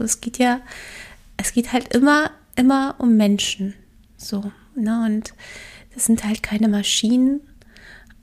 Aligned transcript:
Es 0.00 0.20
geht 0.20 0.38
ja, 0.38 0.60
es 1.36 1.52
geht 1.52 1.72
halt 1.72 1.94
immer, 1.94 2.32
immer 2.56 2.96
um 2.98 3.16
Menschen. 3.16 3.74
So, 4.16 4.50
ne? 4.74 5.04
Und 5.06 5.34
das 5.94 6.06
sind 6.06 6.24
halt 6.24 6.42
keine 6.42 6.66
Maschinen, 6.66 7.40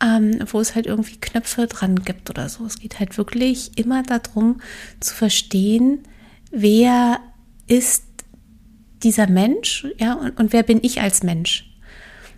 ähm, 0.04 0.40
wo 0.52 0.60
es 0.60 0.76
halt 0.76 0.86
irgendwie 0.86 1.16
Knöpfe 1.16 1.68
dran 1.68 2.04
gibt 2.04 2.30
oder 2.30 2.50
so. 2.50 2.66
Es 2.66 2.78
geht 2.78 3.00
halt 3.00 3.18
wirklich 3.18 3.78
immer 3.78 4.04
darum 4.04 4.60
zu 5.00 5.16
verstehen, 5.16 6.00
wer 6.52 7.22
ist 7.68 8.04
dieser 9.02 9.28
Mensch, 9.28 9.88
ja, 9.98 10.16
und, 10.16 10.38
und 10.38 10.52
wer 10.52 10.64
bin 10.64 10.80
ich 10.84 11.00
als 11.00 11.24
Mensch? 11.24 11.74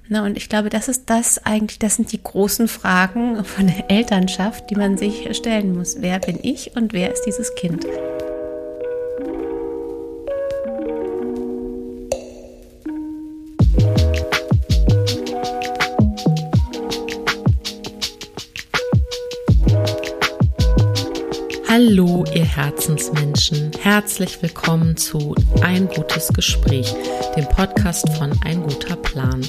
Na, 0.09 0.23
und 0.23 0.37
ich 0.37 0.47
glaube, 0.47 0.69
das 0.69 0.87
ist 0.87 1.09
das 1.09 1.43
eigentlich, 1.43 1.79
das 1.79 1.95
sind 1.95 2.11
die 2.11 2.21
großen 2.21 2.67
Fragen 2.67 3.43
von 3.43 3.65
der 3.65 3.89
Elternschaft, 3.89 4.69
die 4.69 4.75
man 4.75 4.95
sich 4.95 5.35
stellen 5.35 5.75
muss. 5.75 6.01
Wer 6.01 6.19
bin 6.19 6.37
ich 6.43 6.75
und 6.75 6.93
wer 6.93 7.11
ist 7.11 7.23
dieses 7.23 7.55
Kind? 7.55 7.83
Hallo, 21.85 22.23
ihr 22.33 22.45
Herzensmenschen. 22.45 23.69
Herzlich 23.81 24.41
willkommen 24.41 24.95
zu 24.95 25.35
Ein 25.61 25.89
gutes 25.89 26.29
Gespräch, 26.29 26.95
dem 27.35 27.43
Podcast 27.49 28.07
von 28.17 28.31
Ein 28.45 28.63
guter 28.63 28.95
Plan. 28.95 29.45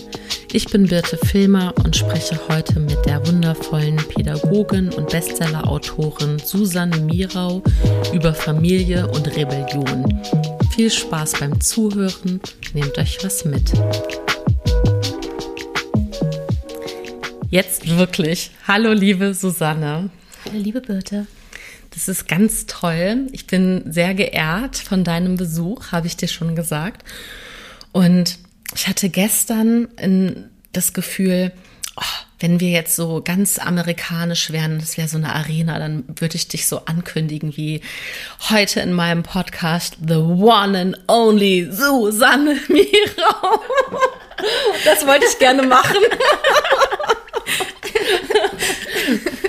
Ich 0.52 0.64
bin 0.66 0.88
Birte 0.88 1.16
Filmer 1.16 1.72
und 1.84 1.94
spreche 1.94 2.36
heute 2.48 2.80
mit 2.80 3.06
der 3.06 3.24
wundervollen 3.24 3.98
Pädagogin 4.08 4.92
und 4.92 5.10
Bestsellerautorin 5.10 6.40
Susanne 6.40 6.96
Mirau 6.96 7.62
über 8.12 8.34
Familie 8.34 9.06
und 9.06 9.28
Rebellion. 9.36 10.20
Viel 10.74 10.90
Spaß 10.90 11.34
beim 11.38 11.60
Zuhören, 11.60 12.40
nehmt 12.72 12.98
euch 12.98 13.18
was 13.22 13.44
mit. 13.44 13.70
Jetzt 17.48 17.96
wirklich. 17.96 18.50
Hallo, 18.66 18.92
liebe 18.92 19.34
Susanne. 19.34 20.10
Hallo, 20.44 20.58
liebe 20.58 20.80
Birte. 20.80 21.28
Das 21.94 22.08
ist 22.08 22.26
ganz 22.26 22.66
toll. 22.66 23.28
Ich 23.30 23.46
bin 23.46 23.84
sehr 23.86 24.14
geehrt 24.14 24.76
von 24.76 25.04
deinem 25.04 25.36
Besuch, 25.36 25.92
habe 25.92 26.08
ich 26.08 26.16
dir 26.16 26.26
schon 26.26 26.56
gesagt. 26.56 27.04
Und 27.92 28.38
ich 28.74 28.88
hatte 28.88 29.08
gestern 29.08 30.50
das 30.72 30.92
Gefühl, 30.92 31.52
oh, 31.96 32.02
wenn 32.40 32.58
wir 32.58 32.70
jetzt 32.70 32.96
so 32.96 33.22
ganz 33.24 33.60
amerikanisch 33.60 34.50
wären, 34.50 34.80
das 34.80 34.98
wäre 34.98 35.06
so 35.06 35.18
eine 35.18 35.32
Arena, 35.34 35.78
dann 35.78 36.02
würde 36.08 36.34
ich 36.34 36.48
dich 36.48 36.66
so 36.66 36.84
ankündigen 36.86 37.56
wie 37.56 37.80
heute 38.50 38.80
in 38.80 38.92
meinem 38.92 39.22
Podcast 39.22 39.96
The 40.04 40.16
One 40.16 40.76
and 40.76 40.98
Only 41.06 41.68
Susanne 41.70 42.58
Mirau. 42.68 43.60
Das 44.84 45.06
wollte 45.06 45.26
ich 45.30 45.38
gerne 45.38 45.62
machen. 45.62 45.96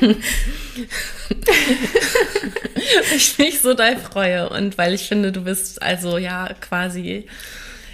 ich 3.15 3.37
mich 3.37 3.61
so 3.61 3.73
doll 3.73 3.97
freue 3.97 4.49
und 4.49 4.77
weil 4.77 4.93
ich 4.93 5.07
finde, 5.07 5.31
du 5.31 5.41
bist 5.41 5.81
also 5.81 6.17
ja 6.17 6.53
quasi, 6.61 7.27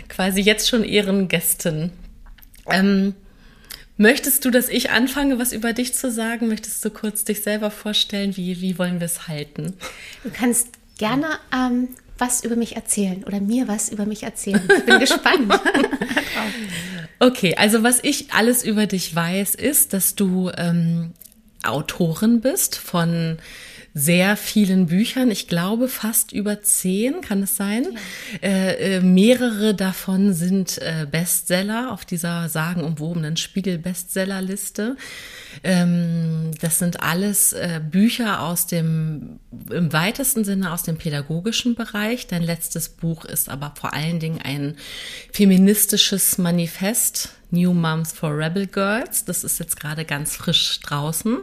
quasi 0.09 0.41
jetzt 0.41 0.69
schon 0.69 0.83
Ehrengästin. 0.83 1.91
Ähm, 2.69 3.15
möchtest 3.97 4.45
du, 4.45 4.51
dass 4.51 4.69
ich 4.69 4.91
anfange, 4.91 5.39
was 5.39 5.53
über 5.53 5.73
dich 5.73 5.93
zu 5.93 6.11
sagen? 6.11 6.47
Möchtest 6.47 6.83
du 6.83 6.89
kurz 6.89 7.23
dich 7.23 7.43
selber 7.43 7.71
vorstellen? 7.71 8.35
Wie, 8.37 8.61
wie 8.61 8.77
wollen 8.77 8.99
wir 8.99 9.05
es 9.05 9.27
halten? 9.27 9.73
Du 10.23 10.31
kannst 10.31 10.69
gerne 10.97 11.39
ähm, 11.53 11.89
was 12.21 12.43
über 12.43 12.55
mich 12.55 12.75
erzählen 12.75 13.23
oder 13.23 13.41
mir 13.41 13.67
was 13.67 13.89
über 13.89 14.05
mich 14.05 14.23
erzählen. 14.23 14.61
Ich 14.77 14.85
bin 14.85 14.99
gespannt. 14.99 15.51
okay, 17.19 17.55
also 17.55 17.81
was 17.81 17.99
ich 18.03 18.31
alles 18.31 18.63
über 18.63 18.85
dich 18.85 19.13
weiß, 19.15 19.55
ist, 19.55 19.93
dass 19.93 20.13
du 20.13 20.51
ähm, 20.55 21.13
Autorin 21.63 22.41
bist 22.41 22.75
von 22.75 23.37
sehr 23.93 24.37
vielen 24.37 24.85
Büchern. 24.85 25.31
Ich 25.31 25.47
glaube 25.47 25.89
fast 25.89 26.31
über 26.31 26.61
zehn, 26.61 27.21
kann 27.21 27.43
es 27.43 27.57
sein. 27.57 27.85
Ja. 28.41 28.47
Äh, 28.47 28.97
äh, 28.97 29.01
mehrere 29.01 29.75
davon 29.75 30.33
sind 30.33 30.77
äh, 30.77 31.05
Bestseller 31.09 31.91
auf 31.91 32.05
dieser 32.05 32.47
sagenumwobenen 32.47 33.35
Spiegel-Bestsellerliste. 33.35 34.95
Ähm, 35.63 36.51
das 36.61 36.79
sind 36.79 37.03
alles 37.03 37.51
äh, 37.51 37.81
Bücher 37.83 38.41
aus 38.41 38.65
dem, 38.65 39.39
im 39.69 39.91
weitesten 39.91 40.45
Sinne 40.45 40.71
aus 40.71 40.83
dem 40.83 40.97
pädagogischen 40.97 41.75
Bereich. 41.75 42.27
Dein 42.27 42.43
letztes 42.43 42.87
Buch 42.87 43.25
ist 43.25 43.49
aber 43.49 43.73
vor 43.75 43.93
allen 43.93 44.19
Dingen 44.19 44.39
ein 44.41 44.77
feministisches 45.33 46.37
Manifest, 46.37 47.35
New 47.51 47.73
Moms 47.73 48.11
for 48.11 48.37
Rebel 48.37 48.67
Girls. 48.67 49.25
Das 49.25 49.43
ist 49.43 49.59
jetzt 49.59 49.79
gerade 49.79 50.05
ganz 50.05 50.35
frisch 50.35 50.79
draußen. 50.81 51.39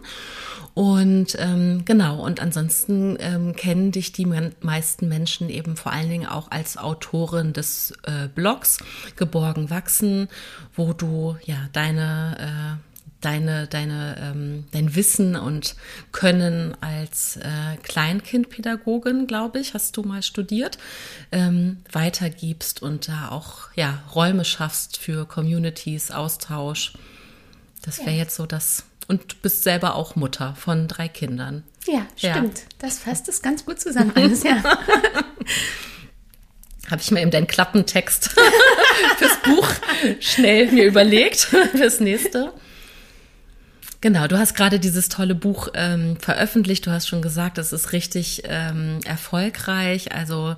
Und 0.74 1.36
ähm, 1.38 1.84
genau, 1.84 2.24
und 2.24 2.40
ansonsten 2.40 3.16
ähm, 3.20 3.56
kennen 3.56 3.90
dich 3.90 4.12
die 4.12 4.26
meisten 4.60 5.08
Menschen 5.08 5.50
eben 5.50 5.76
vor 5.76 5.92
allen 5.92 6.08
Dingen 6.08 6.26
auch 6.26 6.50
als 6.50 6.76
Autorin 6.76 7.52
des 7.52 7.92
äh, 8.04 8.28
Blogs 8.28 8.78
Geborgen 9.16 9.70
wachsen, 9.70 10.28
wo 10.76 10.92
du 10.92 11.36
ja 11.44 11.68
deine 11.72 12.78
äh, 12.78 12.87
deine, 13.20 13.66
deine, 13.66 14.16
ähm, 14.20 14.66
dein 14.72 14.94
Wissen 14.94 15.36
und 15.36 15.74
Können 16.12 16.76
als 16.80 17.36
äh, 17.36 17.76
Kleinkindpädagogin, 17.82 19.26
glaube 19.26 19.58
ich, 19.60 19.74
hast 19.74 19.96
du 19.96 20.02
mal 20.02 20.22
studiert, 20.22 20.78
ähm, 21.32 21.78
weitergibst 21.90 22.82
und 22.82 23.08
da 23.08 23.28
auch 23.30 23.68
ja, 23.74 24.02
Räume 24.14 24.44
schaffst 24.44 24.96
für 24.98 25.26
Communities, 25.26 26.10
Austausch. 26.10 26.92
Das 27.82 27.98
wäre 27.98 28.12
ja. 28.12 28.18
jetzt 28.18 28.36
so 28.36 28.46
das. 28.46 28.84
Und 29.08 29.32
du 29.32 29.36
bist 29.42 29.62
selber 29.62 29.94
auch 29.94 30.16
Mutter 30.16 30.54
von 30.54 30.86
drei 30.86 31.08
Kindern. 31.08 31.64
Ja, 31.86 32.06
stimmt. 32.16 32.58
Ja. 32.58 32.64
Das 32.78 32.98
fasst 32.98 33.28
es 33.28 33.40
ganz 33.40 33.64
gut 33.64 33.80
zusammen 33.80 34.12
alles, 34.14 34.42
ja. 34.42 34.62
Habe 36.90 37.02
ich 37.02 37.10
mir 37.10 37.20
eben 37.20 37.30
deinen 37.30 37.46
Klappentext 37.46 38.30
fürs 39.18 39.36
Buch 39.42 39.68
schnell 40.20 40.70
mir 40.72 40.84
überlegt, 40.86 41.40
fürs 41.72 42.00
nächste. 42.00 42.52
Genau, 44.00 44.28
du 44.28 44.38
hast 44.38 44.54
gerade 44.54 44.78
dieses 44.78 45.08
tolle 45.08 45.34
Buch 45.34 45.68
ähm, 45.74 46.16
veröffentlicht. 46.18 46.86
Du 46.86 46.92
hast 46.92 47.08
schon 47.08 47.20
gesagt, 47.20 47.58
es 47.58 47.72
ist 47.72 47.92
richtig 47.92 48.42
ähm, 48.44 49.00
erfolgreich. 49.04 50.12
Also 50.14 50.54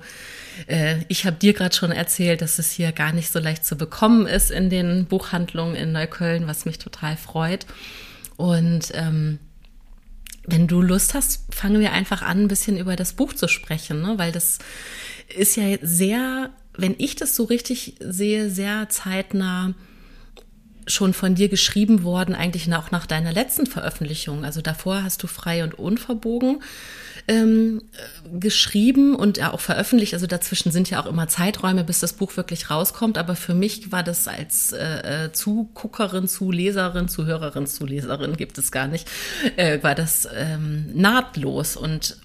äh, 0.67 0.97
ich 1.07 1.25
habe 1.25 1.37
dir 1.37 1.53
gerade 1.53 1.75
schon 1.75 1.91
erzählt, 1.91 2.43
dass 2.43 2.59
es 2.59 2.69
hier 2.69 2.91
gar 2.91 3.13
nicht 3.13 3.31
so 3.31 3.39
leicht 3.39 3.65
zu 3.65 3.75
bekommen 3.75 4.27
ist 4.27 4.51
in 4.51 4.69
den 4.69 5.05
Buchhandlungen 5.05 5.75
in 5.75 5.91
Neukölln, 5.91 6.45
was 6.45 6.65
mich 6.65 6.77
total 6.77 7.17
freut. 7.17 7.65
Und 8.37 8.91
ähm, 8.93 9.39
wenn 10.45 10.67
du 10.67 10.81
Lust 10.81 11.15
hast, 11.15 11.43
fangen 11.53 11.81
wir 11.81 11.93
einfach 11.93 12.21
an, 12.21 12.43
ein 12.43 12.47
bisschen 12.47 12.77
über 12.77 12.95
das 12.95 13.13
Buch 13.13 13.33
zu 13.33 13.47
sprechen, 13.47 14.01
ne? 14.01 14.17
weil 14.17 14.31
das 14.31 14.59
ist 15.35 15.55
ja 15.57 15.77
sehr, 15.81 16.51
wenn 16.77 16.95
ich 16.97 17.15
das 17.15 17.35
so 17.35 17.45
richtig 17.45 17.95
sehe, 17.99 18.51
sehr 18.51 18.89
zeitnah 18.89 19.73
schon 20.87 21.13
von 21.13 21.35
dir 21.35 21.49
geschrieben 21.49 22.03
worden, 22.03 22.35
eigentlich 22.35 22.73
auch 22.73 22.91
nach 22.91 23.05
deiner 23.05 23.31
letzten 23.31 23.67
Veröffentlichung. 23.67 24.45
Also 24.45 24.61
davor 24.61 25.03
hast 25.03 25.21
du 25.23 25.27
frei 25.27 25.63
und 25.63 25.77
unverbogen 25.77 26.61
ähm, 27.27 27.81
geschrieben 28.39 29.15
und 29.15 29.37
ja 29.37 29.53
auch 29.53 29.59
veröffentlicht. 29.59 30.13
Also 30.13 30.27
dazwischen 30.27 30.71
sind 30.71 30.89
ja 30.89 31.01
auch 31.01 31.05
immer 31.05 31.27
Zeiträume, 31.27 31.83
bis 31.83 31.99
das 31.99 32.13
Buch 32.13 32.35
wirklich 32.37 32.69
rauskommt. 32.69 33.17
Aber 33.17 33.35
für 33.35 33.53
mich 33.53 33.91
war 33.91 34.03
das 34.03 34.27
als 34.27 34.71
äh, 34.71 35.25
äh 35.25 35.31
Zuguckerin, 35.31 36.27
Zuleserin, 36.27 37.07
Zuhörerin, 37.07 37.67
Zuleserin 37.67 38.37
gibt 38.37 38.57
es 38.57 38.71
gar 38.71 38.87
nicht, 38.87 39.07
äh, 39.55 39.81
war 39.83 39.95
das 39.95 40.27
ähm, 40.35 40.89
nahtlos 40.93 41.75
und 41.75 42.17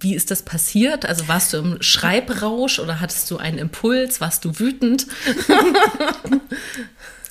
wie 0.00 0.14
ist 0.16 0.32
das 0.32 0.42
passiert? 0.42 1.06
Also 1.06 1.28
warst 1.28 1.52
du 1.52 1.58
im 1.58 1.82
Schreibrausch 1.82 2.80
oder 2.80 3.00
hattest 3.00 3.30
du 3.30 3.36
einen 3.36 3.58
Impuls? 3.58 4.20
Warst 4.20 4.44
du 4.44 4.58
wütend? 4.58 5.06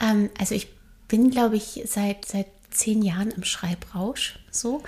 Ähm, 0.00 0.30
also 0.38 0.54
ich 0.54 0.68
bin, 1.08 1.30
glaube 1.30 1.56
ich, 1.56 1.82
seit, 1.86 2.24
seit 2.24 2.46
zehn 2.70 3.02
Jahren 3.02 3.30
im 3.30 3.44
Schreibrausch 3.44 4.38
so, 4.50 4.82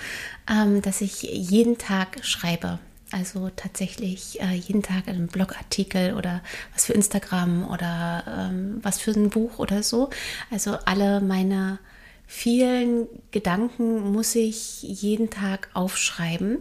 ähm, 0.50 0.82
dass 0.82 1.00
ich 1.00 1.22
jeden 1.22 1.78
Tag 1.78 2.25
schreibe. 2.25 2.78
Also 3.10 3.50
tatsächlich 3.56 4.38
äh, 4.43 4.52
jeden 4.52 4.82
Tag 4.82 5.08
einen 5.08 5.28
Blogartikel 5.28 6.14
oder 6.14 6.43
was 6.75 6.84
für 6.84 6.93
Instagram 6.93 7.66
oder 7.69 8.50
ähm, 8.50 8.81
was 8.82 9.00
für 9.00 9.12
ein 9.12 9.31
Buch 9.31 9.58
oder 9.58 9.82
so. 9.82 10.10
Also 10.50 10.76
alle 10.84 11.22
meine 11.22 11.78
vielen 12.26 13.06
Gedanken 13.31 14.12
muss 14.12 14.34
ich 14.34 14.82
jeden 14.82 15.31
Tag 15.31 15.70
aufschreiben. 15.72 16.58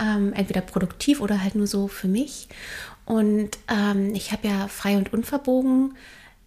Ähm, 0.00 0.32
entweder 0.34 0.60
produktiv 0.60 1.20
oder 1.20 1.42
halt 1.42 1.56
nur 1.56 1.66
so 1.66 1.88
für 1.88 2.08
mich. 2.08 2.48
Und 3.04 3.50
ähm, 3.68 4.14
ich 4.14 4.30
habe 4.30 4.46
ja 4.46 4.68
frei 4.68 4.96
und 4.96 5.12
unverbogen 5.12 5.96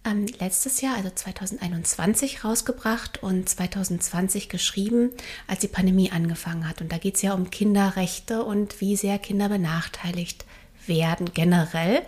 ähm, 0.06 0.26
letztes 0.38 0.80
Jahr, 0.80 0.96
also 0.96 1.10
2021, 1.10 2.44
rausgebracht 2.44 3.22
und 3.22 3.48
2020 3.48 4.48
geschrieben, 4.48 5.10
als 5.46 5.60
die 5.60 5.68
Pandemie 5.68 6.12
angefangen 6.12 6.68
hat. 6.68 6.80
Und 6.80 6.92
da 6.92 6.98
geht 6.98 7.16
es 7.16 7.22
ja 7.22 7.34
um 7.34 7.50
Kinderrechte 7.50 8.44
und 8.44 8.80
wie 8.80 8.96
sehr 8.96 9.18
Kinder 9.18 9.48
benachteiligt 9.48 10.44
werden 10.86 11.32
generell. 11.34 11.98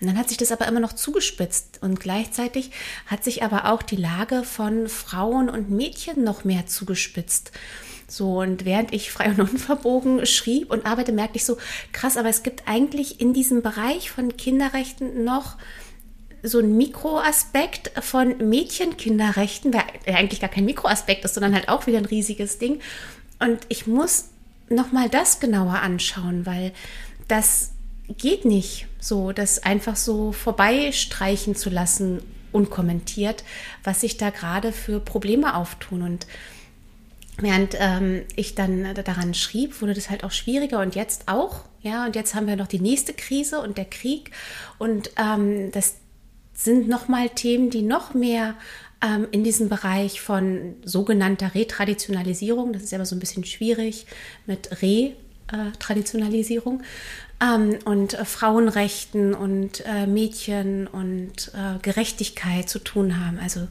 Und 0.00 0.08
dann 0.08 0.18
hat 0.18 0.28
sich 0.28 0.38
das 0.38 0.52
aber 0.52 0.68
immer 0.68 0.80
noch 0.80 0.92
zugespitzt 0.92 1.78
und 1.80 2.00
gleichzeitig 2.00 2.70
hat 3.06 3.24
sich 3.24 3.42
aber 3.42 3.72
auch 3.72 3.82
die 3.82 3.96
Lage 3.96 4.44
von 4.44 4.88
Frauen 4.88 5.48
und 5.48 5.70
Mädchen 5.70 6.22
noch 6.22 6.44
mehr 6.44 6.66
zugespitzt. 6.66 7.52
So, 8.08 8.40
und 8.40 8.64
während 8.64 8.92
ich 8.92 9.10
frei 9.10 9.30
und 9.30 9.40
unverbogen 9.40 10.26
schrieb 10.26 10.70
und 10.70 10.86
arbeite, 10.86 11.12
merkte 11.12 11.38
ich 11.38 11.44
so, 11.44 11.56
krass, 11.92 12.16
aber 12.16 12.28
es 12.28 12.42
gibt 12.42 12.68
eigentlich 12.68 13.20
in 13.20 13.32
diesem 13.32 13.62
Bereich 13.62 14.10
von 14.10 14.36
Kinderrechten 14.36 15.24
noch 15.24 15.56
so 16.48 16.58
ein 16.58 16.76
Mikroaspekt 16.76 17.92
von 18.02 18.36
Mädchenkinderrechten, 18.38 19.72
der 19.72 19.84
eigentlich 20.06 20.40
gar 20.40 20.50
kein 20.50 20.64
Mikroaspekt 20.64 21.24
ist, 21.24 21.34
sondern 21.34 21.54
halt 21.54 21.68
auch 21.68 21.86
wieder 21.86 21.98
ein 21.98 22.04
riesiges 22.04 22.58
Ding. 22.58 22.80
Und 23.38 23.60
ich 23.68 23.86
muss 23.86 24.26
nochmal 24.68 25.08
das 25.08 25.40
genauer 25.40 25.80
anschauen, 25.80 26.46
weil 26.46 26.72
das 27.28 27.72
geht 28.08 28.44
nicht 28.44 28.86
so, 29.00 29.32
das 29.32 29.62
einfach 29.62 29.96
so 29.96 30.32
vorbeistreichen 30.32 31.54
zu 31.56 31.70
lassen, 31.70 32.22
unkommentiert, 32.52 33.44
was 33.84 34.00
sich 34.00 34.16
da 34.16 34.30
gerade 34.30 34.72
für 34.72 35.00
Probleme 35.00 35.54
auftun. 35.56 36.02
Und 36.02 36.26
während 37.36 37.76
ähm, 37.78 38.22
ich 38.34 38.54
dann 38.54 38.94
daran 38.94 39.34
schrieb, 39.34 39.82
wurde 39.82 39.94
das 39.94 40.08
halt 40.08 40.24
auch 40.24 40.30
schwieriger 40.30 40.80
und 40.80 40.94
jetzt 40.94 41.28
auch. 41.28 41.60
Ja, 41.82 42.06
und 42.06 42.16
jetzt 42.16 42.34
haben 42.34 42.46
wir 42.46 42.56
noch 42.56 42.66
die 42.66 42.80
nächste 42.80 43.12
Krise 43.12 43.60
und 43.60 43.76
der 43.76 43.84
Krieg. 43.84 44.30
Und 44.78 45.10
ähm, 45.18 45.70
das 45.72 45.96
sind 46.56 46.88
nochmal 46.88 47.28
Themen, 47.28 47.70
die 47.70 47.82
noch 47.82 48.14
mehr 48.14 48.54
ähm, 49.04 49.28
in 49.30 49.44
diesem 49.44 49.68
Bereich 49.68 50.20
von 50.20 50.74
sogenannter 50.84 51.54
Retraditionalisierung, 51.54 52.72
das 52.72 52.82
ist 52.82 52.92
aber 52.94 53.06
so 53.06 53.14
ein 53.14 53.20
bisschen 53.20 53.44
schwierig 53.44 54.06
mit 54.46 54.82
Retraditionalisierung, 54.82 56.82
ähm, 57.40 57.78
und 57.84 58.14
äh, 58.14 58.24
Frauenrechten 58.24 59.34
und 59.34 59.84
äh, 59.84 60.06
Mädchen 60.06 60.86
und 60.86 61.52
äh, 61.54 61.78
Gerechtigkeit 61.82 62.68
zu 62.68 62.78
tun 62.78 63.20
haben. 63.20 63.38
Also 63.38 63.68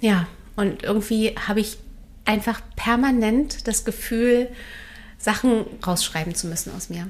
ja, 0.00 0.26
und 0.56 0.82
irgendwie 0.82 1.34
habe 1.36 1.60
ich 1.60 1.78
einfach 2.24 2.60
permanent 2.76 3.66
das 3.66 3.84
Gefühl, 3.84 4.48
Sachen 5.18 5.64
rausschreiben 5.86 6.34
zu 6.34 6.48
müssen 6.48 6.74
aus 6.74 6.90
mir. 6.90 7.08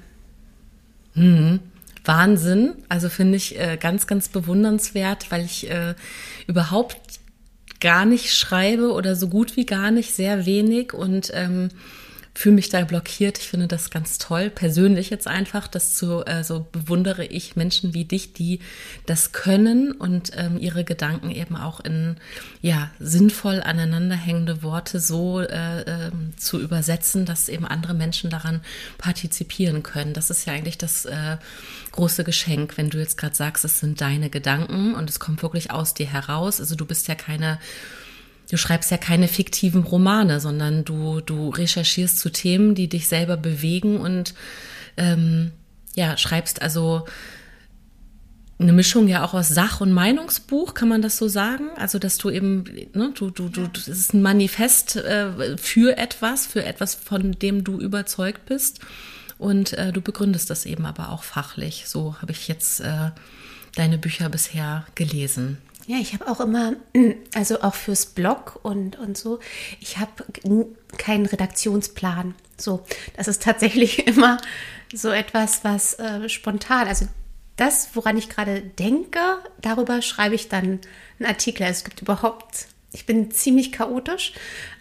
Mhm. 1.14 1.60
Wahnsinn. 2.06 2.74
Also 2.88 3.08
finde 3.08 3.36
ich 3.36 3.58
äh, 3.58 3.76
ganz, 3.78 4.06
ganz 4.06 4.28
bewundernswert, 4.28 5.30
weil 5.30 5.44
ich 5.44 5.70
äh, 5.70 5.94
überhaupt 6.46 6.96
gar 7.80 8.06
nicht 8.06 8.34
schreibe 8.34 8.92
oder 8.92 9.16
so 9.16 9.28
gut 9.28 9.56
wie 9.56 9.66
gar 9.66 9.90
nicht, 9.90 10.14
sehr 10.14 10.46
wenig 10.46 10.92
und 10.94 11.30
ähm, 11.34 11.68
fühle 12.36 12.56
mich 12.56 12.68
da 12.68 12.84
blockiert. 12.84 13.38
Ich 13.38 13.48
finde 13.48 13.66
das 13.66 13.88
ganz 13.88 14.18
toll, 14.18 14.50
persönlich 14.50 15.08
jetzt 15.08 15.26
einfach. 15.26 15.66
Das 15.68 15.94
zu, 15.94 16.22
äh, 16.26 16.44
so 16.44 16.66
bewundere 16.70 17.24
ich 17.24 17.56
Menschen 17.56 17.94
wie 17.94 18.04
dich, 18.04 18.34
die 18.34 18.60
das 19.06 19.32
können 19.32 19.92
und 19.92 20.32
ähm, 20.36 20.58
ihre 20.58 20.84
Gedanken 20.84 21.30
eben 21.30 21.56
auch 21.56 21.80
in 21.80 22.16
ja 22.60 22.90
sinnvoll 22.98 23.62
aneinanderhängende 23.62 24.62
Worte 24.62 25.00
so 25.00 25.40
äh, 25.40 25.80
äh, 25.80 26.10
zu 26.36 26.60
übersetzen, 26.60 27.24
dass 27.24 27.48
eben 27.48 27.66
andere 27.66 27.94
Menschen 27.94 28.28
daran 28.28 28.60
partizipieren 28.98 29.82
können. 29.82 30.12
Das 30.12 30.28
ist 30.28 30.46
ja 30.46 30.52
eigentlich 30.52 30.76
das 30.76 31.06
äh, 31.06 31.38
große 31.92 32.22
Geschenk, 32.22 32.76
wenn 32.76 32.90
du 32.90 32.98
jetzt 32.98 33.16
gerade 33.16 33.34
sagst, 33.34 33.64
es 33.64 33.80
sind 33.80 34.02
deine 34.02 34.28
Gedanken 34.28 34.94
und 34.94 35.08
es 35.08 35.20
kommt 35.20 35.42
wirklich 35.42 35.70
aus 35.70 35.94
dir 35.94 36.06
heraus. 36.06 36.60
Also 36.60 36.74
du 36.74 36.84
bist 36.84 37.08
ja 37.08 37.14
keine 37.14 37.58
du 38.50 38.56
schreibst 38.56 38.90
ja 38.90 38.96
keine 38.96 39.28
fiktiven 39.28 39.82
Romane, 39.82 40.40
sondern 40.40 40.84
du, 40.84 41.20
du 41.20 41.50
recherchierst 41.50 42.18
zu 42.18 42.30
Themen, 42.30 42.74
die 42.74 42.88
dich 42.88 43.08
selber 43.08 43.36
bewegen 43.36 43.98
und 43.98 44.34
ähm, 44.96 45.52
ja, 45.94 46.16
schreibst 46.16 46.62
also 46.62 47.06
eine 48.58 48.72
Mischung 48.72 49.06
ja 49.06 49.24
auch 49.24 49.34
aus 49.34 49.48
Sach- 49.48 49.80
und 49.80 49.92
Meinungsbuch, 49.92 50.72
kann 50.72 50.88
man 50.88 51.02
das 51.02 51.18
so 51.18 51.28
sagen? 51.28 51.68
Also, 51.76 51.98
dass 51.98 52.16
du 52.16 52.30
eben, 52.30 52.64
ne, 52.94 53.12
du, 53.14 53.30
du, 53.30 53.48
du, 53.48 53.68
es 53.76 53.88
ist 53.88 54.14
ein 54.14 54.22
Manifest 54.22 54.96
äh, 54.96 55.58
für 55.58 55.98
etwas, 55.98 56.46
für 56.46 56.64
etwas, 56.64 56.94
von 56.94 57.32
dem 57.32 57.64
du 57.64 57.78
überzeugt 57.78 58.46
bist. 58.46 58.80
Und 59.38 59.74
äh, 59.74 59.92
du 59.92 60.00
begründest 60.00 60.48
das 60.48 60.64
eben 60.64 60.86
aber 60.86 61.10
auch 61.10 61.22
fachlich. 61.22 61.84
So 61.86 62.16
habe 62.22 62.32
ich 62.32 62.48
jetzt 62.48 62.80
äh, 62.80 63.10
deine 63.74 63.98
Bücher 63.98 64.30
bisher 64.30 64.86
gelesen. 64.94 65.58
Ja, 65.86 65.98
ich 65.98 66.14
habe 66.14 66.28
auch 66.28 66.40
immer, 66.40 66.74
also 67.34 67.60
auch 67.62 67.74
fürs 67.74 68.06
Blog 68.06 68.58
und, 68.62 68.98
und 68.98 69.16
so, 69.16 69.38
ich 69.80 69.98
habe 69.98 70.24
keinen 70.98 71.26
Redaktionsplan. 71.26 72.34
So, 72.58 72.84
das 73.16 73.28
ist 73.28 73.42
tatsächlich 73.42 74.06
immer 74.06 74.38
so 74.92 75.10
etwas, 75.10 75.62
was 75.64 75.94
äh, 75.94 76.28
spontan, 76.28 76.88
also 76.88 77.06
das, 77.56 77.90
woran 77.94 78.18
ich 78.18 78.28
gerade 78.28 78.60
denke, 78.60 79.20
darüber 79.62 80.02
schreibe 80.02 80.34
ich 80.34 80.48
dann 80.48 80.80
einen 81.18 81.28
Artikel. 81.28 81.62
Also 81.62 81.78
es 81.78 81.84
gibt 81.84 82.02
überhaupt, 82.02 82.66
ich 82.92 83.06
bin 83.06 83.30
ziemlich 83.30 83.72
chaotisch. 83.72 84.34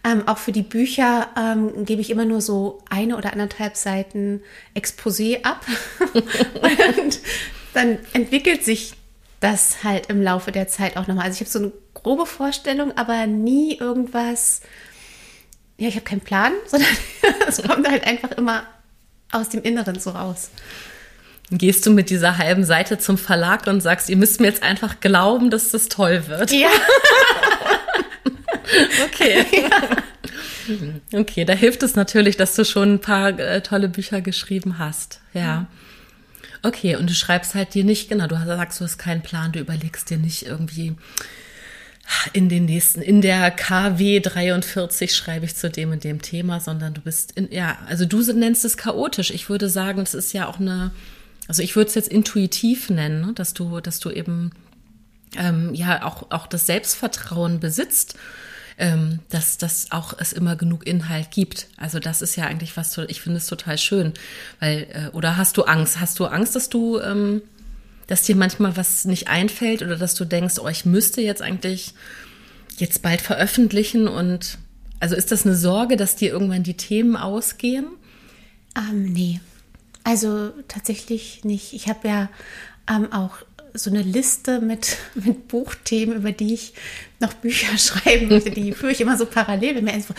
Ähm, 0.04 0.28
auch 0.28 0.40
für 0.40 0.51
die 0.51 0.62
Bücher 0.62 1.30
ähm, 1.38 1.86
gebe 1.86 2.01
ich 2.01 2.10
immer 2.10 2.25
nur 2.25 2.42
so 2.42 2.84
eine 2.90 3.16
oder 3.16 3.31
anderthalb 3.31 3.78
Seiten 3.78 4.42
Exposé 4.75 5.44
ab. 5.44 5.66
und 6.13 7.19
dann 7.74 8.00
entwickelt 8.12 8.66
sich 8.66 8.94
das 9.46 9.84
halt 9.84 10.08
im 10.08 10.22
Laufe 10.22 10.52
der 10.52 10.68
Zeit 10.68 10.98
auch 10.98 11.08
nochmal. 11.08 11.26
Also 11.26 11.36
ich 11.36 11.42
habe 11.42 11.50
so 11.50 11.60
eine 11.60 11.72
grobe 11.94 12.26
Vorstellung, 12.26 12.98
aber 12.98 13.28
nie 13.28 13.78
irgendwas. 13.78 14.62
Ja, 15.78 15.88
ich 15.88 15.96
habe 15.96 16.06
keinen 16.06 16.22
Plan, 16.22 16.54
sondern 16.68 16.90
es 17.48 17.62
kommt 17.62 17.88
halt 17.88 18.06
einfach 18.06 18.32
immer 18.32 18.64
aus 19.32 19.50
dem 19.50 19.62
Inneren 19.62 20.00
so 20.00 20.12
raus. 20.12 20.50
Gehst 21.52 21.86
du 21.86 21.92
mit 21.92 22.10
dieser 22.10 22.40
halben 22.40 22.64
Seite 22.64 22.98
zum 22.98 23.20
Verlag 23.20 23.68
und 23.68 23.82
sagst, 23.82 24.10
ihr 24.10 24.18
müsst 24.18 24.40
mir 24.40 24.48
jetzt 24.48 24.64
einfach 24.64 25.00
glauben, 25.00 25.52
dass 25.52 25.70
das 25.70 25.90
toll 25.90 26.28
wird? 26.28 26.52
Ja. 26.52 26.70
okay. 29.06 29.46
Ja. 29.52 31.20
Okay, 31.20 31.46
da 31.46 31.54
hilft 31.54 31.84
es 31.84 31.96
natürlich, 31.96 32.36
dass 32.36 32.56
du 32.56 32.66
schon 32.66 32.96
ein 32.96 33.00
paar 33.00 33.38
äh, 33.38 33.62
tolle 33.62 33.90
Bücher 33.90 34.22
geschrieben 34.22 34.80
hast. 34.80 35.20
Ja. 35.34 35.68
Okay, 36.66 36.96
und 36.96 37.08
du 37.08 37.14
schreibst 37.14 37.54
halt 37.54 37.76
dir 37.76 37.84
nicht, 37.84 38.10
genau, 38.10 38.26
du 38.26 38.36
sagst, 38.44 38.80
du 38.80 38.86
hast 38.86 38.98
keinen 38.98 39.22
Plan, 39.22 39.52
du 39.52 39.60
überlegst 39.60 40.10
dir 40.10 40.18
nicht 40.18 40.48
irgendwie 40.48 40.96
in 42.34 42.50
den 42.50 42.66
nächsten, 42.66 43.04
in 43.04 43.22
der 43.22 43.52
KW 43.52 44.20
43 44.20 45.16
schreibe 45.16 45.46
ich 45.46 45.56
zu 45.56 45.70
dem 45.70 45.92
und 45.92 46.04
dem 46.04 46.24
Thema, 46.24 46.60
sondern 46.60 46.96
du 46.96 47.02
bist 47.02 47.34
in, 47.34 47.52
ja, 47.52 47.78
also 47.88 48.06
du 48.06 48.20
nennst 48.34 48.66
es 48.66 48.78
chaotisch. 48.78 49.30
Ich 49.30 49.48
würde 49.48 49.70
sagen, 49.70 50.02
es 50.02 50.16
ist 50.16 50.34
ja 50.34 50.48
auch 50.48 50.60
eine, 50.60 50.90
also 51.48 51.62
ich 51.62 51.76
würde 51.76 51.90
es 51.90 51.96
jetzt 51.96 52.10
intuitiv 52.10 52.90
nennen, 52.90 53.22
ne, 53.22 53.34
dass 53.36 53.54
du, 53.54 53.80
dass 53.80 54.00
du 54.00 54.10
eben 54.10 54.50
ähm, 55.38 55.72
ja 55.75 56.04
auch, 56.04 56.32
auch 56.32 56.48
das 56.48 56.66
Selbstvertrauen 56.66 57.60
besitzt 57.60 58.18
ähm, 58.77 59.20
dass, 59.29 59.58
dass 59.58 59.91
auch 59.91 60.13
es 60.20 60.34
immer 60.34 60.55
genug 60.55 60.86
Inhalt 60.86 61.32
gibt. 61.32 61.67
Also 61.77 62.00
das 62.00 62.22
ist 62.22 62.36
ja 62.36 62.46
eigentlich 62.46 62.75
was, 62.75 62.98
ich 62.98 63.22
finde 63.22 63.38
es 63.38 63.48
total 63.48 63.77
schön. 63.77 64.13
Weil, 64.60 64.88
äh, 64.91 65.15
oder 65.15 65.38
hast 65.38 65.58
du 65.58 65.63
Angst? 65.63 66.00
Hast 66.00 66.20
du 66.20 66.25
Angst, 66.25 66.55
dass 66.55 66.70
du, 66.70 67.00
ähm, 67.00 67.41
dass 68.08 68.24
dir 68.24 68.36
manchmal 68.36 68.75
was 68.75 69.05
nicht 69.05 69.27
einfällt 69.27 69.82
oder 69.82 69.96
dass 69.96 70.15
du 70.15 70.25
denkst, 70.25 70.60
oh, 70.60 70.67
ich 70.67 70.86
müsste 70.86 71.22
jetzt 71.22 71.41
eigentlich 71.41 71.94
jetzt 72.77 73.01
bald 73.01 73.22
veröffentlichen 73.22 74.08
und 74.08 74.58
also 75.00 75.15
ist 75.15 75.32
das 75.32 75.46
eine 75.46 75.55
Sorge, 75.55 75.98
dass 75.98 76.15
dir 76.15 76.32
irgendwann 76.32 76.63
die 76.63 76.77
Themen 76.77 77.15
ausgehen? 77.15 77.86
Ähm, 78.77 79.13
nee. 79.13 79.39
Also 80.03 80.51
tatsächlich 80.67 81.44
nicht. 81.44 81.74
Ich 81.74 81.88
habe 81.88 82.08
ja 82.08 82.29
ähm, 82.89 83.12
auch 83.12 83.38
so 83.75 83.89
eine 83.89 84.01
Liste 84.01 84.62
mit, 84.62 84.98
mit 85.15 85.48
Buchthemen, 85.48 86.17
über 86.17 86.32
die 86.32 86.53
ich 86.53 86.74
noch 87.20 87.34
Bücher 87.34 87.77
schreiben 87.77 88.29
möchte. 88.29 88.51
Die 88.51 88.74
führe 88.74 88.91
ich 88.91 89.01
immer 89.01 89.17
so 89.17 89.25
parallel. 89.25 89.75
Wenn 89.75 89.86
mir 89.86 90.01
so, 90.01 90.13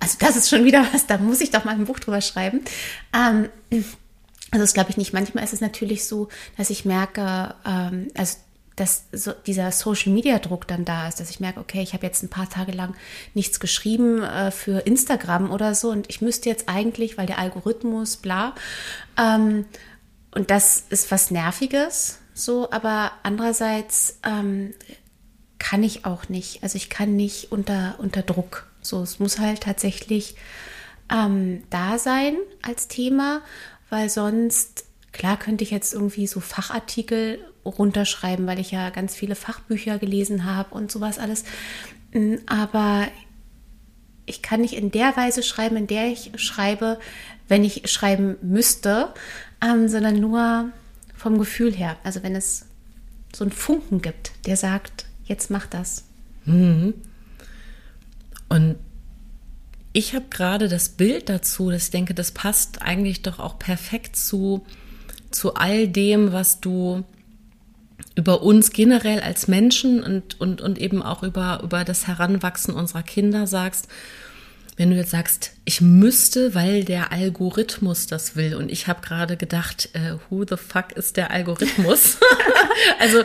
also 0.00 0.16
das 0.18 0.36
ist 0.36 0.48
schon 0.48 0.64
wieder 0.64 0.86
was, 0.92 1.06
da 1.06 1.18
muss 1.18 1.40
ich 1.40 1.50
doch 1.50 1.64
mal 1.64 1.74
ein 1.74 1.84
Buch 1.84 1.98
drüber 1.98 2.20
schreiben. 2.20 2.60
Ähm, 3.14 3.48
also 4.50 4.64
das 4.64 4.74
glaube 4.74 4.90
ich 4.90 4.96
nicht. 4.96 5.12
Manchmal 5.12 5.44
ist 5.44 5.52
es 5.52 5.60
natürlich 5.60 6.06
so, 6.06 6.28
dass 6.56 6.70
ich 6.70 6.84
merke, 6.84 7.54
ähm, 7.64 8.08
also 8.14 8.36
dass 8.76 9.04
so 9.12 9.32
dieser 9.46 9.70
Social 9.70 10.12
Media 10.12 10.38
Druck 10.38 10.66
dann 10.66 10.84
da 10.84 11.08
ist, 11.08 11.20
dass 11.20 11.30
ich 11.30 11.40
merke, 11.40 11.60
okay, 11.60 11.82
ich 11.82 11.92
habe 11.92 12.06
jetzt 12.06 12.22
ein 12.22 12.30
paar 12.30 12.48
Tage 12.48 12.72
lang 12.72 12.94
nichts 13.34 13.60
geschrieben 13.60 14.22
äh, 14.22 14.50
für 14.50 14.80
Instagram 14.80 15.50
oder 15.50 15.74
so 15.74 15.90
und 15.90 16.08
ich 16.08 16.20
müsste 16.20 16.48
jetzt 16.48 16.68
eigentlich, 16.68 17.18
weil 17.18 17.26
der 17.26 17.38
Algorithmus, 17.38 18.16
bla. 18.16 18.54
Ähm, 19.18 19.66
und 20.34 20.50
das 20.50 20.84
ist 20.88 21.10
was 21.10 21.30
Nerviges, 21.30 22.18
so, 22.34 22.70
aber 22.70 23.12
andererseits 23.22 24.18
ähm, 24.24 24.74
kann 25.58 25.82
ich 25.82 26.04
auch 26.04 26.28
nicht. 26.28 26.62
Also 26.62 26.76
ich 26.76 26.90
kann 26.90 27.16
nicht 27.16 27.52
unter, 27.52 27.96
unter 27.98 28.22
Druck. 28.22 28.66
So, 28.80 29.02
es 29.02 29.18
muss 29.18 29.38
halt 29.38 29.62
tatsächlich 29.62 30.34
ähm, 31.12 31.62
da 31.70 31.98
sein 31.98 32.36
als 32.62 32.88
Thema, 32.88 33.42
weil 33.90 34.08
sonst, 34.08 34.84
klar 35.12 35.38
könnte 35.38 35.62
ich 35.62 35.70
jetzt 35.70 35.92
irgendwie 35.94 36.26
so 36.26 36.40
Fachartikel 36.40 37.38
runterschreiben, 37.64 38.46
weil 38.46 38.58
ich 38.58 38.72
ja 38.72 38.90
ganz 38.90 39.14
viele 39.14 39.34
Fachbücher 39.34 39.98
gelesen 39.98 40.44
habe 40.44 40.74
und 40.74 40.90
sowas 40.90 41.18
alles. 41.18 41.44
Mm, 42.12 42.36
aber 42.46 43.06
ich 44.26 44.42
kann 44.42 44.62
nicht 44.62 44.74
in 44.74 44.90
der 44.90 45.16
Weise 45.16 45.42
schreiben, 45.42 45.76
in 45.76 45.86
der 45.86 46.06
ich 46.06 46.32
schreibe, 46.36 46.98
wenn 47.48 47.64
ich 47.64 47.90
schreiben 47.90 48.36
müsste, 48.42 49.12
ähm, 49.62 49.88
sondern 49.88 50.18
nur 50.18 50.70
vom 51.22 51.38
Gefühl 51.38 51.72
her. 51.72 51.96
Also 52.02 52.24
wenn 52.24 52.34
es 52.34 52.66
so 53.32 53.44
einen 53.44 53.52
Funken 53.52 54.02
gibt, 54.02 54.32
der 54.44 54.56
sagt, 54.56 55.06
jetzt 55.24 55.50
mach 55.50 55.66
das. 55.66 56.04
Mhm. 56.44 56.94
Und 58.48 58.74
ich 59.92 60.14
habe 60.14 60.24
gerade 60.30 60.68
das 60.68 60.88
Bild 60.88 61.28
dazu, 61.28 61.70
dass 61.70 61.84
ich 61.84 61.90
denke, 61.90 62.12
das 62.12 62.32
passt 62.32 62.82
eigentlich 62.82 63.22
doch 63.22 63.38
auch 63.38 63.58
perfekt 63.58 64.16
zu, 64.16 64.66
zu 65.30 65.54
all 65.54 65.86
dem, 65.86 66.32
was 66.32 66.60
du 66.60 67.04
über 68.16 68.42
uns 68.42 68.72
generell 68.72 69.20
als 69.20 69.46
Menschen 69.46 70.02
und, 70.02 70.40
und, 70.40 70.60
und 70.60 70.78
eben 70.78 71.02
auch 71.02 71.22
über, 71.22 71.60
über 71.62 71.84
das 71.84 72.08
Heranwachsen 72.08 72.74
unserer 72.74 73.04
Kinder 73.04 73.46
sagst. 73.46 73.86
Wenn 74.82 74.90
du 74.90 74.96
jetzt 74.96 75.12
sagst, 75.12 75.52
ich 75.64 75.80
müsste, 75.80 76.56
weil 76.56 76.82
der 76.82 77.12
Algorithmus 77.12 78.08
das 78.08 78.34
will. 78.34 78.56
Und 78.56 78.68
ich 78.68 78.88
habe 78.88 79.00
gerade 79.00 79.36
gedacht, 79.36 79.90
äh, 79.92 80.16
who 80.28 80.44
the 80.44 80.56
fuck 80.56 80.90
ist 80.96 81.16
der 81.16 81.30
Algorithmus? 81.30 82.18
also, 82.98 83.22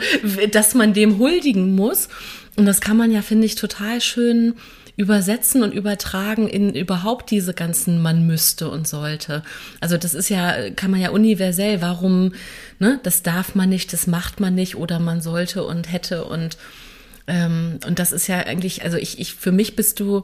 dass 0.52 0.76
man 0.76 0.94
dem 0.94 1.18
huldigen 1.18 1.74
muss. 1.74 2.10
Und 2.58 2.68
das 2.68 2.80
kann 2.80 2.96
man 2.96 3.12
ja, 3.12 3.24
finde 3.24 3.48
ich, 3.48 3.56
total 3.56 4.02
schön 4.02 4.54
übersetzen 4.98 5.64
und 5.64 5.74
übertragen 5.74 6.48
in 6.48 6.76
überhaupt 6.76 7.32
diese 7.32 7.56
ganzen 7.56 8.04
man 8.04 8.28
müsste 8.28 8.70
und 8.70 8.88
sollte. 8.88 9.42
Also 9.80 9.98
das 9.98 10.14
ist 10.14 10.30
ja, 10.30 10.70
kann 10.70 10.92
man 10.92 11.02
ja 11.02 11.10
universell, 11.10 11.82
warum, 11.82 12.34
ne, 12.78 13.00
das 13.02 13.24
darf 13.24 13.56
man 13.56 13.70
nicht, 13.70 13.94
das 13.94 14.06
macht 14.06 14.40
man 14.40 14.54
nicht 14.54 14.76
oder 14.76 15.00
man 15.00 15.22
sollte 15.22 15.64
und 15.64 15.92
hätte 15.92 16.26
und 16.26 16.60
ähm, 17.30 17.80
und 17.86 18.00
das 18.00 18.14
ist 18.14 18.28
ja 18.28 18.38
eigentlich, 18.38 18.84
also 18.84 18.96
ich, 18.96 19.20
ich, 19.20 19.36
für 19.36 19.52
mich 19.52 19.76
bist 19.76 20.00
du 20.00 20.24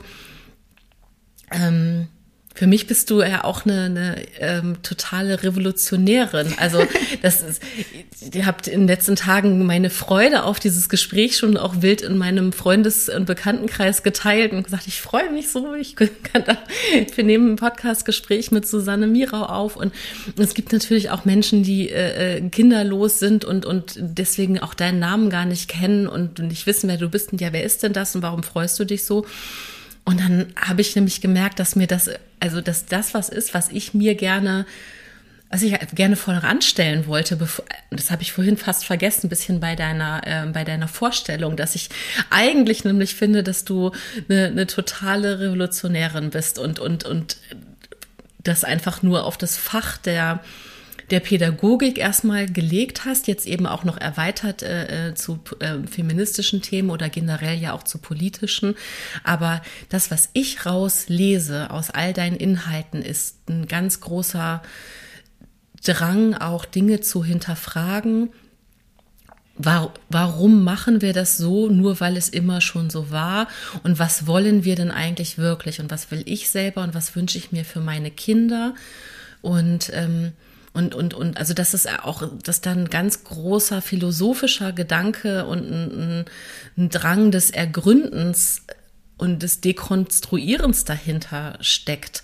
ähm, 1.53 2.07
für 2.55 2.67
mich 2.67 2.85
bist 2.85 3.09
du 3.09 3.21
ja 3.23 3.45
auch 3.45 3.65
eine, 3.65 3.85
eine 3.85 4.15
ähm, 4.39 4.77
totale 4.83 5.41
Revolutionärin. 5.41 6.53
Also 6.57 6.85
das 7.23 7.41
ist, 7.41 7.63
ihr 8.31 8.45
habt 8.45 8.67
in 8.67 8.81
den 8.81 8.87
letzten 8.87 9.15
Tagen 9.15 9.65
meine 9.65 9.89
Freude 9.89 10.43
auf 10.43 10.59
dieses 10.59 10.87
Gespräch 10.87 11.35
schon 11.35 11.57
auch 11.57 11.81
wild 11.81 12.03
in 12.03 12.15
meinem 12.15 12.53
Freundes- 12.53 13.09
und 13.09 13.25
Bekanntenkreis 13.25 14.03
geteilt 14.03 14.51
und 14.51 14.63
gesagt, 14.63 14.87
ich 14.87 15.01
freue 15.01 15.31
mich 15.31 15.49
so, 15.49 15.73
ich 15.73 15.95
kann 15.95 16.43
da, 16.45 16.57
wir 17.15 17.23
nehmen 17.23 17.53
ein 17.53 17.55
Podcast-Gespräch 17.55 18.51
mit 18.51 18.67
Susanne 18.67 19.07
Mirau 19.07 19.45
auf 19.45 19.75
und 19.75 19.91
es 20.37 20.53
gibt 20.53 20.71
natürlich 20.73 21.09
auch 21.09 21.25
Menschen, 21.25 21.63
die 21.63 21.89
äh, 21.89 22.37
äh, 22.37 22.49
kinderlos 22.49 23.17
sind 23.17 23.45
und, 23.45 23.65
und 23.65 23.95
deswegen 23.97 24.59
auch 24.59 24.75
deinen 24.75 24.99
Namen 24.99 25.31
gar 25.31 25.45
nicht 25.45 25.69
kennen 25.69 26.07
und 26.07 26.37
nicht 26.37 26.67
wissen, 26.67 26.87
wer 26.87 26.97
du 26.97 27.09
bist 27.09 27.31
und 27.31 27.41
ja, 27.41 27.51
wer 27.51 27.63
ist 27.63 27.81
denn 27.81 27.93
das 27.93 28.15
und 28.15 28.21
warum 28.21 28.43
freust 28.43 28.79
du 28.79 28.85
dich 28.85 29.05
so? 29.05 29.25
Und 30.05 30.19
dann 30.19 30.47
habe 30.55 30.81
ich 30.81 30.95
nämlich 30.95 31.21
gemerkt, 31.21 31.59
dass 31.59 31.75
mir 31.75 31.87
das, 31.87 32.09
also 32.39 32.61
dass 32.61 32.85
das 32.85 33.13
was 33.13 33.29
ist, 33.29 33.53
was 33.53 33.69
ich 33.69 33.93
mir 33.93 34.15
gerne, 34.15 34.65
was 35.49 35.61
ich 35.61 35.73
gerne 35.93 36.15
voranstellen 36.15 37.07
wollte. 37.07 37.37
Bevor, 37.37 37.63
das 37.89 38.11
habe 38.11 38.21
ich 38.21 38.33
vorhin 38.33 38.57
fast 38.57 38.85
vergessen, 38.85 39.27
ein 39.27 39.29
bisschen 39.29 39.59
bei 39.59 39.75
deiner, 39.75 40.21
äh, 40.25 40.45
bei 40.47 40.63
deiner 40.65 40.87
Vorstellung, 40.87 41.55
dass 41.55 41.75
ich 41.75 41.89
eigentlich 42.29 42.83
nämlich 42.83 43.15
finde, 43.15 43.43
dass 43.43 43.63
du 43.63 43.91
eine, 44.27 44.47
eine 44.47 44.67
totale 44.67 45.39
Revolutionärin 45.39 46.31
bist 46.31 46.59
und, 46.59 46.79
und, 46.79 47.05
und 47.05 47.37
das 48.43 48.65
einfach 48.65 49.03
nur 49.03 49.23
auf 49.23 49.37
das 49.37 49.55
Fach 49.55 49.97
der 49.97 50.41
der 51.09 51.19
Pädagogik 51.19 51.97
erstmal 51.97 52.47
gelegt 52.47 53.05
hast, 53.05 53.27
jetzt 53.27 53.45
eben 53.45 53.65
auch 53.65 53.83
noch 53.83 53.97
erweitert 53.97 54.63
äh, 54.63 55.09
äh, 55.09 55.15
zu 55.15 55.39
äh, 55.59 55.85
feministischen 55.87 56.61
Themen 56.61 56.89
oder 56.89 57.09
generell 57.09 57.57
ja 57.57 57.73
auch 57.73 57.83
zu 57.83 57.97
politischen. 57.97 58.75
Aber 59.23 59.61
das, 59.89 60.11
was 60.11 60.29
ich 60.33 60.65
rauslese 60.65 61.71
aus 61.71 61.89
all 61.89 62.13
deinen 62.13 62.37
Inhalten, 62.37 63.01
ist 63.01 63.49
ein 63.49 63.67
ganz 63.67 63.99
großer 63.99 64.61
Drang, 65.83 66.33
auch 66.35 66.65
Dinge 66.65 67.01
zu 67.01 67.23
hinterfragen. 67.23 68.29
Warum 69.55 70.63
machen 70.63 71.01
wir 71.01 71.13
das 71.13 71.37
so, 71.37 71.69
nur 71.69 71.99
weil 71.99 72.17
es 72.17 72.29
immer 72.29 72.59
schon 72.59 72.89
so 72.89 73.11
war? 73.11 73.47
Und 73.83 73.99
was 73.99 74.25
wollen 74.25 74.63
wir 74.63 74.75
denn 74.75 74.89
eigentlich 74.89 75.37
wirklich? 75.37 75.79
Und 75.79 75.91
was 75.91 76.09
will 76.09 76.23
ich 76.25 76.49
selber 76.49 76.81
und 76.83 76.95
was 76.95 77.15
wünsche 77.15 77.37
ich 77.37 77.51
mir 77.51 77.63
für 77.63 77.79
meine 77.79 78.09
Kinder? 78.09 78.73
Und 79.41 79.91
ähm, 79.93 80.31
und, 80.73 80.95
und, 80.95 81.13
und 81.13 81.37
also 81.37 81.53
das 81.53 81.75
ist 81.75 81.87
auch, 81.87 82.23
dass 82.43 82.61
da 82.61 82.71
ein 82.71 82.89
ganz 82.89 83.23
großer 83.23 83.81
philosophischer 83.81 84.73
Gedanke 84.73 85.45
und 85.45 85.71
ein, 85.71 86.25
ein 86.77 86.89
Drang 86.89 87.29
des 87.29 87.51
Ergründens 87.51 88.63
und 89.17 89.43
des 89.43 89.61
Dekonstruierens 89.61 90.83
dahinter 90.85 91.57
steckt. 91.61 92.23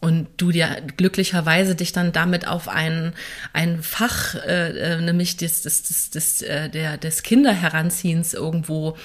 Und 0.00 0.28
du 0.36 0.52
dir 0.52 0.82
glücklicherweise 0.96 1.74
dich 1.74 1.92
dann 1.92 2.12
damit 2.12 2.46
auf 2.46 2.68
ein, 2.68 3.14
ein 3.52 3.82
Fach, 3.82 4.34
äh, 4.34 4.96
äh 4.96 5.00
nämlich 5.00 5.38
des, 5.38 5.62
des, 5.62 5.82
des, 5.82 6.10
des, 6.10 6.42
äh, 6.42 6.68
der, 6.68 6.98
des 6.98 7.22
Kinderheranziehens 7.22 8.34
irgendwo 8.34 8.96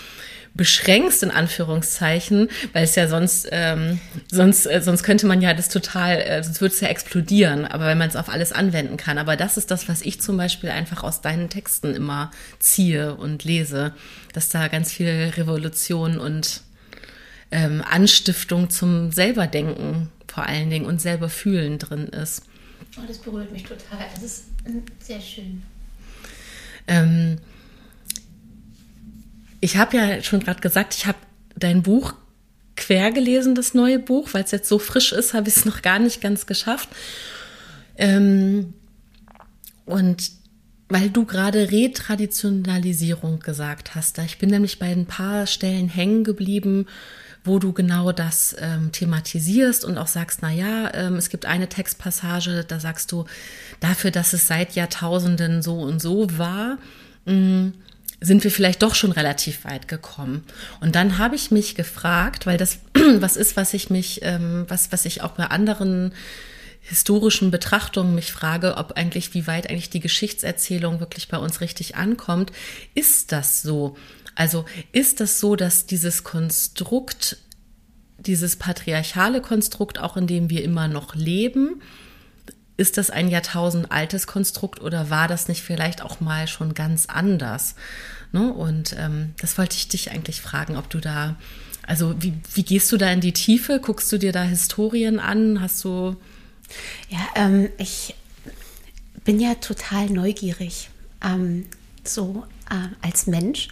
beschränkst 0.55 1.23
in 1.23 1.31
Anführungszeichen, 1.31 2.49
weil 2.73 2.83
es 2.83 2.95
ja 2.95 3.07
sonst 3.07 3.47
ähm, 3.51 3.99
sonst 4.31 4.65
äh, 4.65 4.81
sonst 4.81 5.03
könnte 5.03 5.25
man 5.25 5.41
ja 5.41 5.53
das 5.53 5.69
total, 5.69 6.21
äh, 6.21 6.43
sonst 6.43 6.61
würde 6.61 6.75
es 6.75 6.81
ja 6.81 6.89
explodieren. 6.89 7.65
Aber 7.65 7.87
wenn 7.87 7.97
man 7.97 8.09
es 8.09 8.15
auf 8.15 8.29
alles 8.29 8.51
anwenden 8.51 8.97
kann, 8.97 9.17
aber 9.17 9.35
das 9.35 9.57
ist 9.57 9.71
das, 9.71 9.89
was 9.89 10.01
ich 10.01 10.21
zum 10.21 10.37
Beispiel 10.37 10.69
einfach 10.69 11.03
aus 11.03 11.21
deinen 11.21 11.49
Texten 11.49 11.95
immer 11.95 12.31
ziehe 12.59 13.15
und 13.15 13.43
lese, 13.43 13.93
dass 14.33 14.49
da 14.49 14.67
ganz 14.67 14.91
viel 14.91 15.33
Revolution 15.35 16.19
und 16.19 16.61
ähm, 17.51 17.83
Anstiftung 17.87 18.69
zum 18.69 19.11
selberdenken 19.11 20.09
vor 20.27 20.45
allen 20.45 20.69
Dingen 20.69 20.85
und 20.85 21.01
selber 21.01 21.29
fühlen 21.29 21.79
drin 21.79 22.07
ist. 22.07 22.43
Oh, 22.97 23.03
das 23.07 23.19
berührt 23.19 23.51
mich 23.51 23.63
total. 23.63 24.05
Das 24.13 24.23
ist 24.23 24.45
ähm, 24.65 24.83
sehr 24.99 25.21
schön. 25.21 25.63
Ähm, 26.87 27.37
ich 29.63 29.77
habe 29.77 29.95
ja 29.95 30.21
schon 30.21 30.41
gerade 30.41 30.59
gesagt, 30.59 30.93
ich 30.93 31.05
habe 31.05 31.17
dein 31.55 31.83
Buch 31.83 32.15
quer 32.75 33.13
gelesen, 33.13 33.55
das 33.55 33.73
neue 33.73 33.97
Buch, 33.97 34.33
weil 34.33 34.43
es 34.43 34.51
jetzt 34.51 34.67
so 34.67 34.77
frisch 34.77 35.13
ist, 35.13 35.33
habe 35.33 35.47
ich 35.47 35.55
es 35.55 35.63
noch 35.63 35.81
gar 35.81 35.99
nicht 35.99 36.19
ganz 36.19 36.45
geschafft. 36.45 36.89
Ähm, 37.95 38.73
und 39.85 40.31
weil 40.89 41.09
du 41.09 41.23
gerade 41.23 41.71
Retraditionalisierung 41.71 43.39
gesagt 43.39 43.95
hast, 43.95 44.17
da 44.17 44.23
ich 44.23 44.37
bin 44.37 44.49
nämlich 44.49 44.79
bei 44.79 44.91
ein 44.91 45.05
paar 45.05 45.47
Stellen 45.47 45.87
hängen 45.87 46.25
geblieben, 46.25 46.87
wo 47.45 47.57
du 47.57 47.71
genau 47.71 48.11
das 48.11 48.53
ähm, 48.59 48.91
thematisierst 48.91 49.85
und 49.85 49.97
auch 49.97 50.07
sagst, 50.07 50.39
na 50.41 50.51
ja, 50.51 50.93
ähm, 50.93 51.15
es 51.15 51.29
gibt 51.29 51.45
eine 51.45 51.69
Textpassage, 51.69 52.65
da 52.67 52.81
sagst 52.81 53.13
du, 53.13 53.23
dafür, 53.79 54.11
dass 54.11 54.33
es 54.33 54.45
seit 54.45 54.75
Jahrtausenden 54.75 55.61
so 55.61 55.79
und 55.79 56.01
so 56.01 56.37
war, 56.37 56.79
mh, 57.25 57.33
mm, 57.33 57.73
sind 58.23 58.43
wir 58.43 58.51
vielleicht 58.51 58.81
doch 58.81 58.95
schon 58.95 59.11
relativ 59.11 59.65
weit 59.65 59.87
gekommen. 59.87 60.45
Und 60.79 60.95
dann 60.95 61.17
habe 61.17 61.35
ich 61.35 61.51
mich 61.51 61.75
gefragt, 61.75 62.45
weil 62.45 62.57
das 62.57 62.79
was 63.17 63.35
ist, 63.35 63.57
was 63.57 63.73
ich 63.73 63.89
mich, 63.89 64.21
ähm, 64.23 64.65
was, 64.69 64.91
was 64.91 65.05
ich 65.05 65.21
auch 65.21 65.31
bei 65.31 65.45
anderen 65.47 66.13
historischen 66.79 67.51
Betrachtungen 67.51 68.15
mich 68.15 68.31
frage, 68.31 68.77
ob 68.77 68.93
eigentlich, 68.93 69.33
wie 69.33 69.45
weit 69.45 69.69
eigentlich 69.69 69.89
die 69.89 69.99
Geschichtserzählung 69.99 70.99
wirklich 70.99 71.27
bei 71.27 71.37
uns 71.37 71.61
richtig 71.61 71.95
ankommt. 71.95 72.51
Ist 72.95 73.31
das 73.31 73.61
so? 73.61 73.97
Also 74.35 74.65
ist 74.93 75.19
das 75.19 75.39
so, 75.39 75.55
dass 75.55 75.85
dieses 75.85 76.23
Konstrukt, 76.23 77.37
dieses 78.17 78.55
patriarchale 78.55 79.41
Konstrukt, 79.41 79.99
auch 79.99 80.17
in 80.17 80.27
dem 80.27 80.49
wir 80.49 80.63
immer 80.63 80.87
noch 80.87 81.15
leben, 81.15 81.81
ist 82.77 82.97
das 82.97 83.09
ein 83.09 83.27
Jahrtausend 83.29 83.91
altes 83.91 84.27
Konstrukt 84.27 84.81
oder 84.81 85.09
war 85.09 85.27
das 85.27 85.47
nicht 85.47 85.61
vielleicht 85.61 86.01
auch 86.01 86.19
mal 86.19 86.47
schon 86.47 86.73
ganz 86.73 87.05
anders? 87.05 87.75
Ne? 88.31 88.51
Und 88.51 88.95
ähm, 88.97 89.33
das 89.39 89.57
wollte 89.57 89.75
ich 89.75 89.87
dich 89.87 90.11
eigentlich 90.11 90.41
fragen, 90.41 90.75
ob 90.75 90.89
du 90.89 90.99
da, 90.99 91.35
also 91.85 92.15
wie, 92.21 92.33
wie 92.53 92.63
gehst 92.63 92.91
du 92.91 92.97
da 92.97 93.11
in 93.11 93.21
die 93.21 93.33
Tiefe? 93.33 93.79
Guckst 93.79 94.11
du 94.11 94.17
dir 94.17 94.31
da 94.31 94.43
Historien 94.43 95.19
an? 95.19 95.61
Hast 95.61 95.83
du. 95.83 96.15
Ja, 97.09 97.19
ähm, 97.35 97.69
ich 97.77 98.15
bin 99.23 99.39
ja 99.39 99.53
total 99.55 100.09
neugierig, 100.09 100.89
ähm, 101.23 101.65
so 102.03 102.45
äh, 102.71 103.05
als 103.05 103.27
Mensch. 103.27 103.67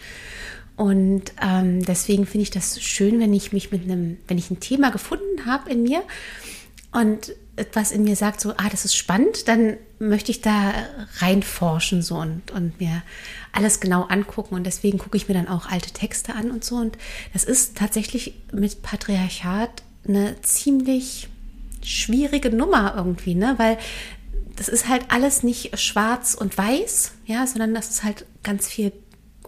Und 0.76 1.34
ähm, 1.42 1.84
deswegen 1.84 2.26
finde 2.26 2.44
ich 2.44 2.52
das 2.52 2.82
schön, 2.82 3.20
wenn 3.20 3.34
ich 3.34 3.52
mich 3.52 3.72
mit 3.72 3.84
einem, 3.84 4.18
wenn 4.28 4.38
ich 4.38 4.50
ein 4.52 4.60
Thema 4.60 4.92
gefunden 4.92 5.46
habe 5.46 5.70
in 5.70 5.84
mir 5.84 6.04
und 6.92 7.34
etwas 7.56 7.92
in 7.92 8.04
mir 8.04 8.16
sagt, 8.16 8.42
so, 8.42 8.52
ah, 8.52 8.70
das 8.70 8.86
ist 8.86 8.96
spannend, 8.96 9.48
dann 9.48 9.78
möchte 10.00 10.32
ich 10.32 10.42
da 10.42 10.74
reinforschen 11.18 12.02
so 12.02 12.16
und, 12.16 12.50
und 12.52 12.80
mir 12.80 13.04
alles 13.52 13.80
genau 13.80 14.04
angucken. 14.04 14.56
Und 14.56 14.66
deswegen 14.66 14.98
gucke 14.98 15.18
ich 15.18 15.28
mir 15.28 15.34
dann 15.34 15.48
auch 15.48 15.68
alte 15.68 15.92
Texte 15.92 16.34
an 16.34 16.50
und 16.50 16.64
so. 16.64 16.76
Und 16.76 16.98
das 17.34 17.44
ist 17.44 17.78
tatsächlich 17.78 18.36
mit 18.52 18.82
Patriarchat 18.82 19.84
eine 20.08 20.42
ziemlich 20.42 21.28
schwierige 21.84 22.50
Nummer 22.50 22.94
irgendwie, 22.96 23.36
ne? 23.36 23.56
Weil 23.58 23.78
das 24.56 24.68
ist 24.68 24.88
halt 24.88 25.06
alles 25.10 25.44
nicht 25.44 25.78
schwarz 25.80 26.36
und 26.36 26.58
weiß, 26.58 27.14
ja, 27.26 27.48
sondern 27.48 27.74
das 27.74 27.90
ist 27.90 28.04
halt 28.04 28.26
ganz 28.44 28.68
viel 28.68 28.92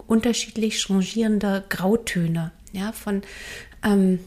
unterschiedlich 0.06 0.80
changierende 0.80 1.64
Grautöne, 1.68 2.52
ja, 2.72 2.92
von 2.92 3.22
ähm, 3.82 4.18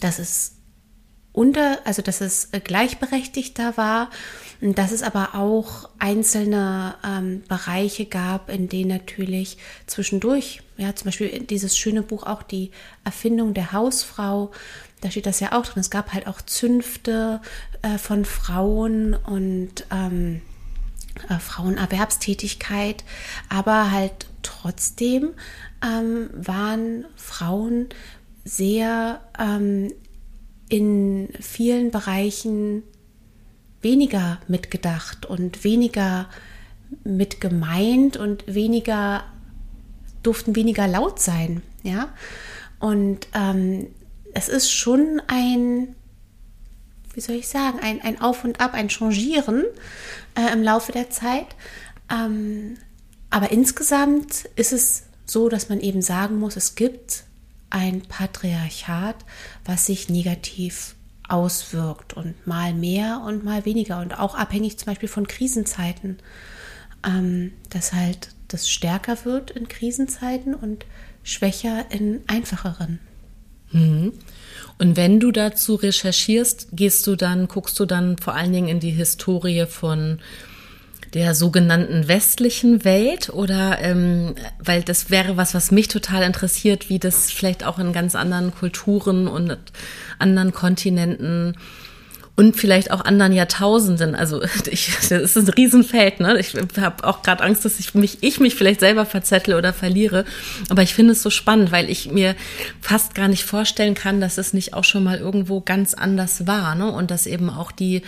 dass 0.00 0.18
es 0.18 0.55
unter, 1.36 1.78
also 1.84 2.02
dass 2.02 2.20
es 2.20 2.48
gleichberechtigter 2.64 3.76
war 3.76 4.10
dass 4.60 4.90
es 4.90 5.02
aber 5.02 5.34
auch 5.34 5.90
einzelne 5.98 6.94
ähm, 7.04 7.42
Bereiche 7.48 8.06
gab, 8.06 8.48
in 8.48 8.68
denen 8.68 8.88
natürlich 8.88 9.58
zwischendurch, 9.86 10.62
ja, 10.76 10.94
zum 10.94 11.06
Beispiel 11.06 11.40
dieses 11.40 11.76
schöne 11.76 12.02
Buch 12.02 12.24
auch 12.24 12.42
die 12.42 12.70
Erfindung 13.04 13.52
der 13.52 13.72
Hausfrau, 13.72 14.50
da 15.02 15.10
steht 15.10 15.26
das 15.26 15.40
ja 15.40 15.52
auch 15.52 15.66
drin. 15.66 15.80
Es 15.80 15.90
gab 15.90 16.14
halt 16.14 16.26
auch 16.26 16.40
Zünfte 16.40 17.40
äh, 17.82 17.98
von 17.98 18.24
Frauen 18.24 19.14
und 19.14 19.84
ähm, 19.90 20.40
äh, 21.28 21.38
Frauenerwerbstätigkeit, 21.38 23.04
aber 23.50 23.90
halt 23.90 24.26
trotzdem 24.42 25.34
ähm, 25.84 26.30
waren 26.32 27.04
Frauen 27.14 27.90
sehr 28.44 29.20
ähm, 29.38 29.92
in 30.68 31.28
vielen 31.40 31.90
Bereichen 31.90 32.82
weniger 33.82 34.40
mitgedacht 34.48 35.26
und 35.26 35.64
weniger 35.64 36.28
mitgemeint 37.04 38.16
und 38.16 38.44
weniger 38.52 39.24
durften 40.22 40.56
weniger 40.56 40.88
laut 40.88 41.20
sein, 41.20 41.62
ja. 41.82 42.08
Und 42.80 43.28
ähm, 43.32 43.88
es 44.34 44.48
ist 44.48 44.70
schon 44.70 45.22
ein, 45.28 45.94
wie 47.14 47.20
soll 47.20 47.36
ich 47.36 47.48
sagen, 47.48 47.78
ein, 47.80 48.00
ein 48.02 48.20
Auf 48.20 48.44
und 48.44 48.60
Ab, 48.60 48.74
ein 48.74 48.88
Changieren 48.88 49.64
äh, 50.34 50.52
im 50.52 50.62
Laufe 50.62 50.92
der 50.92 51.10
Zeit. 51.10 51.46
Ähm, 52.10 52.76
aber 53.30 53.50
insgesamt 53.50 54.48
ist 54.56 54.72
es 54.72 55.04
so, 55.24 55.48
dass 55.48 55.68
man 55.68 55.80
eben 55.80 56.02
sagen 56.02 56.38
muss, 56.38 56.56
es 56.56 56.74
gibt 56.74 57.24
ein 57.70 58.02
Patriarchat, 58.02 59.16
was 59.64 59.86
sich 59.86 60.08
negativ 60.08 60.94
auswirkt 61.28 62.14
und 62.14 62.46
mal 62.46 62.72
mehr 62.72 63.22
und 63.26 63.44
mal 63.44 63.64
weniger 63.64 64.00
und 64.00 64.18
auch 64.18 64.34
abhängig 64.34 64.78
zum 64.78 64.86
Beispiel 64.86 65.08
von 65.08 65.26
Krisenzeiten, 65.26 66.18
ähm, 67.04 67.52
dass 67.70 67.92
halt 67.92 68.30
das 68.48 68.68
stärker 68.68 69.24
wird 69.24 69.50
in 69.50 69.68
Krisenzeiten 69.68 70.54
und 70.54 70.86
schwächer 71.24 71.86
in 71.90 72.22
einfacheren. 72.28 73.00
Mhm. 73.72 74.12
Und 74.78 74.96
wenn 74.96 75.18
du 75.18 75.32
dazu 75.32 75.74
recherchierst, 75.74 76.68
gehst 76.72 77.06
du 77.06 77.16
dann, 77.16 77.48
guckst 77.48 77.78
du 77.80 77.86
dann 77.86 78.18
vor 78.18 78.34
allen 78.34 78.52
Dingen 78.52 78.68
in 78.68 78.80
die 78.80 78.90
Historie 78.90 79.66
von 79.66 80.20
der 81.14 81.34
sogenannten 81.34 82.08
westlichen 82.08 82.84
Welt 82.84 83.30
oder 83.30 83.78
ähm, 83.80 84.34
weil 84.58 84.82
das 84.82 85.10
wäre 85.10 85.36
was, 85.36 85.54
was 85.54 85.70
mich 85.70 85.88
total 85.88 86.22
interessiert, 86.22 86.88
wie 86.88 86.98
das 86.98 87.30
vielleicht 87.30 87.64
auch 87.64 87.78
in 87.78 87.92
ganz 87.92 88.14
anderen 88.14 88.54
Kulturen 88.54 89.28
und 89.28 89.56
anderen 90.18 90.52
Kontinenten 90.52 91.56
und 92.36 92.54
vielleicht 92.54 92.90
auch 92.90 93.04
anderen 93.04 93.32
Jahrtausenden. 93.32 94.14
Also 94.14 94.42
ich, 94.70 94.90
das 95.08 95.10
ist 95.10 95.36
ein 95.36 95.48
Riesenfeld. 95.48 96.20
Ne? 96.20 96.38
Ich 96.38 96.54
habe 96.78 97.04
auch 97.04 97.22
gerade 97.22 97.42
Angst, 97.42 97.64
dass 97.64 97.80
ich 97.80 97.94
mich, 97.94 98.18
ich 98.20 98.38
mich 98.38 98.54
vielleicht 98.54 98.80
selber 98.80 99.06
verzettle 99.06 99.56
oder 99.56 99.72
verliere. 99.72 100.24
Aber 100.68 100.82
ich 100.82 100.94
finde 100.94 101.12
es 101.12 101.22
so 101.22 101.30
spannend, 101.30 101.72
weil 101.72 101.88
ich 101.90 102.12
mir 102.12 102.36
fast 102.80 103.14
gar 103.14 103.28
nicht 103.28 103.44
vorstellen 103.44 103.94
kann, 103.94 104.20
dass 104.20 104.38
es 104.38 104.52
nicht 104.52 104.74
auch 104.74 104.84
schon 104.84 105.02
mal 105.02 105.18
irgendwo 105.18 105.62
ganz 105.62 105.94
anders 105.94 106.46
war. 106.46 106.74
Ne? 106.74 106.92
Und 106.92 107.10
dass 107.10 107.26
eben 107.26 107.48
auch 107.48 107.72
die 107.72 108.02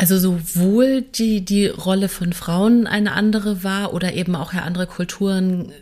also 0.00 0.18
sowohl 0.18 1.02
die, 1.02 1.44
die 1.44 1.66
Rolle 1.66 2.08
von 2.08 2.32
Frauen 2.32 2.86
eine 2.86 3.12
andere 3.12 3.62
war 3.62 3.92
oder 3.92 4.14
eben 4.14 4.34
auch 4.34 4.54
ja 4.54 4.62
andere 4.62 4.86
Kulturen 4.86 5.72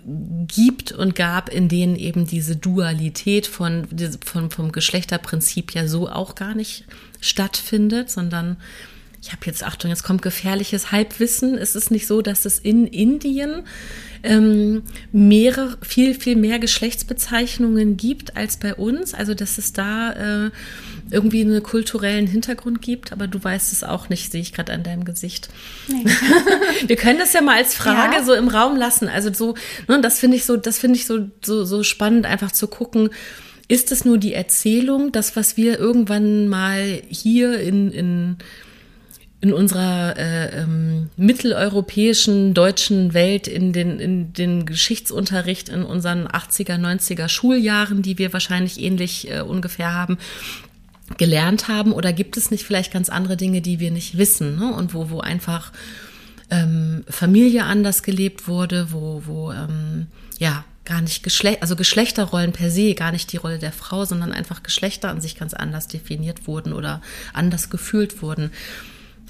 gibt 0.49 0.91
und 0.91 1.15
gab, 1.15 1.49
in 1.49 1.69
denen 1.69 1.95
eben 1.95 2.27
diese 2.27 2.57
Dualität 2.57 3.47
von, 3.47 3.87
von 4.25 4.51
vom 4.51 4.73
Geschlechterprinzip 4.73 5.73
ja 5.73 5.87
so 5.87 6.09
auch 6.09 6.35
gar 6.35 6.57
nicht 6.57 6.85
stattfindet, 7.21 8.11
sondern 8.11 8.57
ich 9.23 9.31
habe 9.31 9.47
jetzt, 9.47 9.63
Achtung, 9.63 9.91
jetzt 9.91 10.03
kommt 10.03 10.23
gefährliches 10.23 10.91
Halbwissen. 10.91 11.57
Es 11.57 11.77
ist 11.77 11.93
nicht 11.93 12.09
so, 12.09 12.21
dass 12.21 12.45
es 12.45 12.59
in 12.59 12.89
Indien 12.89 13.63
ähm, 14.25 14.83
mehrere, 15.13 15.79
viel, 15.83 16.15
viel 16.15 16.35
mehr 16.35 16.59
Geschlechtsbezeichnungen 16.59 17.97
gibt 17.97 18.37
als 18.37 18.57
bei 18.57 18.75
uns. 18.75 19.15
Also, 19.15 19.35
dass 19.35 19.59
es 19.59 19.73
da 19.73 20.47
äh, 20.47 20.51
irgendwie 21.11 21.41
einen 21.41 21.63
kulturellen 21.63 22.27
Hintergrund 22.27 22.83
gibt, 22.83 23.13
aber 23.13 23.27
du 23.27 23.43
weißt 23.43 23.73
es 23.73 23.85
auch 23.85 24.09
nicht, 24.09 24.31
sehe 24.31 24.41
ich 24.41 24.53
gerade 24.53 24.73
an 24.73 24.83
deinem 24.83 25.05
Gesicht. 25.05 25.49
Nee. 25.89 26.05
Wir 26.87 26.97
können 26.97 27.19
das 27.19 27.33
ja 27.33 27.41
mal 27.41 27.57
als 27.57 27.75
Frage 27.75 28.17
ja. 28.17 28.25
so 28.25 28.35
im 28.35 28.49
Raum 28.49 28.77
lassen. 28.77 29.09
Also 29.09 29.33
so, 29.33 29.55
ne, 29.89 30.01
das 30.01 30.19
finde 30.19 30.37
ich 30.37 30.45
so, 30.45 30.57
das 30.57 30.79
finde 30.79 30.97
ich 30.97 31.07
so, 31.07 31.29
so, 31.45 31.65
so 31.65 31.83
spannend, 31.83 32.27
einfach 32.27 32.53
zu 32.53 32.69
gucken. 32.69 33.11
Ist 33.69 33.93
es 33.93 34.05
nur 34.05 34.19
die 34.19 34.33
Erzählung, 34.33 35.13
das, 35.13 35.37
was 35.37 35.57
wir 35.57 35.79
irgendwann 35.79 36.49
mal 36.49 37.03
hier 37.09 37.61
in, 37.61 37.91
in 37.91 38.37
in 39.41 39.53
unserer 39.53 40.17
äh, 40.17 40.63
ähm, 40.63 41.11
mitteleuropäischen 41.17 42.55
deutschen 42.55 43.15
Welt 43.15 43.47
in 43.47 43.73
den 43.73 44.01
in 44.01 44.33
den 44.33 44.67
Geschichtsunterricht 44.67 45.69
in 45.69 45.85
unseren 45.85 46.27
80er 46.27 46.75
90er 46.75 47.29
Schuljahren, 47.29 48.03
die 48.03 48.19
wir 48.19 48.33
wahrscheinlich 48.33 48.81
ähnlich 48.81 49.31
äh, 49.31 49.41
ungefähr 49.41 49.95
haben, 49.95 50.19
gelernt 51.17 51.69
haben 51.69 51.93
oder 51.93 52.13
gibt 52.13 52.37
es 52.37 52.51
nicht 52.51 52.65
vielleicht 52.65 52.93
ganz 52.93 53.09
andere 53.09 53.37
Dinge, 53.37 53.61
die 53.61 53.81
wir 53.81 53.91
nicht 53.91 54.19
wissen 54.19 54.57
ne? 54.57 54.75
und 54.75 54.95
wo 54.95 55.11
wo 55.11 55.21
einfach 55.21 55.73
ähm, 56.51 57.05
Familie 57.09 57.65
anders 57.65 58.03
gelebt 58.03 58.49
wurde, 58.49 58.93
wo 58.93 59.23
wo 59.25 59.53
ähm, 59.53 60.09
ja 60.39 60.65
gar 60.85 61.01
nicht 61.03 61.23
Geschlecht, 61.23 61.61
also 61.61 61.77
Geschlechterrollen 61.77 62.53
per 62.53 62.71
se, 62.71 62.95
gar 62.95 63.13
nicht 63.13 63.31
die 63.33 63.37
Rolle 63.37 63.59
der 63.59 63.73
Frau, 63.73 64.07
sondern 64.07 64.33
einfach 64.33 64.63
Geschlechter 64.63 65.11
an 65.11 65.21
sich 65.21 65.39
ganz 65.39 65.53
anders 65.53 65.87
definiert 65.87 66.47
wurden 66.47 66.73
oder 66.73 67.03
anders 67.35 67.69
gefühlt 67.69 68.23
wurden. 68.23 68.51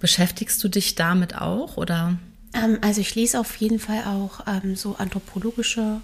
Beschäftigst 0.01 0.63
du 0.63 0.69
dich 0.69 0.95
damit 0.95 1.37
auch 1.37 1.77
oder? 1.77 2.17
Ähm, 2.55 2.79
also 2.81 3.01
ich 3.01 3.15
lese 3.15 3.41
auf 3.41 3.57
jeden 3.57 3.81
Fall 3.81 4.05
auch 4.05 4.47
ähm, 4.47 4.77
so 4.77 4.95
anthropologische 4.97 6.01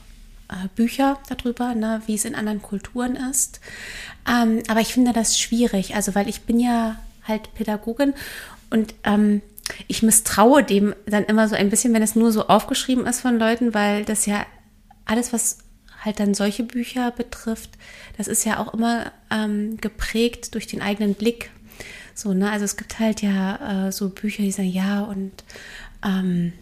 Bücher 0.74 1.18
darüber, 1.28 1.74
ne, 1.74 2.02
wie 2.06 2.14
es 2.14 2.24
in 2.24 2.34
anderen 2.34 2.62
Kulturen 2.62 3.16
ist. 3.16 3.60
Ähm, 4.28 4.62
aber 4.68 4.80
ich 4.80 4.94
finde 4.94 5.12
das 5.12 5.38
schwierig, 5.38 5.94
also 5.94 6.14
weil 6.14 6.28
ich 6.28 6.42
bin 6.42 6.60
ja 6.60 6.96
halt 7.26 7.54
Pädagogin 7.54 8.14
und 8.70 8.94
ähm, 9.04 9.42
ich 9.88 10.02
misstraue 10.02 10.62
dem 10.62 10.94
dann 11.06 11.24
immer 11.24 11.48
so 11.48 11.54
ein 11.54 11.70
bisschen, 11.70 11.94
wenn 11.94 12.02
es 12.02 12.16
nur 12.16 12.32
so 12.32 12.48
aufgeschrieben 12.48 13.06
ist 13.06 13.20
von 13.20 13.38
Leuten, 13.38 13.72
weil 13.74 14.04
das 14.04 14.26
ja 14.26 14.44
alles, 15.06 15.32
was 15.32 15.58
halt 16.04 16.20
dann 16.20 16.34
solche 16.34 16.64
Bücher 16.64 17.10
betrifft, 17.10 17.70
das 18.18 18.28
ist 18.28 18.44
ja 18.44 18.58
auch 18.58 18.74
immer 18.74 19.10
ähm, 19.30 19.78
geprägt 19.78 20.54
durch 20.54 20.66
den 20.66 20.82
eigenen 20.82 21.14
Blick 21.14 21.50
so, 22.14 22.32
ne? 22.32 22.50
Also 22.50 22.64
es 22.64 22.76
gibt 22.76 23.00
halt 23.00 23.22
ja 23.22 23.88
äh, 23.88 23.92
so 23.92 24.08
Bücher, 24.08 24.42
die 24.42 24.52
sagen, 24.52 24.70
ja, 24.70 25.02
und 25.02 25.32
ähm, 26.04 26.52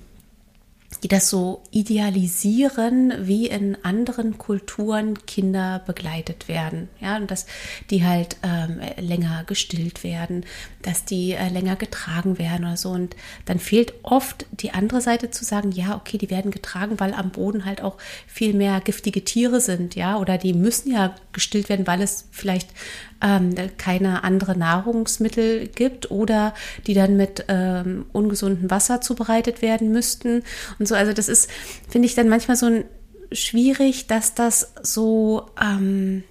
die 1.02 1.08
das 1.08 1.28
so 1.28 1.62
idealisieren, 1.72 3.12
wie 3.26 3.48
in 3.48 3.76
anderen 3.82 4.38
Kulturen 4.38 5.26
Kinder 5.26 5.82
begleitet 5.84 6.46
werden. 6.46 6.88
Ja, 7.00 7.16
und 7.16 7.30
dass 7.30 7.46
die 7.90 8.04
halt 8.04 8.36
ähm, 8.42 8.80
länger 8.98 9.42
gestillt 9.44 10.04
werden, 10.04 10.46
dass 10.82 11.04
die 11.04 11.32
äh, 11.32 11.48
länger 11.48 11.76
getragen 11.76 12.38
werden 12.38 12.66
oder 12.66 12.76
so. 12.76 12.90
Und 12.90 13.16
dann 13.46 13.58
fehlt 13.58 13.94
oft 14.02 14.46
die 14.52 14.70
andere 14.72 15.00
Seite 15.00 15.30
zu 15.30 15.44
sagen, 15.44 15.72
ja, 15.72 15.96
okay, 15.96 16.18
die 16.18 16.30
werden 16.30 16.52
getragen, 16.52 17.00
weil 17.00 17.14
am 17.14 17.30
Boden 17.30 17.64
halt 17.64 17.82
auch 17.82 17.98
viel 18.26 18.54
mehr 18.54 18.80
giftige 18.80 19.24
Tiere 19.24 19.60
sind, 19.60 19.96
ja, 19.96 20.18
oder 20.18 20.38
die 20.38 20.52
müssen 20.52 20.92
ja 20.92 21.14
gestillt 21.32 21.68
werden, 21.68 21.86
weil 21.86 22.00
es 22.00 22.28
vielleicht 22.30 22.68
ähm, 23.22 23.54
keine 23.78 24.24
andere 24.24 24.56
Nahrungsmittel 24.58 25.68
gibt 25.68 26.10
oder 26.10 26.54
die 26.86 26.94
dann 26.94 27.16
mit 27.16 27.44
ähm, 27.48 28.06
ungesundem 28.12 28.70
Wasser 28.70 29.00
zubereitet 29.00 29.62
werden 29.62 29.92
müssten 29.92 30.42
und 30.78 30.88
so. 30.88 30.94
Also 30.94 31.12
das 31.12 31.28
ist, 31.28 31.50
finde 31.88 32.06
ich 32.06 32.14
dann 32.14 32.28
manchmal 32.28 32.56
so 32.56 32.66
ein, 32.66 32.84
schwierig, 33.30 34.06
dass 34.06 34.34
das 34.34 34.74
so 34.82 35.46
ähm, 35.60 36.24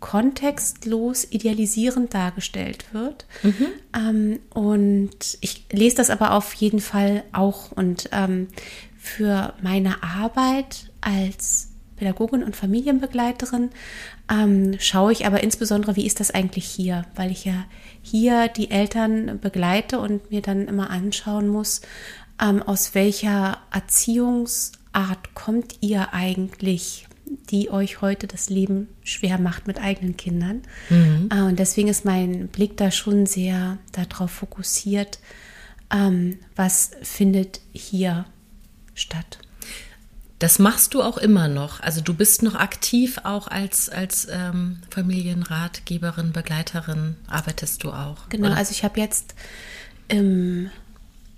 kontextlos 0.00 1.26
idealisierend 1.30 2.14
dargestellt 2.14 2.86
wird. 2.92 3.26
Mhm. 3.42 3.66
Ähm, 3.94 4.40
und 4.52 5.38
ich 5.40 5.66
lese 5.70 5.96
das 5.96 6.10
aber 6.10 6.32
auf 6.32 6.54
jeden 6.54 6.80
Fall 6.80 7.22
auch. 7.32 7.70
Und 7.72 8.08
ähm, 8.12 8.48
für 8.98 9.54
meine 9.62 10.02
Arbeit 10.02 10.90
als 11.00 11.68
Pädagogin 11.96 12.42
und 12.42 12.56
Familienbegleiterin 12.56 13.70
ähm, 14.30 14.76
schaue 14.78 15.12
ich 15.12 15.26
aber 15.26 15.42
insbesondere, 15.42 15.96
wie 15.96 16.06
ist 16.06 16.20
das 16.20 16.30
eigentlich 16.30 16.64
hier, 16.64 17.04
weil 17.16 17.30
ich 17.30 17.44
ja 17.44 17.64
hier 18.00 18.48
die 18.48 18.70
Eltern 18.70 19.40
begleite 19.40 19.98
und 19.98 20.30
mir 20.30 20.40
dann 20.40 20.68
immer 20.68 20.90
anschauen 20.90 21.48
muss, 21.48 21.80
ähm, 22.40 22.62
aus 22.62 22.94
welcher 22.94 23.58
Erziehungsart 23.72 25.34
kommt 25.34 25.76
ihr 25.80 26.14
eigentlich, 26.14 27.08
die 27.50 27.70
euch 27.70 28.00
heute 28.00 28.26
das 28.26 28.50
Leben 28.50 28.88
schwer 29.02 29.38
macht 29.38 29.66
mit 29.66 29.80
eigenen 29.80 30.16
Kindern. 30.16 30.62
Mhm. 30.88 31.28
Äh, 31.32 31.42
und 31.42 31.58
deswegen 31.58 31.88
ist 31.88 32.04
mein 32.04 32.48
Blick 32.48 32.76
da 32.76 32.90
schon 32.90 33.26
sehr 33.26 33.78
darauf 33.92 34.30
fokussiert, 34.30 35.18
ähm, 35.92 36.38
was 36.54 36.92
findet 37.02 37.60
hier 37.72 38.26
statt. 38.94 39.38
Das 40.40 40.58
machst 40.58 40.94
du 40.94 41.02
auch 41.02 41.18
immer 41.18 41.48
noch. 41.48 41.80
Also 41.80 42.00
du 42.00 42.14
bist 42.14 42.42
noch 42.42 42.54
aktiv 42.54 43.20
auch 43.24 43.46
als, 43.46 43.90
als 43.90 44.26
ähm, 44.30 44.78
Familienratgeberin, 44.90 46.32
Begleiterin, 46.32 47.16
arbeitest 47.28 47.84
du 47.84 47.90
auch. 47.90 48.28
Genau, 48.30 48.48
oder? 48.48 48.56
also 48.56 48.72
ich 48.72 48.82
habe 48.82 48.98
jetzt 48.98 49.34
im, 50.08 50.70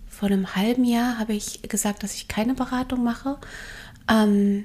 vor 0.09 0.29
einem 0.29 0.55
halben 0.55 0.85
Jahr 0.85 1.19
habe 1.19 1.33
ich 1.33 1.63
gesagt, 1.63 2.05
dass 2.05 2.15
ich 2.15 2.29
keine 2.29 2.55
Beratung 2.55 3.03
mache. 3.03 3.39
Ähm, 4.09 4.65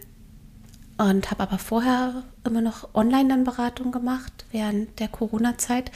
und 0.99 1.31
habe 1.31 1.43
aber 1.43 1.57
vorher 1.57 2.23
immer 2.43 2.61
noch 2.61 2.93
online 2.95 3.29
dann 3.29 3.43
Beratung 3.43 3.91
gemacht 3.91 4.45
während 4.51 4.99
der 4.99 5.07
Corona-Zeit. 5.07 5.91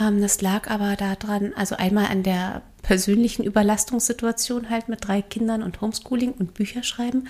Ähm, 0.00 0.20
das 0.20 0.40
lag 0.40 0.70
aber 0.70 0.96
daran, 0.96 1.52
also 1.54 1.76
einmal 1.76 2.06
an 2.06 2.22
der 2.22 2.62
persönlichen 2.82 3.44
Überlastungssituation 3.44 4.68
halt 4.70 4.88
mit 4.88 5.06
drei 5.06 5.22
Kindern 5.22 5.62
und 5.62 5.80
Homeschooling 5.80 6.32
und 6.32 6.54
Bücherschreiben, 6.54 7.28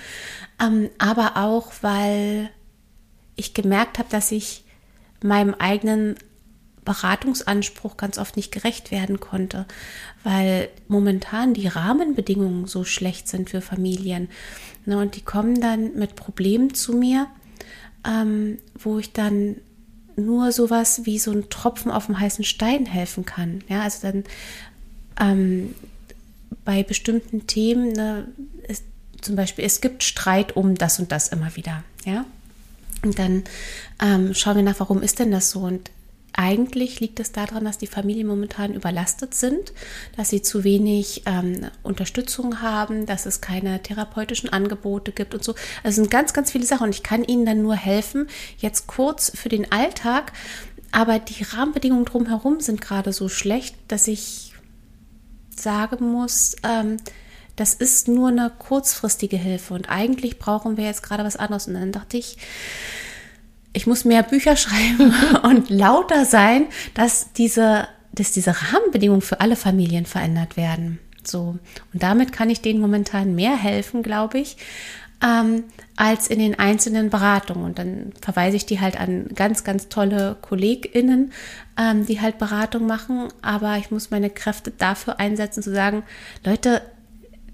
ähm, 0.60 0.90
aber 0.98 1.36
auch, 1.36 1.72
weil 1.82 2.50
ich 3.36 3.54
gemerkt 3.54 3.98
habe, 3.98 4.08
dass 4.10 4.32
ich 4.32 4.64
meinem 5.22 5.54
eigenen 5.54 6.16
Beratungsanspruch 6.84 7.96
ganz 7.96 8.18
oft 8.18 8.36
nicht 8.36 8.52
gerecht 8.52 8.90
werden 8.90 9.18
konnte, 9.18 9.66
weil 10.22 10.68
momentan 10.86 11.54
die 11.54 11.66
Rahmenbedingungen 11.66 12.66
so 12.66 12.84
schlecht 12.84 13.26
sind 13.28 13.50
für 13.50 13.60
Familien. 13.60 14.28
Ne, 14.84 14.98
und 14.98 15.16
die 15.16 15.22
kommen 15.22 15.60
dann 15.60 15.94
mit 15.94 16.14
Problemen 16.14 16.74
zu 16.74 16.92
mir, 16.92 17.26
ähm, 18.06 18.58
wo 18.78 18.98
ich 18.98 19.12
dann 19.12 19.56
nur 20.16 20.52
sowas 20.52 21.02
wie 21.04 21.18
so 21.18 21.32
ein 21.32 21.48
Tropfen 21.50 21.90
auf 21.90 22.06
dem 22.06 22.18
heißen 22.18 22.44
Stein 22.44 22.86
helfen 22.86 23.24
kann. 23.24 23.62
Ja, 23.68 23.82
also 23.82 24.06
dann 24.06 24.24
ähm, 25.20 25.74
bei 26.64 26.82
bestimmten 26.82 27.46
Themen, 27.46 27.92
ne, 27.92 28.28
ist, 28.68 28.84
zum 29.20 29.36
Beispiel, 29.36 29.64
es 29.64 29.80
gibt 29.80 30.02
Streit 30.02 30.56
um 30.56 30.74
das 30.74 30.98
und 30.98 31.12
das 31.12 31.28
immer 31.28 31.56
wieder. 31.56 31.84
Ja, 32.04 32.24
und 33.02 33.18
dann 33.18 33.44
ähm, 34.02 34.34
schauen 34.34 34.56
wir 34.56 34.62
nach, 34.62 34.80
warum 34.80 35.02
ist 35.02 35.18
denn 35.18 35.30
das 35.30 35.50
so? 35.50 35.60
Und 35.60 35.90
eigentlich 36.36 36.98
liegt 36.98 37.20
es 37.20 37.30
daran, 37.30 37.64
dass 37.64 37.78
die 37.78 37.86
Familien 37.86 38.26
momentan 38.26 38.74
überlastet 38.74 39.34
sind, 39.34 39.72
dass 40.16 40.30
sie 40.30 40.42
zu 40.42 40.64
wenig 40.64 41.22
ähm, 41.26 41.70
Unterstützung 41.84 42.60
haben, 42.60 43.06
dass 43.06 43.24
es 43.24 43.40
keine 43.40 43.82
therapeutischen 43.82 44.48
Angebote 44.48 45.12
gibt 45.12 45.34
und 45.34 45.44
so. 45.44 45.52
Also 45.82 45.88
es 45.90 45.94
sind 45.94 46.10
ganz, 46.10 46.32
ganz 46.32 46.50
viele 46.50 46.66
Sachen 46.66 46.84
und 46.84 46.94
ich 46.94 47.04
kann 47.04 47.22
ihnen 47.22 47.46
dann 47.46 47.62
nur 47.62 47.76
helfen, 47.76 48.26
jetzt 48.58 48.88
kurz 48.88 49.30
für 49.34 49.48
den 49.48 49.70
Alltag. 49.70 50.32
Aber 50.90 51.20
die 51.20 51.42
Rahmenbedingungen 51.42 52.04
drumherum 52.04 52.60
sind 52.60 52.80
gerade 52.80 53.12
so 53.12 53.28
schlecht, 53.28 53.76
dass 53.88 54.08
ich 54.08 54.52
sagen 55.54 56.10
muss, 56.10 56.56
ähm, 56.64 56.96
das 57.56 57.74
ist 57.74 58.08
nur 58.08 58.28
eine 58.28 58.50
kurzfristige 58.58 59.36
Hilfe 59.36 59.74
und 59.74 59.88
eigentlich 59.88 60.40
brauchen 60.40 60.76
wir 60.76 60.84
jetzt 60.84 61.04
gerade 61.04 61.22
was 61.22 61.36
anderes. 61.36 61.68
Und 61.68 61.74
dann 61.74 61.92
dachte 61.92 62.16
ich, 62.16 62.36
ich 63.74 63.86
muss 63.86 64.06
mehr 64.06 64.22
Bücher 64.22 64.56
schreiben 64.56 65.12
und 65.42 65.68
lauter 65.68 66.24
sein, 66.24 66.68
dass 66.94 67.32
diese, 67.34 67.86
dass 68.12 68.32
diese 68.32 68.54
Rahmenbedingungen 68.72 69.20
für 69.20 69.40
alle 69.40 69.56
Familien 69.56 70.06
verändert 70.06 70.56
werden. 70.56 70.98
So. 71.22 71.58
Und 71.92 72.02
damit 72.02 72.32
kann 72.32 72.48
ich 72.48 72.62
denen 72.62 72.80
momentan 72.80 73.34
mehr 73.34 73.56
helfen, 73.56 74.02
glaube 74.02 74.38
ich, 74.38 74.56
ähm, 75.22 75.64
als 75.96 76.28
in 76.28 76.38
den 76.38 76.58
einzelnen 76.58 77.10
Beratungen. 77.10 77.64
Und 77.64 77.78
dann 77.78 78.12
verweise 78.20 78.56
ich 78.56 78.66
die 78.66 78.80
halt 78.80 78.98
an 78.98 79.28
ganz, 79.34 79.64
ganz 79.64 79.88
tolle 79.88 80.36
KollegInnen, 80.42 81.32
ähm, 81.78 82.06
die 82.06 82.20
halt 82.20 82.38
Beratung 82.38 82.86
machen. 82.86 83.28
Aber 83.42 83.78
ich 83.78 83.90
muss 83.90 84.10
meine 84.10 84.30
Kräfte 84.30 84.70
dafür 84.70 85.18
einsetzen, 85.18 85.62
zu 85.62 85.72
sagen, 85.72 86.02
Leute, 86.44 86.82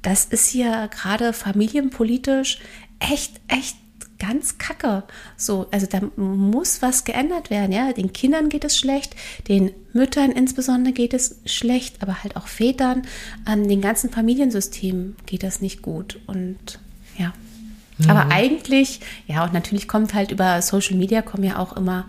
das 0.03 0.25
ist 0.25 0.49
hier 0.49 0.89
gerade 0.91 1.33
familienpolitisch 1.33 2.61
echt, 2.99 3.41
echt 3.49 3.77
ganz 4.21 4.59
kacke. 4.59 5.03
So, 5.37 5.67
also 5.73 5.87
da 5.87 6.01
muss 6.17 6.83
was 6.83 7.05
geändert 7.05 7.51
werden, 7.51 7.73
ja. 7.73 7.93
Den 7.93 8.13
Kindern 8.13 8.49
geht 8.49 8.65
es 8.65 8.79
schlecht, 8.79 9.17
den 9.49 9.73
Müttern 9.93 10.31
insbesondere 10.31 10.95
geht 10.95 11.15
es 11.15 11.41
schlecht, 11.47 12.03
aber 12.03 12.23
halt 12.23 12.37
auch 12.37 12.47
Vätern, 12.47 13.03
an 13.45 13.67
den 13.67 13.81
ganzen 13.81 14.11
Familiensystemen 14.11 15.17
geht 15.27 15.43
das 15.43 15.61
nicht 15.61 15.83
gut. 15.83 16.21
Und 16.27 16.79
ja. 17.19 17.33
Mhm. 17.99 18.11
Aber 18.11 18.31
eigentlich, 18.31 19.01
ja, 19.27 19.43
und 19.43 19.53
natürlich 19.53 19.89
kommt 19.89 20.15
halt 20.15 20.31
über 20.31 20.63
Social 20.63 20.97
Media 20.97 21.23
kommen 21.23 21.45
ja 21.45 21.59
auch 21.59 21.77
immer 21.77 22.07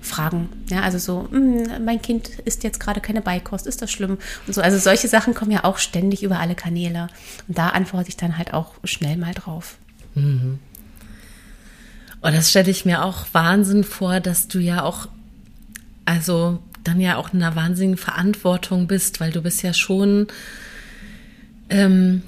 Fragen. 0.00 0.48
Ja, 0.70 0.82
also 0.82 0.98
so, 0.98 1.28
mh, 1.30 1.76
hm, 1.76 1.84
mein 1.84 2.00
Kind 2.00 2.28
isst 2.44 2.62
jetzt 2.62 2.78
gerade 2.80 3.00
keine 3.00 3.20
Beikost, 3.20 3.66
ist 3.66 3.82
das 3.82 3.90
schlimm? 3.90 4.18
Und 4.46 4.54
so, 4.54 4.60
also 4.60 4.78
solche 4.78 5.08
Sachen 5.08 5.34
kommen 5.34 5.50
ja 5.50 5.64
auch 5.64 5.78
ständig 5.78 6.22
über 6.22 6.38
alle 6.38 6.54
Kanäle. 6.54 7.08
Und 7.48 7.58
da 7.58 7.70
antworte 7.70 8.08
ich 8.08 8.16
dann 8.16 8.38
halt 8.38 8.54
auch 8.54 8.74
schnell 8.84 9.16
mal 9.16 9.34
drauf. 9.34 9.76
Mhm. 10.14 10.60
Und 12.20 12.34
das 12.34 12.50
stelle 12.50 12.70
ich 12.70 12.84
mir 12.84 13.04
auch 13.04 13.26
Wahnsinn 13.32 13.84
vor, 13.84 14.20
dass 14.20 14.48
du 14.48 14.58
ja 14.58 14.82
auch, 14.82 15.08
also 16.04 16.58
dann 16.84 17.00
ja 17.00 17.16
auch 17.16 17.32
in 17.32 17.42
einer 17.42 17.54
wahnsinnigen 17.54 17.96
Verantwortung 17.96 18.86
bist, 18.86 19.20
weil 19.20 19.30
du 19.30 19.42
bist 19.42 19.62
ja 19.62 19.72
schon, 19.72 20.26
ähm, 21.68 22.22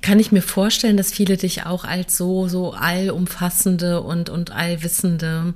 kann 0.00 0.18
ich 0.18 0.32
mir 0.32 0.42
vorstellen, 0.42 0.96
dass 0.96 1.12
viele 1.12 1.36
dich 1.36 1.66
auch 1.66 1.84
als 1.84 2.16
so, 2.16 2.48
so 2.48 2.72
allumfassende 2.72 4.00
und, 4.00 4.30
und 4.30 4.50
allwissende 4.52 5.54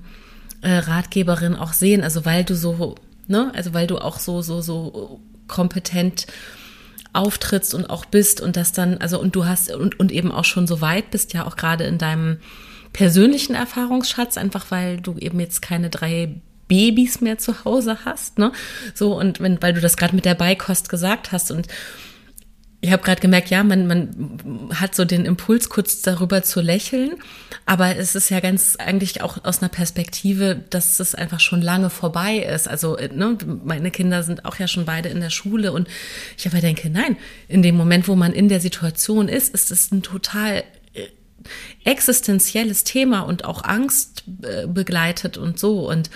äh, 0.61 0.79
Ratgeberin 0.79 1.55
auch 1.55 1.73
sehen. 1.73 2.03
Also 2.03 2.25
weil 2.25 2.45
du 2.45 2.55
so, 2.55 2.97
ne, 3.29 3.53
also 3.55 3.73
weil 3.73 3.87
du 3.87 3.99
auch 3.99 4.19
so, 4.19 4.43
so, 4.43 4.61
so 4.61 5.21
kompetent 5.49 6.27
auftrittst 7.13 7.75
und 7.75 7.91
auch 7.91 8.05
bist 8.05 8.41
und 8.41 8.57
das 8.57 8.73
dann, 8.73 8.99
also 8.99 9.21
und 9.21 9.37
du 9.37 9.45
hast 9.45 9.73
und, 9.73 9.99
und 10.01 10.13
eben 10.13 10.33
auch 10.33 10.45
schon 10.45 10.67
so 10.67 10.81
weit 10.81 11.11
bist, 11.11 11.35
ja 11.35 11.47
auch 11.47 11.57
gerade 11.57 11.85
in 11.85 11.99
deinem 11.99 12.39
persönlichen 12.93 13.55
Erfahrungsschatz, 13.55 14.37
einfach 14.37 14.71
weil 14.71 15.01
du 15.01 15.17
eben 15.19 15.41
jetzt 15.41 15.63
keine 15.63 15.91
drei 15.91 16.35
Babys 16.69 17.21
mehr 17.21 17.39
zu 17.39 17.65
Hause 17.65 17.99
hast, 18.05 18.39
ne? 18.39 18.53
So 18.95 19.19
und 19.19 19.41
wenn, 19.41 19.61
weil 19.63 19.75
du 19.75 19.81
das 19.81 19.97
gerade 19.97 20.15
mit 20.15 20.25
der 20.25 20.35
Beikost 20.35 20.89
gesagt 20.89 21.33
hast 21.33 21.51
und 21.51 21.69
ich 22.85 22.91
habe 22.91 23.03
gerade 23.05 23.21
gemerkt, 23.21 23.49
ja, 23.49 23.63
man, 23.63 23.87
man 23.87 24.71
hat 24.75 24.97
so 24.97 25.05
den 25.05 25.25
Impuls, 25.25 25.69
kurz 25.69 26.03
darüber 26.03 26.43
zu 26.43 26.61
lächeln, 26.61 27.13
aber 27.65 27.97
es 27.97 28.17
ist 28.17 28.29
ja 28.29 28.41
ganz 28.41 28.75
eigentlich 28.75 29.23
auch 29.23 29.45
aus 29.45 29.63
einer 29.63 29.69
Perspektive, 29.69 30.65
dass 30.69 30.99
es 30.99 31.15
einfach 31.15 31.39
schon 31.39 31.63
lange 31.63 31.91
vorbei 31.91 32.39
ist. 32.39 32.67
Also 32.67 32.97
ne, 32.97 33.39
meine 33.65 33.93
Kinder 33.93 34.25
sind 34.25 34.45
auch 34.45 34.59
ja 34.59 34.67
schon 34.67 34.85
beide 34.85 35.11
in 35.11 35.21
der 35.21 35.31
Schule 35.31 35.73
und 35.73 35.87
ich 36.37 36.49
aber 36.49 36.61
denke, 36.61 36.91
nein, 36.91 37.17
in 37.47 37.63
dem 37.63 37.77
Moment, 37.77 38.09
wo 38.09 38.17
man 38.17 38.33
in 38.33 38.49
der 38.49 38.61
Situation 38.61 39.29
ist, 39.29 39.55
ist 39.55 39.71
es 39.71 39.93
ein 39.93 40.03
total 40.03 40.65
existenzielles 41.85 42.85
Thema 42.85 43.21
und 43.21 43.45
auch 43.45 43.65
Angst 43.65 44.25
äh, 44.43 44.67
begleitet 44.67 45.37
und 45.37 45.59
so. 45.59 45.89
Und 45.89 46.11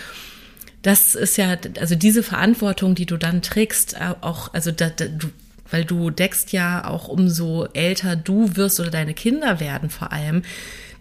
das 0.82 1.14
ist 1.14 1.36
ja, 1.36 1.56
also 1.80 1.94
diese 1.94 2.22
Verantwortung, 2.22 2.94
die 2.94 3.06
du 3.06 3.16
dann 3.16 3.42
trägst, 3.42 3.94
äh, 3.94 4.14
auch, 4.20 4.54
also 4.54 4.70
da, 4.70 4.88
da, 4.88 5.06
du, 5.06 5.28
weil 5.70 5.84
du 5.84 6.10
deckst 6.10 6.52
ja 6.52 6.86
auch 6.86 7.08
umso 7.08 7.66
älter 7.72 8.14
du 8.16 8.56
wirst 8.56 8.78
oder 8.80 8.90
deine 8.90 9.14
Kinder 9.14 9.58
werden 9.60 9.90
vor 9.90 10.12
allem, 10.12 10.42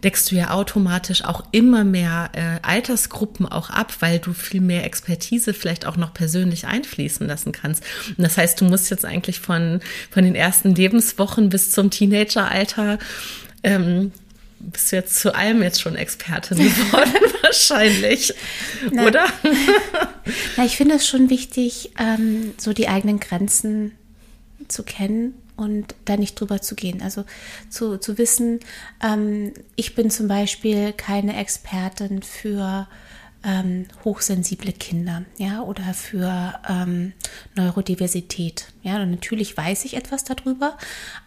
deckst 0.02 0.30
du 0.30 0.36
ja 0.36 0.50
automatisch 0.50 1.24
auch 1.24 1.44
immer 1.52 1.84
mehr 1.84 2.30
äh, 2.32 2.66
Altersgruppen 2.66 3.46
auch 3.46 3.70
ab, 3.70 3.94
weil 4.00 4.18
du 4.18 4.32
viel 4.32 4.60
mehr 4.60 4.84
Expertise 4.84 5.54
vielleicht 5.54 5.86
auch 5.86 5.96
noch 5.96 6.12
persönlich 6.12 6.66
einfließen 6.66 7.26
lassen 7.26 7.52
kannst. 7.52 7.82
Und 8.16 8.22
das 8.22 8.36
heißt, 8.36 8.60
du 8.60 8.64
musst 8.66 8.90
jetzt 8.90 9.04
eigentlich 9.04 9.40
von, 9.40 9.80
von 10.10 10.24
den 10.24 10.34
ersten 10.34 10.74
Lebenswochen 10.74 11.48
bis 11.48 11.72
zum 11.72 11.90
Teenageralter 11.90 12.98
ähm, 13.66 14.12
bist 14.58 14.90
du 14.90 14.96
jetzt 14.96 15.20
zu 15.20 15.34
allem 15.34 15.62
jetzt 15.62 15.80
schon 15.80 15.96
Expertin 15.96 16.56
geworden, 16.58 17.12
wahrscheinlich, 17.42 18.32
Na, 18.90 19.06
oder? 19.06 19.26
Na, 20.56 20.64
ich 20.64 20.76
finde 20.76 20.94
es 20.94 21.06
schon 21.06 21.30
wichtig, 21.30 21.90
ähm, 21.98 22.54
so 22.56 22.72
die 22.72 22.88
eigenen 22.88 23.20
Grenzen 23.20 23.92
zu 24.68 24.82
kennen 24.82 25.34
und 25.56 25.94
da 26.04 26.16
nicht 26.16 26.38
drüber 26.38 26.60
zu 26.62 26.74
gehen. 26.74 27.02
Also 27.02 27.24
zu, 27.70 27.98
zu 27.98 28.18
wissen, 28.18 28.60
ähm, 29.02 29.52
ich 29.74 29.94
bin 29.94 30.10
zum 30.10 30.28
Beispiel 30.28 30.92
keine 30.92 31.38
Expertin 31.38 32.22
für 32.22 32.88
ähm, 33.46 33.86
hochsensible 34.04 34.72
Kinder, 34.72 35.24
ja, 35.38 35.62
oder 35.62 35.94
für 35.94 36.54
ähm, 36.68 37.12
Neurodiversität. 37.54 38.66
Ja, 38.82 39.00
und 39.00 39.12
natürlich 39.12 39.56
weiß 39.56 39.84
ich 39.84 39.96
etwas 39.96 40.24
darüber, 40.24 40.76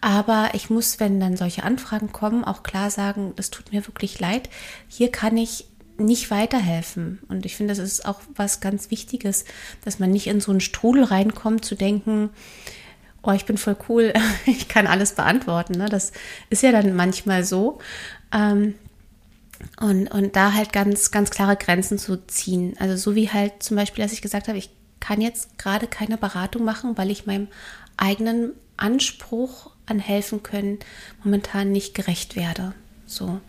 aber 0.02 0.50
ich 0.54 0.70
muss, 0.70 1.00
wenn 1.00 1.20
dann 1.20 1.38
solche 1.38 1.64
Anfragen 1.64 2.12
kommen, 2.12 2.44
auch 2.44 2.62
klar 2.62 2.92
sagen, 2.92 3.34
das 3.38 3.50
tut 3.50 3.72
mir 3.72 3.88
wirklich 3.88 4.20
leid. 4.20 4.50
Hier 4.90 5.12
kann 5.12 5.38
ich 5.38 5.66
nicht 5.98 6.30
weiterhelfen. 6.30 7.20
Und 7.30 7.46
ich 7.46 7.56
finde, 7.56 7.74
das 7.74 7.84
ist 7.84 8.06
auch 8.06 8.22
was 8.36 8.60
ganz 8.60 8.92
Wichtiges, 8.92 9.46
dass 9.84 10.00
man 10.00 10.12
nicht 10.12 10.28
in 10.28 10.42
so 10.42 10.52
einen 10.52 10.62
Strudel 10.62 11.06
reinkommt, 11.06 11.64
zu 11.64 11.76
denken, 11.76 12.30
oh, 13.22 13.32
ich 13.32 13.46
bin 13.46 13.58
voll 13.58 13.78
cool, 13.88 14.14
ich 14.46 14.68
kann 14.68 14.88
alles 14.88 15.14
beantworten. 15.14 15.74
Ne? 15.74 15.88
Das 15.90 16.12
ist 16.50 16.64
ja 16.64 16.72
dann 16.72 16.96
manchmal 16.96 17.46
so. 17.46 17.80
Ähm, 18.34 18.76
und, 19.80 20.08
und 20.08 20.36
da 20.36 20.54
halt 20.54 20.74
ganz, 20.74 21.12
ganz 21.12 21.30
klare 21.30 21.56
Grenzen 21.56 21.98
zu 21.98 22.26
ziehen. 22.28 22.76
Also 22.80 22.96
so 22.96 23.16
wie 23.16 23.30
halt 23.30 23.64
zum 23.64 23.78
Beispiel, 23.78 24.04
dass 24.04 24.14
ich 24.14 24.22
gesagt 24.22 24.48
habe, 24.48 24.58
ich 24.58 24.70
kann 25.00 25.22
jetzt 25.22 25.58
gerade 25.58 25.88
keine 25.88 26.18
Beratung 26.18 26.64
machen, 26.64 26.98
weil 26.98 27.10
ich 27.10 27.26
meinem 27.26 27.48
eigenen 27.98 28.54
Anspruch 28.78 29.72
an 29.86 30.00
helfen 30.00 30.44
können 30.44 30.80
momentan 31.24 31.72
nicht 31.72 31.94
gerecht 31.94 32.36
werde. 32.36 32.74
So. 33.06 33.40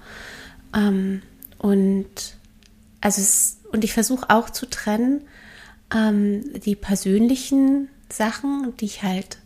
Ähm, 0.74 1.22
und 1.58 2.36
also 3.00 3.20
es, 3.20 3.58
und 3.72 3.84
ich 3.84 3.92
versuche 3.92 4.30
auch 4.30 4.50
zu 4.50 4.66
trennen, 4.66 5.22
ähm, 5.94 6.60
die 6.62 6.76
persönlichen 6.76 7.88
Sachen, 8.08 8.74
die 8.78 8.86
ich 8.86 9.02
halt 9.02 9.38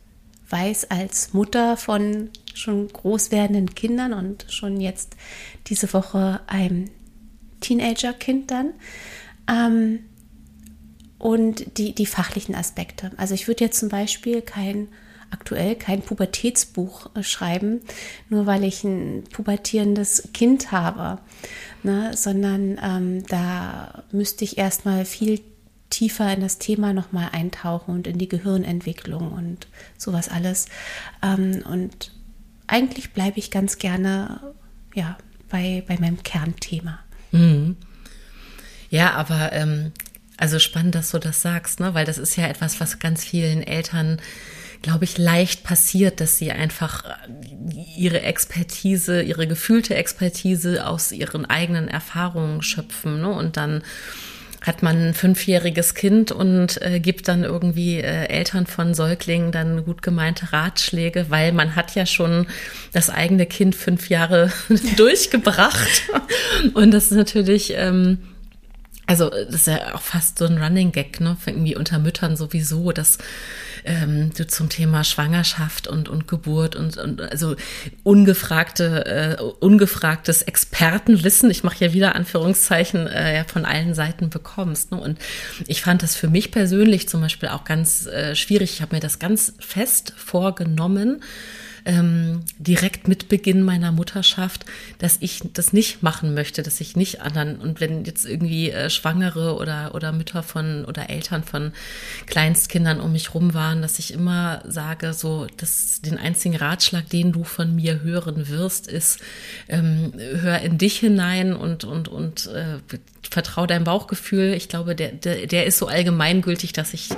weiß 0.48 0.90
als 0.90 1.32
Mutter 1.32 1.76
von 1.76 2.30
schon 2.54 2.88
groß 2.88 3.30
werdenden 3.30 3.74
Kindern 3.74 4.12
und 4.12 4.46
schon 4.48 4.80
jetzt 4.80 5.16
diese 5.66 5.92
Woche 5.92 6.40
einem 6.46 6.90
Teenager-Kind 7.60 8.50
dann. 8.50 8.72
Ähm, 9.48 10.00
und 11.18 11.78
die, 11.78 11.94
die 11.94 12.06
fachlichen 12.06 12.54
Aspekte. 12.54 13.12
Also 13.16 13.34
ich 13.34 13.48
würde 13.48 13.64
jetzt 13.64 13.80
zum 13.80 13.88
Beispiel 13.88 14.42
kein 14.42 14.88
aktuell 15.34 15.74
kein 15.74 16.00
Pubertätsbuch 16.00 17.10
äh, 17.14 17.22
schreiben, 17.22 17.80
nur 18.28 18.46
weil 18.46 18.64
ich 18.64 18.84
ein 18.84 19.24
pubertierendes 19.32 20.28
Kind 20.32 20.70
habe, 20.72 21.20
ne, 21.82 22.12
sondern 22.14 22.78
ähm, 22.82 23.26
da 23.26 24.04
müsste 24.12 24.44
ich 24.44 24.58
erstmal 24.58 25.04
viel 25.04 25.40
tiefer 25.90 26.32
in 26.32 26.40
das 26.40 26.58
Thema 26.58 26.92
nochmal 26.92 27.30
eintauchen 27.32 27.94
und 27.94 28.06
in 28.06 28.18
die 28.18 28.28
Gehirnentwicklung 28.28 29.32
und 29.32 29.66
sowas 29.96 30.28
alles. 30.28 30.66
Ähm, 31.22 31.62
und 31.70 32.10
eigentlich 32.66 33.12
bleibe 33.12 33.38
ich 33.38 33.50
ganz 33.50 33.78
gerne 33.78 34.40
ja, 34.94 35.18
bei, 35.48 35.84
bei 35.86 35.98
meinem 35.98 36.22
Kernthema. 36.22 36.98
Mhm. 37.32 37.76
Ja, 38.90 39.12
aber 39.12 39.52
ähm, 39.52 39.92
also 40.36 40.58
spannend, 40.58 40.94
dass 40.94 41.10
du 41.10 41.18
das 41.18 41.42
sagst, 41.42 41.80
ne? 41.80 41.94
weil 41.94 42.04
das 42.04 42.18
ist 42.18 42.36
ja 42.36 42.46
etwas, 42.46 42.80
was 42.80 42.98
ganz 42.98 43.24
vielen 43.24 43.62
Eltern 43.62 44.20
glaube 44.84 45.04
ich, 45.04 45.16
leicht 45.16 45.64
passiert, 45.64 46.20
dass 46.20 46.36
sie 46.36 46.52
einfach 46.52 47.04
ihre 47.96 48.20
Expertise, 48.20 49.22
ihre 49.22 49.46
gefühlte 49.46 49.94
Expertise 49.94 50.86
aus 50.86 51.10
ihren 51.10 51.46
eigenen 51.46 51.88
Erfahrungen 51.88 52.60
schöpfen 52.60 53.22
ne? 53.22 53.32
und 53.32 53.56
dann 53.56 53.82
hat 54.64 54.82
man 54.82 55.08
ein 55.08 55.14
fünfjähriges 55.14 55.94
Kind 55.94 56.32
und 56.32 56.80
äh, 56.80 56.98
gibt 56.98 57.28
dann 57.28 57.44
irgendwie 57.44 57.98
äh, 57.98 58.28
Eltern 58.28 58.66
von 58.66 58.94
Säuglingen 58.94 59.52
dann 59.52 59.84
gut 59.84 60.02
gemeinte 60.02 60.52
Ratschläge, 60.52 61.26
weil 61.28 61.52
man 61.52 61.76
hat 61.76 61.94
ja 61.94 62.06
schon 62.06 62.46
das 62.92 63.10
eigene 63.10 63.44
Kind 63.46 63.74
fünf 63.74 64.08
Jahre 64.08 64.50
durchgebracht. 64.96 66.02
Und 66.72 66.92
das 66.92 67.10
ist 67.10 67.16
natürlich, 67.16 67.74
ähm, 67.76 68.18
also 69.06 69.28
das 69.28 69.54
ist 69.54 69.66
ja 69.66 69.94
auch 69.94 70.00
fast 70.00 70.38
so 70.38 70.46
ein 70.46 70.58
Running 70.58 70.92
Gag, 70.92 71.20
ne? 71.20 71.36
Irgendwie 71.46 71.76
unter 71.76 71.98
Müttern 71.98 72.36
sowieso, 72.36 72.92
dass 72.92 73.18
ähm, 73.84 74.32
du 74.36 74.46
zum 74.46 74.68
Thema 74.70 75.04
Schwangerschaft 75.04 75.86
und, 75.86 76.08
und 76.08 76.26
Geburt 76.26 76.74
und, 76.74 76.96
und 76.96 77.20
also 77.20 77.54
ungefragte, 78.02 79.38
äh, 79.38 79.42
ungefragtes 79.60 80.42
Expertenwissen, 80.42 81.50
ich 81.50 81.64
mache 81.64 81.84
ja 81.84 81.92
wieder 81.92 82.14
Anführungszeichen, 82.14 83.06
äh, 83.06 83.36
ja, 83.36 83.44
von 83.44 83.64
allen 83.64 83.94
Seiten 83.94 84.30
bekommst. 84.30 84.90
Ne? 84.90 85.00
Und 85.00 85.18
ich 85.66 85.82
fand 85.82 86.02
das 86.02 86.16
für 86.16 86.28
mich 86.28 86.50
persönlich 86.50 87.08
zum 87.08 87.20
Beispiel 87.20 87.50
auch 87.50 87.64
ganz 87.64 88.06
äh, 88.06 88.34
schwierig. 88.34 88.72
Ich 88.74 88.82
habe 88.82 88.96
mir 88.96 89.00
das 89.00 89.18
ganz 89.18 89.52
fest 89.58 90.14
vorgenommen, 90.16 91.22
ähm, 91.84 92.42
direkt 92.58 93.08
mit 93.08 93.28
Beginn 93.28 93.62
meiner 93.62 93.92
Mutterschaft, 93.92 94.64
dass 94.98 95.18
ich 95.20 95.42
das 95.52 95.72
nicht 95.72 96.02
machen 96.02 96.34
möchte, 96.34 96.62
dass 96.62 96.80
ich 96.80 96.96
nicht 96.96 97.20
anderen 97.20 97.56
und 97.60 97.80
wenn 97.80 98.04
jetzt 98.04 98.24
irgendwie 98.24 98.70
äh, 98.70 98.88
Schwangere 98.88 99.56
oder 99.56 99.94
oder 99.94 100.12
Mütter 100.12 100.42
von 100.42 100.84
oder 100.84 101.10
Eltern 101.10 101.44
von 101.44 101.72
Kleinstkindern 102.26 103.00
um 103.00 103.12
mich 103.12 103.34
rum 103.34 103.54
waren, 103.54 103.82
dass 103.82 103.98
ich 103.98 104.12
immer 104.14 104.62
sage, 104.66 105.12
so, 105.12 105.46
dass 105.58 106.00
den 106.00 106.18
einzigen 106.18 106.56
Ratschlag, 106.56 107.08
den 107.10 107.32
du 107.32 107.44
von 107.44 107.74
mir 107.74 108.02
hören 108.02 108.48
wirst, 108.48 108.86
ist, 108.86 109.20
ähm, 109.68 110.12
hör 110.16 110.60
in 110.60 110.78
dich 110.78 110.98
hinein 110.98 111.54
und 111.54 111.84
und 111.84 112.08
und 112.08 112.46
äh, 112.46 112.78
vertraue 113.30 113.66
deinem 113.66 113.84
Bauchgefühl. 113.84 114.54
Ich 114.54 114.68
glaube, 114.68 114.94
der, 114.94 115.12
der, 115.12 115.46
der 115.46 115.66
ist 115.66 115.78
so 115.78 115.86
allgemeingültig, 115.86 116.72
dass 116.72 116.94
ich 116.94 117.08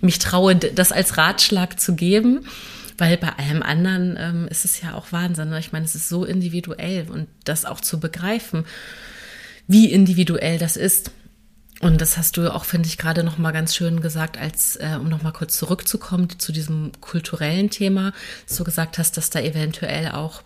mich 0.00 0.18
traue, 0.18 0.54
das 0.54 0.92
als 0.92 1.16
Ratschlag 1.16 1.80
zu 1.80 1.94
geben. 1.94 2.46
Weil 2.98 3.16
bei 3.16 3.30
allem 3.30 3.62
anderen 3.62 4.16
ähm, 4.18 4.48
ist 4.48 4.64
es 4.64 4.80
ja 4.80 4.94
auch 4.94 5.12
Wahnsinn. 5.12 5.50
Ne? 5.50 5.58
Ich 5.58 5.72
meine, 5.72 5.84
es 5.84 5.94
ist 5.94 6.08
so 6.08 6.24
individuell 6.24 7.08
und 7.10 7.28
das 7.44 7.64
auch 7.64 7.80
zu 7.80 8.00
begreifen, 8.00 8.64
wie 9.66 9.90
individuell 9.90 10.58
das 10.58 10.76
ist. 10.76 11.10
Und 11.80 12.00
das 12.00 12.16
hast 12.16 12.36
du 12.36 12.52
auch, 12.54 12.64
finde 12.64 12.88
ich, 12.88 12.96
gerade 12.96 13.24
noch 13.24 13.38
mal 13.38 13.50
ganz 13.50 13.74
schön 13.74 14.00
gesagt, 14.00 14.38
als 14.38 14.76
äh, 14.76 14.96
um 15.00 15.08
noch 15.08 15.22
mal 15.22 15.32
kurz 15.32 15.56
zurückzukommen 15.56 16.28
zu 16.38 16.52
diesem 16.52 16.92
kulturellen 17.00 17.70
Thema, 17.70 18.12
du 18.56 18.62
gesagt 18.62 18.98
hast, 18.98 19.16
dass 19.16 19.30
da 19.30 19.40
eventuell 19.40 20.12
auch 20.12 20.42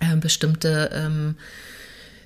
äh, 0.00 0.14
bestimmte 0.16 0.90
ähm, 0.92 1.36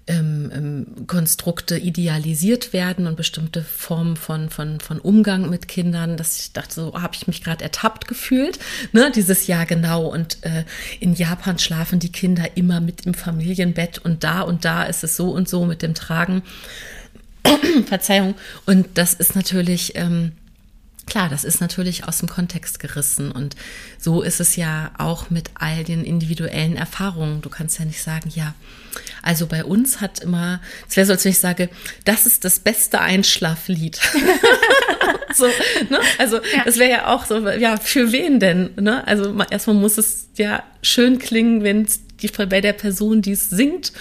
ähm, 0.06 0.52
ähm, 0.54 1.06
Konstrukte 1.06 1.76
idealisiert 1.76 2.72
werden 2.72 3.06
und 3.06 3.16
bestimmte 3.16 3.62
Formen 3.62 4.16
von, 4.16 4.50
von, 4.50 4.78
von 4.80 5.00
Umgang 5.00 5.50
mit 5.50 5.66
Kindern, 5.66 6.16
dass 6.16 6.38
ich 6.38 6.52
dachte, 6.52 6.74
so 6.74 7.00
habe 7.00 7.14
ich 7.14 7.26
mich 7.26 7.42
gerade 7.42 7.64
ertappt 7.64 8.06
gefühlt, 8.06 8.58
ne, 8.92 9.10
dieses 9.14 9.46
Jahr 9.46 9.66
genau. 9.66 10.06
Und 10.06 10.38
äh, 10.42 10.64
in 11.00 11.14
Japan 11.14 11.58
schlafen 11.58 11.98
die 11.98 12.12
Kinder 12.12 12.56
immer 12.56 12.80
mit 12.80 13.04
im 13.04 13.14
Familienbett 13.14 13.98
und 13.98 14.22
da 14.22 14.42
und 14.42 14.64
da 14.64 14.84
ist 14.84 15.02
es 15.02 15.16
so 15.16 15.30
und 15.30 15.48
so 15.48 15.64
mit 15.64 15.82
dem 15.82 15.94
Tragen. 15.94 16.42
Verzeihung. 17.86 18.34
Und 18.64 18.86
das 18.94 19.14
ist 19.14 19.34
natürlich. 19.34 19.96
Ähm, 19.96 20.32
Klar, 21.06 21.28
das 21.28 21.44
ist 21.44 21.60
natürlich 21.60 22.04
aus 22.04 22.18
dem 22.18 22.28
Kontext 22.28 22.80
gerissen 22.80 23.30
und 23.30 23.54
so 23.98 24.22
ist 24.22 24.40
es 24.40 24.56
ja 24.56 24.90
auch 24.98 25.30
mit 25.30 25.50
all 25.54 25.84
den 25.84 26.04
individuellen 26.04 26.76
Erfahrungen. 26.76 27.42
Du 27.42 27.48
kannst 27.48 27.78
ja 27.78 27.84
nicht 27.84 28.02
sagen, 28.02 28.28
ja, 28.34 28.54
also 29.22 29.46
bei 29.46 29.64
uns 29.64 30.00
hat 30.00 30.18
immer, 30.18 30.60
es 30.88 30.96
wäre 30.96 31.06
so, 31.06 31.12
als 31.12 31.24
wenn 31.24 31.30
ich 31.30 31.38
sage, 31.38 31.68
das 32.04 32.26
ist 32.26 32.44
das 32.44 32.58
beste 32.58 33.00
Einschlaflied. 33.00 34.00
so, 35.34 35.46
ne? 35.90 36.00
Also 36.18 36.36
ja. 36.36 36.64
das 36.64 36.76
wäre 36.76 36.90
ja 36.90 37.06
auch 37.06 37.24
so, 37.24 37.48
ja, 37.50 37.76
für 37.76 38.10
wen 38.10 38.40
denn? 38.40 38.70
Ne? 38.76 39.06
Also 39.06 39.32
erstmal 39.50 39.76
muss 39.76 39.98
es 39.98 40.28
ja 40.36 40.64
schön 40.82 41.20
klingen, 41.20 41.62
wenn 41.62 41.84
es 41.84 42.00
bei 42.48 42.60
der 42.60 42.72
Person, 42.72 43.22
die 43.22 43.32
es 43.32 43.50
singt, 43.50 43.92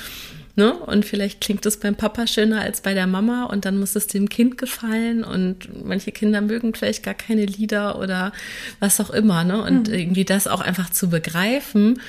Ne? 0.57 0.73
Und 0.73 1.05
vielleicht 1.05 1.41
klingt 1.41 1.65
es 1.65 1.77
beim 1.77 1.95
Papa 1.95 2.27
schöner 2.27 2.61
als 2.61 2.79
bei 2.79 2.93
der 2.93 3.07
Mama 3.07 3.45
und 3.45 3.65
dann 3.65 3.77
muss 3.77 3.95
es 3.95 4.07
dem 4.07 4.29
Kind 4.29 4.57
gefallen 4.57 5.25
und 5.25 5.85
manche 5.85 6.13
Kinder 6.13 6.39
mögen 6.39 6.73
vielleicht 6.73 7.03
gar 7.03 7.13
keine 7.13 7.45
Lieder 7.45 7.99
oder 7.99 8.31
was 8.79 9.01
auch 9.01 9.09
immer. 9.09 9.43
Ne? 9.43 9.61
Und 9.61 9.89
mhm. 9.89 9.93
irgendwie 9.93 10.23
das 10.23 10.47
auch 10.47 10.61
einfach 10.61 10.89
zu 10.89 11.09
begreifen, 11.09 11.99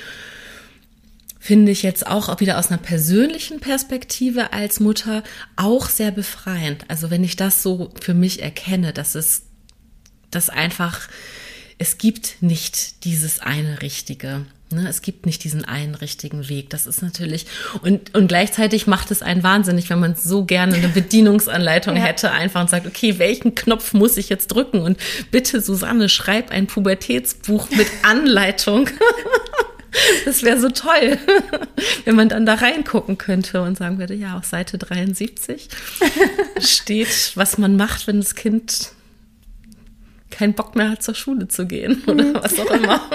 finde 1.39 1.71
ich 1.71 1.83
jetzt 1.83 2.07
auch 2.07 2.39
wieder 2.39 2.57
aus 2.57 2.69
einer 2.69 2.77
persönlichen 2.77 3.59
Perspektive 3.59 4.53
als 4.53 4.79
Mutter 4.79 5.23
auch 5.55 5.89
sehr 5.89 6.11
befreiend. 6.11 6.85
Also 6.87 7.09
wenn 7.09 7.23
ich 7.23 7.35
das 7.35 7.63
so 7.63 7.91
für 8.01 8.13
mich 8.13 8.41
erkenne, 8.41 8.93
dass 8.93 9.15
es 9.15 9.43
das 10.31 10.49
einfach, 10.49 11.07
es 11.77 11.97
gibt 11.97 12.41
nicht 12.41 13.03
dieses 13.03 13.39
eine 13.39 13.81
Richtige. 13.81 14.45
Ne, 14.69 14.85
es 14.89 15.01
gibt 15.01 15.25
nicht 15.25 15.45
diesen 15.45 15.63
einen 15.63 15.95
richtigen 15.95 16.49
Weg. 16.49 16.69
Das 16.71 16.87
ist 16.87 17.01
natürlich 17.01 17.45
und 17.83 18.13
und 18.13 18.27
gleichzeitig 18.27 18.85
macht 18.85 19.11
es 19.11 19.21
einen 19.21 19.41
wahnsinnig, 19.41 19.89
wenn 19.89 19.99
man 19.99 20.15
so 20.15 20.43
gerne 20.43 20.75
eine 20.75 20.89
Bedienungsanleitung 20.89 21.95
ja. 21.95 22.03
hätte, 22.03 22.31
einfach 22.31 22.59
und 22.59 22.69
sagt, 22.69 22.85
okay, 22.85 23.17
welchen 23.17 23.55
Knopf 23.55 23.93
muss 23.93 24.17
ich 24.17 24.27
jetzt 24.27 24.47
drücken? 24.47 24.81
Und 24.81 24.99
bitte, 25.31 25.61
Susanne, 25.61 26.09
schreib 26.09 26.51
ein 26.51 26.67
Pubertätsbuch 26.67 27.69
mit 27.69 27.87
Anleitung. 28.03 28.89
Das 30.25 30.43
wäre 30.43 30.59
so 30.59 30.67
toll, 30.67 31.17
wenn 32.03 32.17
man 32.17 32.27
dann 32.27 32.45
da 32.45 32.55
reingucken 32.55 33.17
könnte 33.17 33.61
und 33.61 33.77
sagen 33.77 33.99
würde, 33.99 34.15
ja, 34.15 34.37
auf 34.37 34.43
Seite 34.43 34.77
73 34.77 35.69
steht, 36.59 37.31
was 37.35 37.57
man 37.57 37.77
macht, 37.77 38.05
wenn 38.05 38.19
das 38.19 38.35
Kind 38.35 38.91
keinen 40.29 40.53
Bock 40.55 40.75
mehr 40.75 40.89
hat, 40.89 41.03
zur 41.03 41.15
Schule 41.15 41.47
zu 41.47 41.65
gehen 41.65 42.03
oder 42.05 42.25
mhm. 42.25 42.33
was 42.35 42.59
auch 42.59 42.69
immer. 42.69 42.99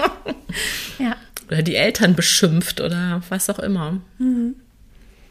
Ja 0.98 1.16
oder 1.52 1.62
die 1.62 1.76
Eltern 1.76 2.14
beschimpft 2.14 2.80
oder 2.80 3.22
was 3.28 3.50
auch 3.50 3.58
immer. 3.58 4.00
Mhm. 4.18 4.56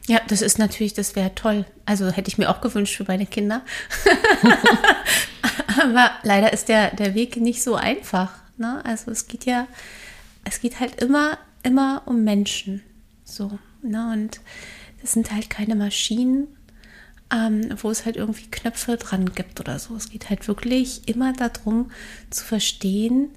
Ja, 0.07 0.19
das 0.27 0.41
ist 0.41 0.57
natürlich, 0.57 0.93
das 0.93 1.15
wäre 1.15 1.33
toll. 1.35 1.65
Also 1.85 2.09
hätte 2.09 2.29
ich 2.29 2.37
mir 2.37 2.49
auch 2.49 2.61
gewünscht 2.61 2.95
für 2.95 3.05
meine 3.07 3.25
Kinder. 3.25 3.61
Aber 5.81 6.11
leider 6.23 6.53
ist 6.53 6.69
der, 6.69 6.95
der 6.95 7.13
Weg 7.13 7.37
nicht 7.37 7.63
so 7.63 7.75
einfach. 7.75 8.31
Ne? 8.57 8.83
Also 8.83 9.11
es 9.11 9.27
geht 9.27 9.45
ja, 9.45 9.67
es 10.43 10.59
geht 10.59 10.79
halt 10.79 11.01
immer, 11.01 11.37
immer 11.63 12.03
um 12.05 12.23
Menschen. 12.23 12.81
So. 13.23 13.59
Ne? 13.83 14.11
Und 14.11 14.41
das 15.01 15.13
sind 15.13 15.31
halt 15.31 15.49
keine 15.49 15.75
Maschinen, 15.75 16.47
ähm, 17.31 17.69
wo 17.81 17.89
es 17.89 18.05
halt 18.05 18.17
irgendwie 18.17 18.49
Knöpfe 18.49 18.97
dran 18.97 19.33
gibt 19.33 19.59
oder 19.59 19.79
so. 19.79 19.95
Es 19.95 20.09
geht 20.09 20.29
halt 20.29 20.47
wirklich 20.47 21.07
immer 21.07 21.33
darum 21.33 21.91
zu 22.29 22.43
verstehen, 22.43 23.29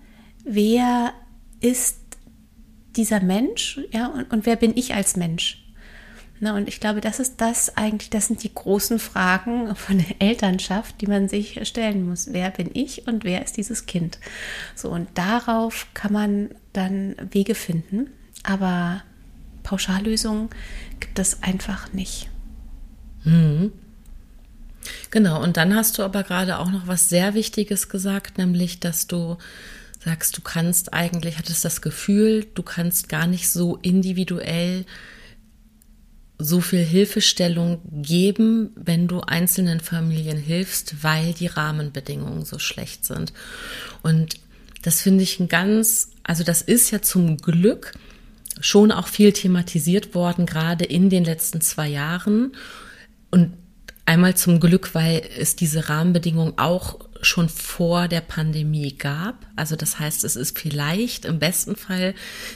wer 0.45 1.13
ist 1.61 2.04
dieser 2.97 3.21
Mensch, 3.21 3.81
ja, 3.91 4.07
und, 4.07 4.31
und 4.33 4.47
wer 4.47 4.57
bin 4.57 4.77
ich 4.77 4.95
als 4.95 5.17
Mensch? 5.17 5.65
Na, 6.41 6.57
und 6.57 6.69
ich 6.69 6.81
glaube, 6.81 7.01
das 7.01 7.21
ist 7.21 7.41
das 7.41 7.77
eigentlich, 7.77 8.11
das 8.11 8.27
sind 8.27 8.43
die 8.43 8.53
großen 8.53 8.99
Fragen 8.99 9.75
von 9.77 9.99
der 9.99 10.21
Elternschaft, 10.21 11.01
die 11.01 11.07
man 11.07 11.29
sich 11.29 11.61
stellen 11.67 12.07
muss. 12.09 12.33
Wer 12.33 12.51
bin 12.51 12.71
ich 12.75 13.07
und 13.07 13.25
wer 13.25 13.43
ist 13.43 13.57
dieses 13.57 13.87
Kind? 13.87 14.19
So, 14.75 14.91
und 14.91 15.09
darauf 15.15 15.87
kann 15.95 16.13
man 16.13 16.51
dann 16.73 17.15
Wege 17.31 17.55
finden. 17.55 18.11
Aber 18.43 19.03
Pauschallösungen 19.63 20.51
gibt 21.01 21.19
es 21.19 21.43
einfach 21.43 21.93
nicht. 21.93 22.29
Mhm. 23.23 23.73
Genau, 25.11 25.43
und 25.43 25.57
dann 25.57 25.75
hast 25.75 25.99
du 25.99 26.03
aber 26.03 26.25
gerade 26.25 26.59
auch 26.59 26.71
noch 26.71 26.87
was 26.87 27.09
sehr 27.09 27.35
Wichtiges 27.35 27.89
gesagt, 27.89 28.37
nämlich, 28.37 28.81
dass 28.81 29.07
du 29.07 29.39
sagst, 30.05 30.37
du 30.37 30.43
kannst 30.43 30.93
eigentlich, 30.93 31.39
hattest 31.39 31.65
das 31.65 31.83
Gefühl, 31.83 32.47
du 32.55 32.63
kannst 32.63 33.09
gar 33.09 33.27
nicht 33.27 33.49
so 33.49 33.77
individuell 33.77 34.85
so 36.39 36.61
viel 36.61 36.85
Hilfestellung 36.85 37.81
geben, 38.03 38.71
wenn 38.75 39.07
du 39.07 39.21
einzelnen 39.21 39.81
Familien 39.81 40.37
hilfst, 40.37 41.03
weil 41.03 41.33
die 41.33 41.47
Rahmenbedingungen 41.47 42.45
so 42.45 42.59
schlecht 42.59 43.05
sind. 43.05 43.33
Und 44.03 44.35
das 44.83 45.01
finde 45.01 45.23
ich 45.23 45.41
ein 45.41 45.49
ganz, 45.49 46.11
also 46.23 46.45
das 46.45 46.61
ist 46.61 46.91
ja 46.91 47.01
zum 47.01 47.39
Glück 47.39 47.93
schon 48.61 48.93
auch 48.93 49.09
viel 49.09 49.33
thematisiert 49.33 50.15
worden, 50.15 50.45
gerade 50.45 50.85
in 50.85 51.09
den 51.09 51.25
letzten 51.25 51.61
zwei 51.61 51.89
Jahren. 51.89 52.53
Und 53.31 53.55
einmal 54.07 54.37
zum 54.37 54.61
Glück, 54.61 54.95
weil 54.95 55.23
es 55.39 55.57
diese 55.57 55.89
Rahmenbedingungen 55.89 56.59
auch 56.59 57.04
schon 57.25 57.49
vor 57.49 58.09
der 58.09 58.21
Pandemie 58.21 58.97
gab. 58.97 59.47
Also 59.57 59.77
das 59.77 59.99
heißt, 59.99 60.25
es 60.25 60.37
ist 60.37 60.59
vielleicht 60.59 61.25
im 61.25 61.39
besten 61.39 61.77
Fall 61.77 62.15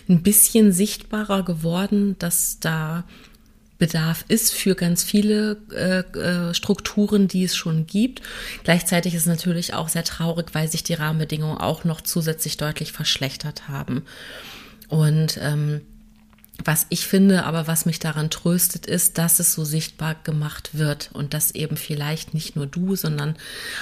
ein 0.09 0.23
bisschen 0.23 0.73
sichtbarer 0.73 1.45
geworden, 1.45 2.17
dass 2.19 2.61
da 2.61 3.05
Bedarf 3.79 4.25
ist 4.27 4.53
für 4.53 4.75
ganz 4.75 5.05
viele 5.05 5.57
äh, 5.73 6.01
äh, 6.19 6.55
Strukturen, 6.55 7.29
die 7.29 7.45
es 7.45 7.57
schon 7.57 7.87
gibt. 7.87 8.23
Gleichzeitig 8.65 9.15
ist 9.15 9.23
es 9.23 9.29
natürlich 9.29 9.73
auch 9.73 9.89
sehr 9.89 10.05
traurig, 10.05 10.49
weil 10.53 10.69
sich 10.69 10.83
die 10.83 10.95
Rahmenbedingungen 10.95 11.59
auch 11.59 11.85
noch 11.85 12.01
zusätzlich 12.01 12.57
deutlich 12.57 12.93
verschlechtert 12.93 13.69
haben. 13.69 14.03
Und 14.89 15.39
ähm, 15.41 15.83
was 16.65 16.87
ich 16.89 17.07
finde, 17.07 17.45
aber 17.45 17.67
was 17.69 17.87
mich 17.87 18.01
daran 18.01 18.31
tröstet, 18.31 18.87
ist, 18.87 19.17
dass 19.17 19.39
es 19.39 19.53
so 19.53 19.65
sichtbar 19.65 20.17
gemacht 20.25 20.71
wird 20.73 21.11
und 21.13 21.33
dass 21.33 21.53
eben 21.53 21.77
vielleicht 21.77 22.35
nicht 22.35 22.57
nur 22.57 22.67
du, 22.67 22.97
sondern 22.97 23.37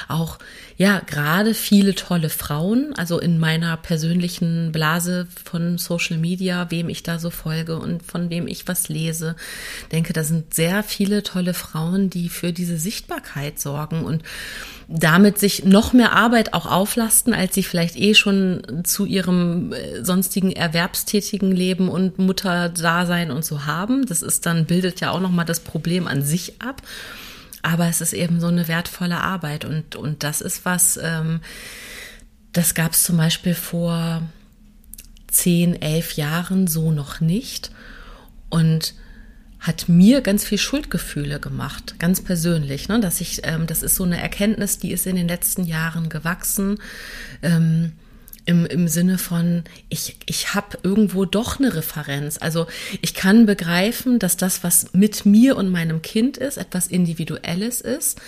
auch, 0.09 0.39
ja, 0.77 1.01
gerade 1.01 1.55
viele 1.55 1.95
tolle 1.95 2.29
Frauen, 2.29 2.93
also 2.95 3.19
in 3.19 3.39
meiner 3.39 3.77
persönlichen 3.79 4.73
Blase 4.73 5.27
von 5.45 5.79
Social 5.79 6.19
Media, 6.19 6.71
wem 6.71 6.91
ich 6.91 7.03
da 7.03 7.19
so 7.19 7.31
folge 7.31 7.79
und 7.79 8.03
von 8.03 8.29
wem 8.29 8.47
ich 8.47 8.69
was 8.69 8.89
lese, 8.89 9.37
denke, 9.91 10.13
da 10.13 10.23
sind 10.23 10.53
sehr 10.53 10.83
viele 10.83 11.23
tolle 11.23 11.55
Frauen, 11.55 12.11
die 12.11 12.29
für 12.29 12.53
diese 12.53 12.77
Sichtbarkeit 12.77 13.59
sorgen 13.59 14.05
und 14.05 14.23
damit 14.89 15.39
sich 15.39 15.65
noch 15.65 15.93
mehr 15.93 16.13
Arbeit 16.13 16.55
auch 16.55 16.67
auflasten, 16.67 17.35
als 17.35 17.55
sie 17.55 17.65
vielleicht 17.65 17.97
eh 17.97 18.15
schon 18.15 18.85
zu 18.85 19.05
ihrem 19.05 19.73
äh, 19.73 20.05
sonstigen 20.05 20.53
erwerbstätigen 20.53 21.51
Leben 21.51 21.89
und 21.89 22.19
Mutterdasein 22.19 23.33
und 23.33 23.45
so 23.45 23.67
haben. 23.67 24.07
Das 24.07 24.23
ist 24.23 24.47
dann, 24.47 24.67
bildet 24.67 25.01
ja 25.01 25.11
auch 25.11 25.21
nochmal 25.21 25.45
das 25.45 25.61
Problem 25.61 26.07
an 26.07 26.23
sich 26.23 26.61
ab. 26.63 26.83
Aber 27.63 27.89
es 27.89 28.01
ist 28.01 28.13
eben 28.13 28.41
so 28.41 28.47
eine 28.47 28.69
wertvolle 28.69 29.21
Arbeit 29.21 29.65
und, 29.65 29.97
und 29.97 30.23
das 30.23 30.41
ist 30.41 30.65
was, 30.65 31.01
ähm, 31.03 31.41
das 32.53 32.75
gab 32.75 32.93
es 32.93 33.03
zum 33.03 33.17
Beispiel 33.17 33.55
vor 33.55 34.23
zehn, 35.27 35.81
elf 35.83 36.13
Jahren 36.13 36.69
so 36.69 36.93
noch 36.93 37.21
nicht. 37.21 37.73
Und 38.51 38.95
hat 39.67 39.89
mir 39.89 40.21
ganz 40.21 40.45
viel 40.45 40.59
Schuldgefühle 40.59 41.41
gemacht, 41.41 41.97
ganz 41.99 42.21
persönlich. 42.21 42.89
Ne? 42.89 43.01
Dass 43.01 43.21
ich, 43.21 43.41
ähm, 43.45 43.67
das 43.67 43.83
ist 43.83 43.97
so 43.97 44.05
eine 44.05 44.21
Erkenntnis, 44.21 44.79
die 44.79 44.93
ist 44.93 45.07
in 45.07 45.17
den 45.17 45.29
letzten 45.29 45.65
Jahren 45.65 46.09
gewachsen. 46.09 46.79
Ähm, 47.43 47.93
im, 48.47 48.65
im 48.65 48.87
Sinne 48.87 49.19
von, 49.19 49.65
ich, 49.89 50.19
ich 50.25 50.55
habe 50.55 50.79
irgendwo 50.85 51.25
doch 51.25 51.59
eine 51.59 51.75
Referenz. 51.75 52.39
Also 52.41 52.69
ich 53.03 53.13
kann 53.13 53.45
begreifen, 53.45 54.21
dass 54.21 54.37
das, 54.37 54.63
was 54.63 54.93
mit 54.95 55.27
mir 55.27 55.57
und 55.57 55.69
meinem 55.69 56.01
Kind 56.01 56.37
ist, 56.37 56.57
etwas 56.57 56.87
Individuelles 56.87 57.81
ist, 57.81 58.21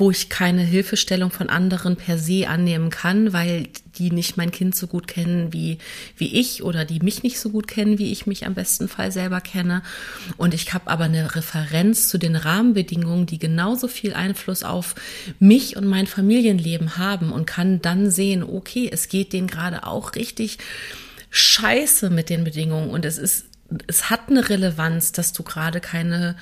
wo 0.00 0.10
ich 0.10 0.30
keine 0.30 0.62
Hilfestellung 0.62 1.30
von 1.30 1.50
anderen 1.50 1.96
per 1.96 2.16
se 2.16 2.48
annehmen 2.48 2.88
kann, 2.88 3.34
weil 3.34 3.68
die 3.98 4.10
nicht 4.10 4.38
mein 4.38 4.50
Kind 4.50 4.74
so 4.74 4.86
gut 4.86 5.06
kennen 5.06 5.52
wie, 5.52 5.76
wie 6.16 6.40
ich 6.40 6.62
oder 6.62 6.86
die 6.86 7.00
mich 7.00 7.22
nicht 7.22 7.38
so 7.38 7.50
gut 7.50 7.68
kennen, 7.68 7.98
wie 7.98 8.10
ich 8.10 8.26
mich 8.26 8.46
am 8.46 8.54
besten 8.54 8.88
Fall 8.88 9.12
selber 9.12 9.42
kenne. 9.42 9.82
Und 10.38 10.54
ich 10.54 10.72
habe 10.72 10.88
aber 10.90 11.04
eine 11.04 11.36
Referenz 11.36 12.08
zu 12.08 12.16
den 12.16 12.34
Rahmenbedingungen, 12.34 13.26
die 13.26 13.38
genauso 13.38 13.88
viel 13.88 14.14
Einfluss 14.14 14.62
auf 14.62 14.94
mich 15.38 15.76
und 15.76 15.86
mein 15.86 16.06
Familienleben 16.06 16.96
haben 16.96 17.30
und 17.30 17.46
kann 17.46 17.82
dann 17.82 18.10
sehen, 18.10 18.42
okay, 18.42 18.88
es 18.90 19.08
geht 19.08 19.34
denen 19.34 19.48
gerade 19.48 19.86
auch 19.86 20.14
richtig 20.14 20.56
scheiße 21.28 22.08
mit 22.08 22.30
den 22.30 22.42
Bedingungen 22.42 22.88
und 22.88 23.04
es 23.04 23.18
ist, 23.18 23.44
es 23.86 24.08
hat 24.08 24.30
eine 24.30 24.48
Relevanz, 24.48 25.12
dass 25.12 25.34
du 25.34 25.42
gerade 25.42 25.80
keine 25.80 26.36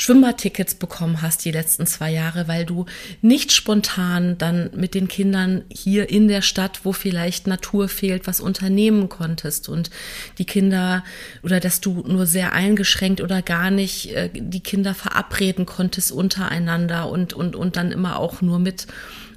Schwimmbadtickets 0.00 0.76
bekommen 0.76 1.20
hast 1.20 1.44
die 1.44 1.50
letzten 1.50 1.86
zwei 1.86 2.10
Jahre, 2.10 2.48
weil 2.48 2.64
du 2.64 2.86
nicht 3.20 3.52
spontan 3.52 4.38
dann 4.38 4.70
mit 4.74 4.94
den 4.94 5.08
Kindern 5.08 5.62
hier 5.70 6.08
in 6.08 6.26
der 6.26 6.40
Stadt, 6.40 6.86
wo 6.86 6.94
vielleicht 6.94 7.46
Natur 7.46 7.86
fehlt, 7.86 8.26
was 8.26 8.40
unternehmen 8.40 9.10
konntest 9.10 9.68
und 9.68 9.90
die 10.38 10.46
Kinder 10.46 11.04
oder 11.42 11.60
dass 11.60 11.82
du 11.82 12.02
nur 12.08 12.24
sehr 12.24 12.54
eingeschränkt 12.54 13.20
oder 13.20 13.42
gar 13.42 13.70
nicht 13.70 14.14
äh, 14.14 14.30
die 14.32 14.62
Kinder 14.62 14.94
verabreden 14.94 15.66
konntest 15.66 16.12
untereinander 16.12 17.10
und, 17.10 17.34
und, 17.34 17.54
und 17.54 17.76
dann 17.76 17.92
immer 17.92 18.18
auch 18.18 18.40
nur 18.40 18.58
mit 18.58 18.86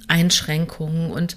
Einschränkungen 0.08 1.10
und 1.10 1.36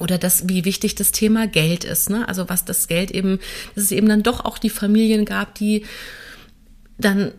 oder 0.00 0.18
das, 0.18 0.48
wie 0.48 0.64
wichtig 0.64 0.96
das 0.96 1.12
Thema 1.12 1.46
Geld 1.46 1.84
ist, 1.84 2.10
ne? 2.10 2.26
Also 2.26 2.48
was 2.48 2.64
das 2.64 2.88
Geld 2.88 3.12
eben, 3.12 3.38
dass 3.76 3.84
es 3.84 3.92
eben 3.92 4.08
dann 4.08 4.24
doch 4.24 4.44
auch 4.44 4.58
die 4.58 4.70
Familien 4.70 5.24
gab, 5.24 5.54
die 5.54 5.84
dann 6.98 7.30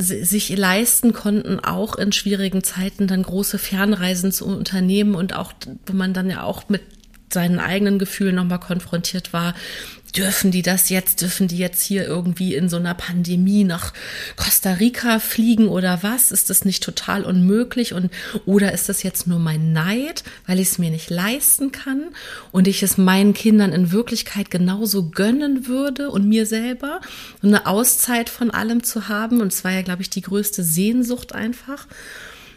sich 0.00 0.56
leisten 0.56 1.12
konnten, 1.12 1.60
auch 1.60 1.96
in 1.96 2.12
schwierigen 2.12 2.62
Zeiten 2.62 3.06
dann 3.06 3.22
große 3.22 3.58
Fernreisen 3.58 4.32
zu 4.32 4.46
unternehmen 4.46 5.14
und 5.14 5.34
auch, 5.34 5.52
wo 5.86 5.92
man 5.92 6.14
dann 6.14 6.30
ja 6.30 6.42
auch 6.42 6.68
mit 6.68 6.82
seinen 7.32 7.60
eigenen 7.60 7.98
Gefühlen 7.98 8.34
nochmal 8.34 8.60
konfrontiert 8.60 9.32
war, 9.32 9.54
dürfen 10.16 10.50
die 10.50 10.62
das 10.62 10.88
jetzt, 10.88 11.20
dürfen 11.22 11.48
die 11.48 11.58
jetzt 11.58 11.82
hier 11.82 12.04
irgendwie 12.04 12.54
in 12.54 12.68
so 12.68 12.76
einer 12.76 12.94
Pandemie 12.94 13.64
nach 13.64 13.92
Costa 14.36 14.74
Rica 14.74 15.18
fliegen 15.18 15.68
oder 15.68 16.02
was? 16.02 16.30
Ist 16.32 16.50
das 16.50 16.64
nicht 16.64 16.82
total 16.82 17.24
unmöglich? 17.24 17.94
Und 17.94 18.10
oder 18.46 18.72
ist 18.72 18.88
das 18.88 19.02
jetzt 19.02 19.26
nur 19.26 19.38
mein 19.38 19.72
Neid, 19.72 20.24
weil 20.46 20.58
ich 20.58 20.68
es 20.68 20.78
mir 20.78 20.90
nicht 20.90 21.10
leisten 21.10 21.72
kann 21.72 22.08
und 22.52 22.68
ich 22.68 22.82
es 22.82 22.98
meinen 22.98 23.34
Kindern 23.34 23.72
in 23.72 23.92
Wirklichkeit 23.92 24.50
genauso 24.50 25.10
gönnen 25.10 25.66
würde 25.66 26.10
und 26.10 26.28
mir 26.28 26.46
selber 26.46 27.00
eine 27.42 27.66
Auszeit 27.66 28.28
von 28.28 28.50
allem 28.50 28.82
zu 28.82 29.08
haben? 29.08 29.40
Und 29.40 29.52
es 29.52 29.64
war 29.64 29.72
ja, 29.72 29.82
glaube 29.82 30.02
ich, 30.02 30.10
die 30.10 30.22
größte 30.22 30.62
Sehnsucht 30.62 31.34
einfach. 31.34 31.86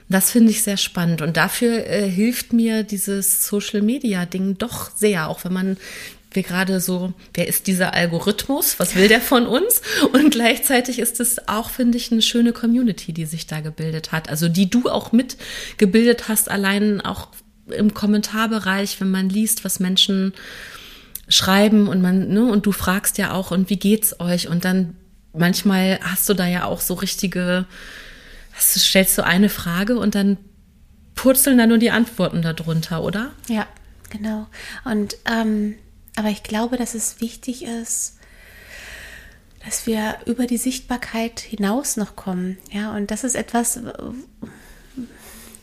Das 0.10 0.32
finde 0.32 0.52
ich 0.52 0.64
sehr 0.64 0.78
spannend 0.78 1.22
und 1.22 1.38
dafür 1.38 1.88
äh, 1.88 2.08
hilft 2.08 2.52
mir 2.52 2.84
dieses 2.84 3.48
Social 3.48 3.82
Media 3.82 4.26
Ding 4.26 4.58
doch 4.58 4.92
sehr, 4.96 5.30
auch 5.30 5.46
wenn 5.46 5.54
man 5.54 5.78
wir 6.36 6.44
gerade 6.44 6.80
so, 6.80 7.14
wer 7.34 7.48
ist 7.48 7.68
dieser 7.68 7.94
Algorithmus? 7.94 8.80
Was 8.80 8.96
will 8.96 9.08
der 9.08 9.22
von 9.22 9.48
uns? 9.48 9.82
Und 10.12 10.32
gleichzeitig 10.32 11.00
ist 11.00 11.20
es 11.20 11.48
auch, 11.48 11.70
finde 11.70 11.98
ich, 11.98 12.12
eine 12.12 12.22
schöne 12.22 12.54
Community, 12.54 13.14
die 13.14 13.26
sich 13.26 13.48
da 13.48 13.60
gebildet 13.60 14.12
hat. 14.12 14.30
Also 14.30 14.50
die 14.50 14.70
du 14.70 14.90
auch 14.90 15.12
mitgebildet 15.12 16.28
hast, 16.28 16.50
allein 16.50 17.02
auch 17.02 17.30
im 17.68 17.94
Kommentarbereich, 17.94 19.00
wenn 19.00 19.12
man 19.12 19.30
liest, 19.30 19.64
was 19.64 19.80
Menschen 19.80 20.34
schreiben 21.30 21.88
und 21.88 22.02
man, 22.02 22.30
ne, 22.30 22.44
und 22.44 22.66
du 22.66 22.72
fragst 22.72 23.18
ja 23.18 23.32
auch, 23.32 23.52
und 23.52 23.70
wie 23.70 23.78
geht's 23.78 24.20
euch? 24.20 24.50
Und 24.50 24.66
dann 24.66 24.96
manchmal 25.34 26.00
hast 26.02 26.28
du 26.30 26.34
da 26.34 26.48
ja 26.48 26.66
auch 26.66 26.82
so 26.82 26.94
richtige, 26.94 27.66
hast, 28.54 28.80
stellst 28.80 29.18
du 29.18 29.24
eine 29.24 29.50
Frage 29.50 29.98
und 29.98 30.16
dann 30.16 30.38
purzeln 31.16 31.58
da 31.58 31.68
nur 31.68 31.78
die 31.78 31.92
Antworten 31.92 32.42
darunter, 32.42 33.04
oder? 33.04 33.32
Ja, 33.48 33.68
genau. 34.10 34.48
Und 34.84 35.16
ähm, 35.30 35.76
aber 36.16 36.30
ich 36.30 36.44
glaube, 36.44 36.78
dass 36.78 36.94
es 36.94 37.22
wichtig 37.22 37.64
ist, 37.64 38.18
dass 39.64 39.88
wir 39.88 40.18
über 40.26 40.46
die 40.46 40.58
Sichtbarkeit 40.58 41.40
hinaus 41.40 41.98
noch 41.98 42.16
kommen. 42.16 42.58
Ja, 42.72 42.96
und 42.96 43.12
das 43.12 43.24
ist 43.24 43.36
etwas, 43.36 43.80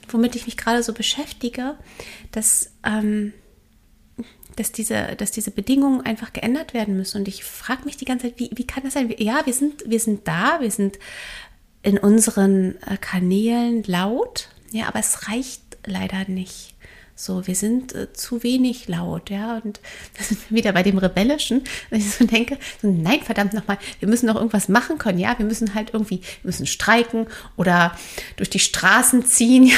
womit 0.09 0.37
ich 0.37 0.47
mich 0.47 0.57
gerade 0.57 0.83
so 0.83 0.93
beschäftige, 0.93 1.77
dass, 2.33 2.73
ähm, 2.85 3.33
dass, 4.57 4.73
diese, 4.73 5.17
dass 5.17 5.31
diese 5.31 5.51
Bedingungen 5.51 6.01
einfach 6.01 6.33
geändert 6.33 6.73
werden 6.73 6.97
müssen. 6.97 7.19
Und 7.19 7.29
ich 7.29 7.45
frage 7.45 7.85
mich 7.85 7.97
die 7.97 8.07
ganze 8.07 8.29
Zeit, 8.29 8.39
wie, 8.39 8.51
wie 8.55 8.67
kann 8.67 8.85
das 8.85 8.95
sein? 8.95 9.15
Ja, 9.19 9.45
wir 9.45 9.55
sind, 9.55 9.85
wir 9.87 10.01
sind 10.01 10.27
da, 10.27 10.61
wir 10.61 10.71
sind 10.71 10.99
in 11.83 11.99
unseren 11.99 12.77
äh, 12.83 12.97
Kanälen 12.99 13.83
laut, 13.85 14.49
ja, 14.71 14.89
aber 14.89 14.99
es 14.99 15.29
reicht 15.29 15.63
leider 15.87 16.29
nicht 16.29 16.75
So, 17.23 17.47
wir 17.47 17.55
sind 17.55 17.95
äh, 17.95 18.11
zu 18.15 18.43
wenig 18.43 18.89
laut, 18.89 19.29
ja. 19.29 19.59
Und 19.63 19.79
das 20.17 20.31
sind 20.31 20.41
wieder 20.51 20.73
bei 20.73 20.83
dem 20.83 20.97
Rebellischen, 20.97 21.65
dass 21.91 21.99
ich 21.99 22.15
so 22.15 22.25
denke, 22.25 22.57
so, 22.81 22.91
nein, 22.91 23.21
verdammt 23.21 23.53
nochmal, 23.53 23.77
wir 23.99 24.09
müssen 24.09 24.27
doch 24.27 24.37
irgendwas 24.37 24.71
machen 24.71 24.97
können, 24.97 25.19
ja. 25.19 25.39
Wir 25.39 25.45
müssen 25.45 25.75
halt 25.75 25.91
irgendwie, 25.93 26.21
wir 26.21 26.49
müssen 26.49 26.67
streiken 26.67 27.27
oder 27.59 27.95
durch 28.37 28.49
die 28.49 28.59
Straßen 28.59 29.27
ziehen 29.27 29.65
ja, 29.65 29.77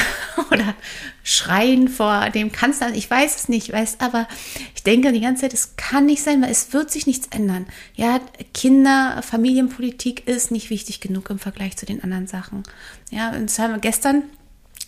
oder 0.51 0.73
schreien 1.21 1.89
vor 1.89 2.29
dem 2.29 2.53
Kanzler. 2.53 2.93
Ich 2.95 3.11
weiß 3.11 3.35
es 3.35 3.49
nicht, 3.49 3.73
weiß, 3.73 3.97
aber 3.99 4.25
ich 4.73 4.83
denke 4.83 5.11
die 5.11 5.19
ganze 5.19 5.41
Zeit, 5.41 5.53
es 5.53 5.75
kann 5.75 6.05
nicht 6.05 6.23
sein, 6.23 6.41
weil 6.41 6.49
es 6.49 6.71
wird 6.71 6.91
sich 6.91 7.07
nichts 7.07 7.27
ändern. 7.27 7.65
Ja, 7.95 8.21
Kinder, 8.53 9.21
Familienpolitik 9.21 10.29
ist 10.29 10.51
nicht 10.51 10.69
wichtig 10.69 11.01
genug 11.01 11.29
im 11.29 11.39
Vergleich 11.39 11.75
zu 11.75 11.85
den 11.85 12.03
anderen 12.03 12.27
Sachen. 12.27 12.63
Ja, 13.11 13.31
und 13.31 13.49
das 13.49 13.59
haben 13.59 13.73
wir 13.73 13.79
gestern 13.79 14.23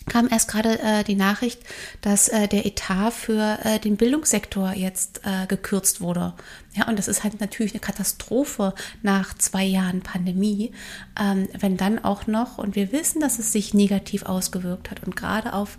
kam 0.08 0.28
erst 0.30 0.48
gerade 0.48 0.78
äh, 0.78 1.04
die 1.04 1.14
Nachricht, 1.14 1.60
dass 2.00 2.28
äh, 2.28 2.48
der 2.48 2.66
Etat 2.66 3.12
für 3.12 3.58
äh, 3.64 3.78
den 3.78 3.96
Bildungssektor 3.96 4.72
jetzt 4.72 5.20
äh, 5.24 5.46
gekürzt 5.46 6.00
wurde. 6.00 6.34
Ja, 6.76 6.88
und 6.88 6.98
das 6.98 7.08
ist 7.08 7.24
halt 7.24 7.40
natürlich 7.40 7.72
eine 7.72 7.80
Katastrophe 7.80 8.74
nach 9.02 9.32
zwei 9.34 9.64
Jahren 9.64 10.02
Pandemie, 10.02 10.72
ähm, 11.18 11.48
wenn 11.58 11.78
dann 11.78 11.98
auch 12.04 12.26
noch, 12.26 12.58
und 12.58 12.76
wir 12.76 12.92
wissen, 12.92 13.20
dass 13.20 13.38
es 13.38 13.50
sich 13.50 13.72
negativ 13.72 14.24
ausgewirkt 14.24 14.90
hat 14.90 15.02
und 15.02 15.16
gerade 15.16 15.54
auf 15.54 15.78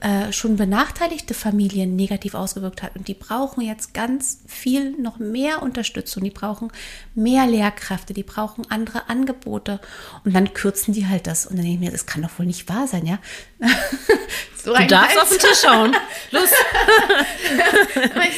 äh, 0.00 0.32
schon 0.32 0.56
benachteiligte 0.56 1.34
Familien 1.34 1.94
negativ 1.94 2.34
ausgewirkt 2.34 2.82
hat. 2.82 2.96
Und 2.96 3.06
die 3.06 3.14
brauchen 3.14 3.60
jetzt 3.60 3.94
ganz 3.94 4.40
viel 4.46 4.92
noch 5.00 5.18
mehr 5.20 5.62
Unterstützung, 5.62 6.24
die 6.24 6.30
brauchen 6.30 6.72
mehr 7.14 7.46
Lehrkräfte, 7.46 8.12
die 8.12 8.24
brauchen 8.24 8.68
andere 8.68 9.08
Angebote. 9.08 9.80
Und 10.24 10.34
dann 10.34 10.54
kürzen 10.54 10.92
die 10.92 11.06
halt 11.06 11.28
das. 11.28 11.46
Und 11.46 11.56
dann 11.56 11.64
denke 11.64 11.74
ich 11.74 11.80
mir, 11.88 11.92
das 11.92 12.06
kann 12.06 12.22
doch 12.22 12.36
wohl 12.38 12.46
nicht 12.46 12.68
wahr 12.68 12.88
sein, 12.88 13.06
ja? 13.06 13.18
so 14.64 14.74
du 14.74 14.86
darfst 14.86 15.16
Hals. 15.16 15.22
auf 15.22 15.28
den 15.28 15.38
Tisch 15.38 15.60
schauen. 15.60 15.96
Los. 16.30 16.50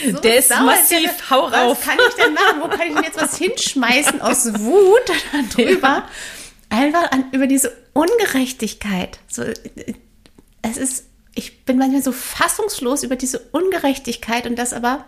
so 0.13 0.19
Der 0.21 0.37
ist 0.39 0.51
massiv. 0.51 1.11
Hau 1.31 1.47
rauf 1.47 1.81
kann 1.81 1.99
ich 2.09 2.15
denn 2.15 2.35
machen? 2.35 2.61
Wo 2.61 2.69
kann 2.69 2.89
ich 2.89 2.95
denn 2.95 3.05
jetzt 3.05 3.21
was 3.21 3.37
hinschmeißen 3.37 4.21
aus 4.21 4.47
Wut 4.61 5.11
darüber? 5.57 6.05
Einfach 6.71 7.11
an, 7.13 7.27
über 7.33 7.47
diese 7.47 7.77
Ungerechtigkeit. 7.93 9.19
So, 9.29 9.45
es 10.63 10.77
ist, 10.77 11.05
ich 11.35 11.65
bin 11.65 11.79
manchmal 11.79 12.03
so 12.03 12.13
fassungslos 12.13 13.03
über 13.03 13.17
diese 13.17 13.39
Ungerechtigkeit 13.53 14.47
und 14.47 14.57
das 14.57 14.73
aber 14.73 15.05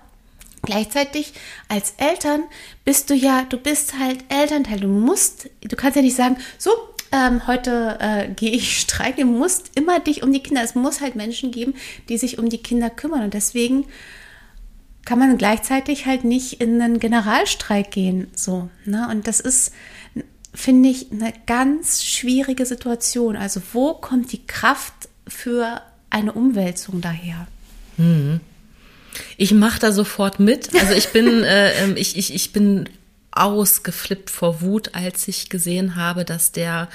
gleichzeitig 0.62 1.32
als 1.68 1.94
Eltern 1.96 2.44
bist 2.84 3.10
du 3.10 3.14
ja, 3.14 3.44
du 3.48 3.56
bist 3.56 3.98
halt 3.98 4.18
Elternteil. 4.28 4.80
Du 4.80 4.88
musst, 4.88 5.48
du 5.62 5.76
kannst 5.76 5.96
ja 5.96 6.02
nicht 6.02 6.16
sagen, 6.16 6.36
so, 6.58 6.70
ähm, 7.12 7.46
heute 7.46 7.98
äh, 8.00 8.28
gehe 8.28 8.52
ich 8.52 8.80
streiken. 8.80 9.32
Du 9.32 9.38
musst 9.38 9.70
immer 9.74 10.00
dich 10.00 10.22
um 10.22 10.32
die 10.32 10.42
Kinder. 10.42 10.62
Es 10.62 10.74
muss 10.74 11.00
halt 11.00 11.16
Menschen 11.16 11.50
geben, 11.50 11.74
die 12.08 12.18
sich 12.18 12.38
um 12.38 12.48
die 12.48 12.58
Kinder 12.58 12.90
kümmern. 12.90 13.22
Und 13.22 13.34
deswegen 13.34 13.86
kann 15.04 15.18
man 15.18 15.38
gleichzeitig 15.38 16.06
halt 16.06 16.24
nicht 16.24 16.60
in 16.60 16.80
einen 16.80 16.98
Generalstreik 16.98 17.90
gehen. 17.90 18.28
So, 18.34 18.68
ne? 18.84 19.08
Und 19.10 19.28
das 19.28 19.40
ist, 19.40 19.72
finde 20.52 20.88
ich, 20.88 21.12
eine 21.12 21.32
ganz 21.46 22.04
schwierige 22.04 22.66
Situation. 22.66 23.36
Also, 23.36 23.60
wo 23.72 23.94
kommt 23.94 24.32
die 24.32 24.44
Kraft 24.46 25.08
für 25.28 25.80
eine 26.10 26.32
Umwälzung 26.32 27.00
daher? 27.00 27.46
Hm. 27.96 28.40
Ich 29.36 29.52
mache 29.52 29.80
da 29.80 29.92
sofort 29.92 30.40
mit. 30.40 30.74
Also 30.74 30.92
ich 30.92 31.08
bin, 31.08 31.42
äh, 31.42 31.72
ähm, 31.82 31.96
ich, 31.96 32.16
ich, 32.16 32.34
ich 32.34 32.52
bin 32.52 32.88
ausgeflippt 33.36 34.30
vor 34.30 34.60
Wut, 34.60 34.94
als 34.94 35.28
ich 35.28 35.48
gesehen 35.48 35.96
habe, 35.96 36.24
dass 36.24 36.52
der 36.52 36.88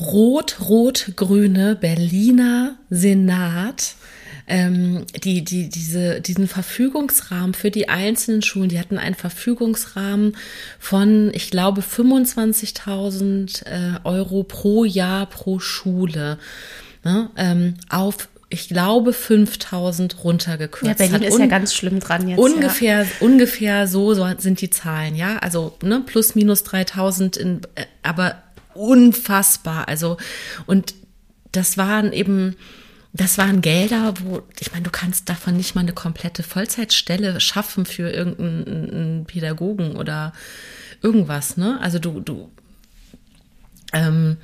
rot-rot-grüne 0.00 1.76
Berliner 1.76 2.76
Senat 2.90 3.94
ähm, 4.46 5.06
die, 5.22 5.42
die, 5.42 5.68
diese, 5.68 6.20
diesen 6.20 6.48
Verfügungsrahmen 6.48 7.54
für 7.54 7.70
die 7.70 7.88
einzelnen 7.88 8.42
Schulen, 8.42 8.68
die 8.68 8.78
hatten 8.78 8.98
einen 8.98 9.14
Verfügungsrahmen 9.14 10.36
von, 10.78 11.30
ich 11.32 11.50
glaube, 11.50 11.80
25.000 11.80 13.66
äh, 13.66 14.00
Euro 14.04 14.42
pro 14.42 14.84
Jahr 14.84 15.26
pro 15.26 15.60
Schule 15.60 16.38
ne, 17.04 17.30
ähm, 17.36 17.74
auf 17.88 18.28
ich 18.54 18.68
glaube, 18.68 19.12
5000 19.12 20.22
runtergekürzt. 20.22 21.00
Ja, 21.00 21.06
Berlin 21.06 21.26
ist 21.26 21.38
ja 21.38 21.46
ganz 21.46 21.74
schlimm 21.74 21.98
dran 21.98 22.28
jetzt. 22.28 22.38
Ungefähr, 22.38 23.02
ja. 23.02 23.08
ungefähr 23.18 23.88
so, 23.88 24.14
so 24.14 24.26
sind 24.38 24.60
die 24.60 24.70
Zahlen, 24.70 25.16
ja. 25.16 25.38
Also, 25.38 25.76
ne, 25.82 26.00
plus 26.06 26.36
minus 26.36 26.62
3000 26.62 27.36
in, 27.36 27.60
äh, 27.74 27.84
aber 28.04 28.36
unfassbar. 28.74 29.88
Also, 29.88 30.18
und 30.66 30.94
das 31.50 31.76
waren 31.76 32.12
eben, 32.12 32.54
das 33.12 33.38
waren 33.38 33.60
Gelder, 33.60 34.14
wo, 34.22 34.42
ich 34.60 34.70
meine, 34.70 34.84
du 34.84 34.90
kannst 34.90 35.28
davon 35.28 35.56
nicht 35.56 35.74
mal 35.74 35.80
eine 35.80 35.92
komplette 35.92 36.44
Vollzeitstelle 36.44 37.40
schaffen 37.40 37.86
für 37.86 38.08
irgendeinen 38.08 39.24
Pädagogen 39.26 39.96
oder 39.96 40.32
irgendwas, 41.02 41.56
ne? 41.56 41.80
Also 41.80 41.98
du, 41.98 42.20
du, 42.20 42.50
ähm, 43.92 44.36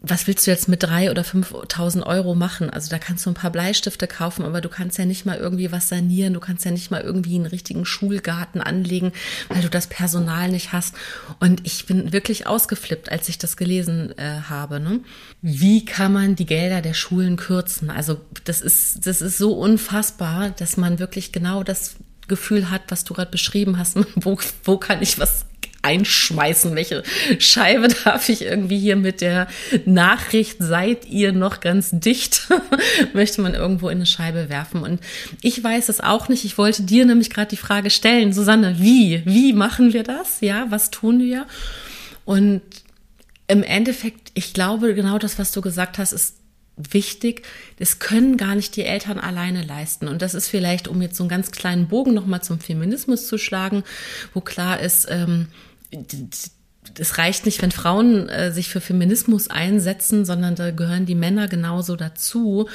was 0.00 0.28
willst 0.28 0.46
du 0.46 0.52
jetzt 0.52 0.68
mit 0.68 0.84
drei 0.84 1.10
oder 1.10 1.22
5.000 1.22 2.04
Euro 2.06 2.36
machen? 2.36 2.70
Also 2.70 2.88
da 2.88 2.98
kannst 2.98 3.26
du 3.26 3.30
ein 3.30 3.34
paar 3.34 3.50
Bleistifte 3.50 4.06
kaufen, 4.06 4.44
aber 4.44 4.60
du 4.60 4.68
kannst 4.68 4.96
ja 4.96 5.04
nicht 5.04 5.26
mal 5.26 5.36
irgendwie 5.36 5.72
was 5.72 5.88
sanieren, 5.88 6.34
du 6.34 6.40
kannst 6.40 6.64
ja 6.64 6.70
nicht 6.70 6.92
mal 6.92 7.00
irgendwie 7.00 7.34
einen 7.34 7.46
richtigen 7.46 7.84
Schulgarten 7.84 8.60
anlegen, 8.60 9.12
weil 9.48 9.60
du 9.60 9.68
das 9.68 9.88
Personal 9.88 10.50
nicht 10.50 10.72
hast. 10.72 10.94
Und 11.40 11.66
ich 11.66 11.86
bin 11.86 12.12
wirklich 12.12 12.46
ausgeflippt, 12.46 13.10
als 13.10 13.28
ich 13.28 13.38
das 13.38 13.56
gelesen 13.56 14.16
äh, 14.18 14.42
habe. 14.48 14.78
Ne? 14.78 15.00
Wie 15.42 15.84
kann 15.84 16.12
man 16.12 16.36
die 16.36 16.46
Gelder 16.46 16.80
der 16.80 16.94
Schulen 16.94 17.36
kürzen? 17.36 17.90
Also 17.90 18.20
das 18.44 18.60
ist, 18.60 19.04
das 19.04 19.20
ist 19.20 19.36
so 19.36 19.52
unfassbar, 19.54 20.50
dass 20.50 20.76
man 20.76 21.00
wirklich 21.00 21.32
genau 21.32 21.64
das 21.64 21.96
Gefühl 22.28 22.70
hat, 22.70 22.82
was 22.88 23.02
du 23.02 23.14
gerade 23.14 23.32
beschrieben 23.32 23.78
hast. 23.78 23.96
Wo, 24.14 24.38
wo 24.62 24.76
kann 24.76 25.02
ich 25.02 25.18
was 25.18 25.47
einschmeißen? 25.88 26.74
Welche 26.74 27.02
Scheibe 27.38 27.88
darf 28.04 28.28
ich 28.28 28.42
irgendwie 28.42 28.78
hier 28.78 28.96
mit 28.96 29.20
der 29.20 29.48
Nachricht, 29.86 30.56
seid 30.60 31.06
ihr 31.06 31.32
noch 31.32 31.60
ganz 31.60 31.90
dicht? 31.92 32.48
Möchte 33.14 33.40
man 33.40 33.54
irgendwo 33.54 33.88
in 33.88 33.98
eine 33.98 34.06
Scheibe 34.06 34.48
werfen? 34.48 34.82
Und 34.82 35.00
ich 35.42 35.62
weiß 35.62 35.88
es 35.88 36.00
auch 36.00 36.28
nicht. 36.28 36.44
Ich 36.44 36.58
wollte 36.58 36.82
dir 36.82 37.06
nämlich 37.06 37.30
gerade 37.30 37.48
die 37.48 37.56
Frage 37.56 37.90
stellen, 37.90 38.32
Susanne, 38.32 38.76
wie? 38.78 39.22
Wie 39.24 39.52
machen 39.52 39.92
wir 39.92 40.02
das? 40.02 40.40
Ja, 40.40 40.66
was 40.68 40.90
tun 40.90 41.20
wir? 41.20 41.46
Und 42.24 42.62
im 43.46 43.62
Endeffekt, 43.62 44.30
ich 44.34 44.52
glaube, 44.52 44.94
genau 44.94 45.18
das, 45.18 45.38
was 45.38 45.52
du 45.52 45.62
gesagt 45.62 45.96
hast, 45.96 46.12
ist 46.12 46.34
wichtig. 46.76 47.42
Das 47.78 47.98
können 47.98 48.36
gar 48.36 48.54
nicht 48.54 48.76
die 48.76 48.84
Eltern 48.84 49.18
alleine 49.18 49.62
leisten. 49.62 50.08
Und 50.08 50.22
das 50.22 50.34
ist 50.34 50.48
vielleicht, 50.48 50.88
um 50.88 51.02
jetzt 51.02 51.16
so 51.16 51.24
einen 51.24 51.30
ganz 51.30 51.50
kleinen 51.50 51.88
Bogen 51.88 52.14
nochmal 52.14 52.42
zum 52.42 52.60
Feminismus 52.60 53.26
zu 53.26 53.38
schlagen, 53.38 53.84
wo 54.34 54.40
klar 54.40 54.80
ist, 54.80 55.06
ähm, 55.10 55.48
es 56.96 57.18
reicht 57.18 57.44
nicht, 57.44 57.60
wenn 57.60 57.70
Frauen 57.70 58.28
äh, 58.28 58.52
sich 58.52 58.68
für 58.68 58.80
Feminismus 58.80 59.48
einsetzen, 59.48 60.24
sondern 60.24 60.54
da 60.54 60.70
gehören 60.70 61.06
die 61.06 61.14
Männer 61.14 61.48
genauso 61.48 61.96
dazu. 61.96 62.68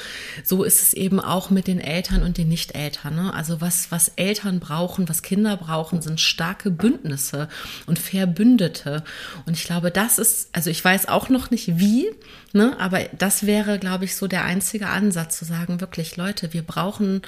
So 0.44 0.62
ist 0.62 0.82
es 0.82 0.92
eben 0.92 1.20
auch 1.20 1.50
mit 1.50 1.66
den 1.66 1.80
Eltern 1.80 2.22
und 2.22 2.38
den 2.38 2.48
Nicht-Eltern. 2.48 3.14
Ne? 3.16 3.34
Also 3.34 3.60
was, 3.60 3.90
was 3.90 4.12
Eltern 4.16 4.60
brauchen, 4.60 5.08
was 5.08 5.22
Kinder 5.22 5.56
brauchen, 5.56 6.02
sind 6.02 6.20
starke 6.20 6.70
Bündnisse 6.70 7.48
und 7.86 7.98
Verbündete. 7.98 9.04
Und 9.46 9.56
ich 9.56 9.64
glaube, 9.64 9.90
das 9.90 10.18
ist, 10.18 10.50
also 10.52 10.70
ich 10.70 10.84
weiß 10.84 11.08
auch 11.08 11.28
noch 11.28 11.50
nicht 11.50 11.78
wie, 11.78 12.10
ne? 12.52 12.78
aber 12.78 13.00
das 13.18 13.46
wäre, 13.46 13.78
glaube 13.78 14.04
ich, 14.04 14.16
so 14.16 14.26
der 14.26 14.44
einzige 14.44 14.88
Ansatz 14.88 15.38
zu 15.38 15.44
sagen, 15.44 15.80
wirklich, 15.80 16.16
Leute, 16.16 16.52
wir 16.52 16.62
brauchen 16.62 17.22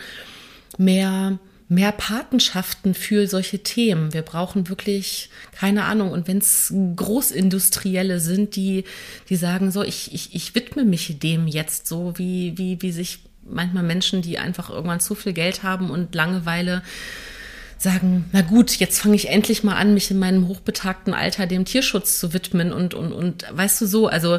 mehr 0.78 1.39
mehr 1.68 1.92
Patenschaften 1.92 2.94
für 2.94 3.26
solche 3.26 3.62
Themen. 3.62 4.12
Wir 4.12 4.22
brauchen 4.22 4.68
wirklich, 4.68 5.30
keine 5.52 5.84
Ahnung, 5.84 6.10
und 6.12 6.28
wenn 6.28 6.38
es 6.38 6.72
Großindustrielle 6.94 8.20
sind, 8.20 8.54
die, 8.56 8.84
die 9.28 9.36
sagen 9.36 9.70
so, 9.70 9.82
ich, 9.82 10.14
ich, 10.14 10.34
ich 10.34 10.54
widme 10.54 10.84
mich 10.84 11.18
dem 11.18 11.48
jetzt 11.48 11.88
so, 11.88 12.14
wie, 12.16 12.56
wie, 12.56 12.82
wie 12.82 12.92
sich 12.92 13.20
manchmal 13.48 13.82
Menschen, 13.82 14.22
die 14.22 14.38
einfach 14.38 14.70
irgendwann 14.70 15.00
zu 15.00 15.14
viel 15.14 15.32
Geld 15.32 15.62
haben 15.62 15.90
und 15.90 16.14
Langeweile 16.14 16.82
sagen, 17.78 18.24
na 18.32 18.42
gut, 18.42 18.76
jetzt 18.76 19.00
fange 19.00 19.16
ich 19.16 19.28
endlich 19.28 19.62
mal 19.62 19.76
an, 19.76 19.94
mich 19.94 20.10
in 20.10 20.18
meinem 20.18 20.48
hochbetagten 20.48 21.14
Alter 21.14 21.46
dem 21.46 21.64
Tierschutz 21.64 22.18
zu 22.18 22.32
widmen 22.32 22.72
und, 22.72 22.94
und, 22.94 23.12
und 23.12 23.44
weißt 23.50 23.80
du 23.80 23.86
so, 23.86 24.06
also 24.06 24.38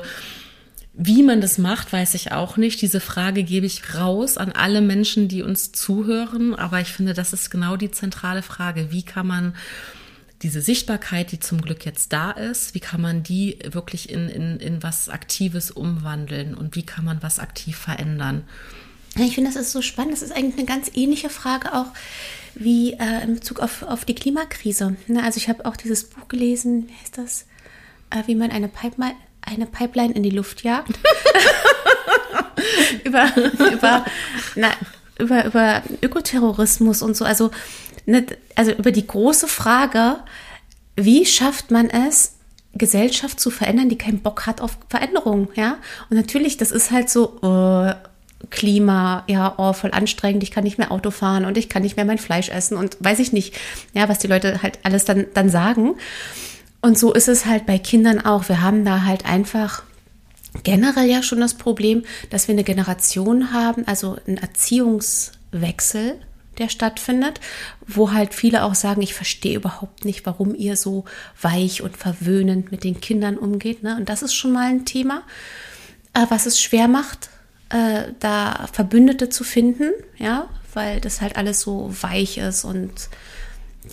wie 1.00 1.22
man 1.22 1.42
das 1.42 1.60
macht, 1.60 1.94
weiß 1.94 2.16
ich 2.16 2.32
auch 2.32 2.58
nicht. 2.58 2.82
Diese 2.82 3.00
Frage 3.00 3.44
gebe 3.44 3.68
ich 3.68 3.94
raus 3.94 4.38
an 4.38 4.52
alle 4.52 4.82
Menschen, 4.82 5.28
die 5.28 5.44
uns 5.44 5.72
zuhören. 5.72 6.56
Aber 6.56 6.82
ich 6.82 6.88
finde, 6.88 7.14
das 7.14 7.34
ist 7.34 7.52
genau 7.52 7.78
die 7.78 7.92
zentrale 7.92 8.42
Frage. 8.42 8.92
Wie 8.92 9.04
kann 9.04 9.28
man 9.28 9.56
diese 10.42 10.60
Sichtbarkeit, 10.60 11.32
die 11.32 11.40
zum 11.40 11.62
Glück 11.62 11.86
jetzt 11.86 12.14
da 12.14 12.32
ist, 12.32 12.74
wie 12.74 12.80
kann 12.80 13.00
man 13.00 13.22
die 13.22 13.60
wirklich 13.64 14.10
in, 14.10 14.28
in, 14.28 14.60
in 14.60 14.82
was 14.82 15.08
Aktives 15.08 15.70
umwandeln 15.70 16.56
und 16.56 16.76
wie 16.76 16.84
kann 16.84 17.06
man 17.06 17.22
was 17.22 17.38
aktiv 17.38 17.78
verändern? 17.78 18.44
Ich 19.16 19.36
finde, 19.36 19.52
das 19.52 19.60
ist 19.60 19.72
so 19.72 19.84
spannend. 19.84 20.14
Das 20.14 20.24
ist 20.24 20.36
eigentlich 20.36 20.58
eine 20.58 20.66
ganz 20.66 20.92
ähnliche 20.96 21.30
Frage 21.30 21.74
auch 21.74 21.88
wie 22.56 22.94
äh, 22.94 23.24
in 23.24 23.36
Bezug 23.36 23.60
auf, 23.60 23.84
auf 23.84 24.04
die 24.04 24.16
Klimakrise. 24.16 24.96
Ne, 25.08 25.24
also 25.24 25.38
ich 25.38 25.48
habe 25.48 25.66
auch 25.66 25.76
dieses 25.76 26.06
Buch 26.06 26.28
gelesen, 26.28 26.88
wie 26.88 26.94
heißt 27.02 27.20
das? 27.20 27.46
Äh, 28.10 28.24
wie 28.26 28.36
man 28.36 28.52
eine 28.52 28.68
Pipeline 28.68 29.16
eine 29.48 29.66
Pipeline 29.66 30.14
in 30.14 30.24
die 30.24 30.30
Luft 30.30 30.64
jagt. 30.64 30.92
über, 33.04 33.32
über, 33.72 34.06
na, 34.56 34.72
über, 35.20 35.46
über 35.46 35.84
Ökoterrorismus 36.02 37.02
und 37.02 37.16
so. 37.16 37.26
Also, 37.26 37.52
ne, 38.06 38.26
also 38.56 38.72
über 38.72 38.92
die 38.92 39.08
große 39.08 39.48
Frage, 39.48 40.18
wie 40.96 41.26
schafft 41.26 41.72
man 41.72 41.90
es, 41.90 42.34
Gesellschaft 42.74 43.40
zu 43.40 43.50
verändern, 43.50 43.90
die 43.90 43.98
keinen 43.98 44.20
Bock 44.20 44.46
hat 44.46 44.62
auf 44.62 44.78
Veränderung, 44.90 45.50
ja? 45.56 45.78
Und 46.10 46.18
natürlich, 46.18 46.58
das 46.58 46.72
ist 46.72 46.92
halt 46.92 47.10
so, 47.10 47.40
äh, 47.42 47.96
Klima, 48.52 49.24
ja, 49.28 49.56
oh, 49.58 49.74
voll 49.74 49.92
anstrengend, 49.92 50.44
ich 50.44 50.52
kann 50.52 50.64
nicht 50.64 50.78
mehr 50.78 50.92
Auto 50.92 51.10
fahren 51.10 51.46
und 51.46 51.58
ich 51.58 51.70
kann 51.70 51.82
nicht 51.82 51.96
mehr 51.96 52.06
mein 52.06 52.20
Fleisch 52.20 52.50
essen 52.50 52.78
und 52.78 52.96
weiß 53.00 53.18
ich 53.20 53.34
nicht, 53.34 53.56
ja, 53.94 54.08
was 54.10 54.20
die 54.20 54.28
Leute 54.28 54.62
halt 54.62 54.80
alles 54.84 55.06
dann, 55.06 55.26
dann 55.34 55.50
sagen. 55.50 55.96
Und 56.82 56.98
so 56.98 57.14
ist 57.14 57.28
es 57.28 57.46
halt 57.46 57.66
bei 57.66 57.78
Kindern 57.78 58.24
auch. 58.24 58.50
Wir 58.50 58.62
haben 58.62 58.86
da 58.86 59.04
halt 59.04 59.26
einfach 59.26 59.84
generell 60.64 61.10
ja 61.10 61.24
schon 61.24 61.40
das 61.40 61.56
Problem, 61.56 62.04
dass 62.30 62.48
wir 62.48 62.54
eine 62.54 62.64
Generation 62.64 63.52
haben, 63.52 63.88
also 63.88 64.18
einen 64.28 64.38
Erziehungswechsel, 64.38 66.20
der 66.58 66.70
stattfindet, 66.70 67.40
wo 67.86 68.12
halt 68.12 68.34
viele 68.34 68.64
auch 68.64 68.76
sagen, 68.76 69.02
ich 69.02 69.14
verstehe 69.14 69.56
überhaupt 69.56 70.06
nicht, 70.06 70.26
warum 70.26 70.56
ihr 70.56 70.76
so 70.76 71.06
weich 71.42 71.82
und 71.82 71.98
verwöhnend 71.98 72.72
mit 72.72 72.84
den 72.84 73.00
Kindern 73.00 73.38
umgeht. 73.38 73.84
Ne? 73.84 73.96
Und 73.96 74.10
das 74.10 74.24
ist 74.24 74.34
schon 74.34 74.54
mal 74.54 74.68
ein 74.68 74.86
Thema, 74.86 75.22
äh, 76.14 76.26
was 76.30 76.46
es 76.46 76.60
schwer 76.60 76.88
macht, 76.88 77.30
äh, 77.70 78.14
da 78.20 78.68
Verbündete 78.72 79.30
zu 79.30 79.44
finden, 79.44 79.92
ja, 80.18 80.48
weil 80.74 81.00
das 81.00 81.22
halt 81.22 81.38
alles 81.38 81.62
so 81.62 81.94
weich 82.02 82.38
ist 82.38 82.64
und 82.64 83.10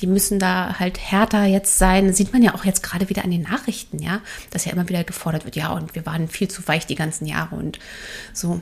die 0.01 0.07
müssen 0.07 0.39
da 0.39 0.79
halt 0.79 0.99
härter 0.99 1.45
jetzt 1.45 1.79
sein. 1.79 2.07
Das 2.07 2.17
sieht 2.17 2.33
man 2.33 2.43
ja 2.43 2.55
auch 2.55 2.65
jetzt 2.65 2.83
gerade 2.83 3.09
wieder 3.09 3.25
an 3.25 3.31
den 3.31 3.43
Nachrichten, 3.43 4.01
ja, 4.01 4.21
dass 4.51 4.65
ja 4.65 4.73
immer 4.73 4.89
wieder 4.89 5.05
gefordert 5.05 5.45
wird, 5.45 5.57
ja, 5.57 5.73
und 5.73 5.95
wir 5.95 6.07
waren 6.07 6.29
viel 6.29 6.49
zu 6.49 6.67
weich 6.67 6.87
die 6.87 6.95
ganzen 6.95 7.27
Jahre 7.27 7.57
und 7.57 7.79
so. 8.33 8.61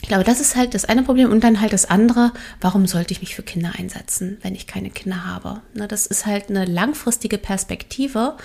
Ich 0.00 0.08
glaube, 0.08 0.22
das 0.22 0.40
ist 0.40 0.54
halt 0.54 0.74
das 0.74 0.84
eine 0.84 1.02
Problem. 1.02 1.30
Und 1.30 1.42
dann 1.42 1.60
halt 1.60 1.72
das 1.72 1.84
andere, 1.84 2.32
warum 2.60 2.86
sollte 2.86 3.12
ich 3.12 3.20
mich 3.20 3.34
für 3.34 3.42
Kinder 3.42 3.72
einsetzen, 3.76 4.38
wenn 4.42 4.54
ich 4.54 4.68
keine 4.68 4.90
Kinder 4.90 5.26
habe? 5.26 5.60
Na, 5.74 5.88
das 5.88 6.06
ist 6.06 6.24
halt 6.24 6.50
eine 6.50 6.66
langfristige 6.66 7.36
Perspektive. 7.36 8.36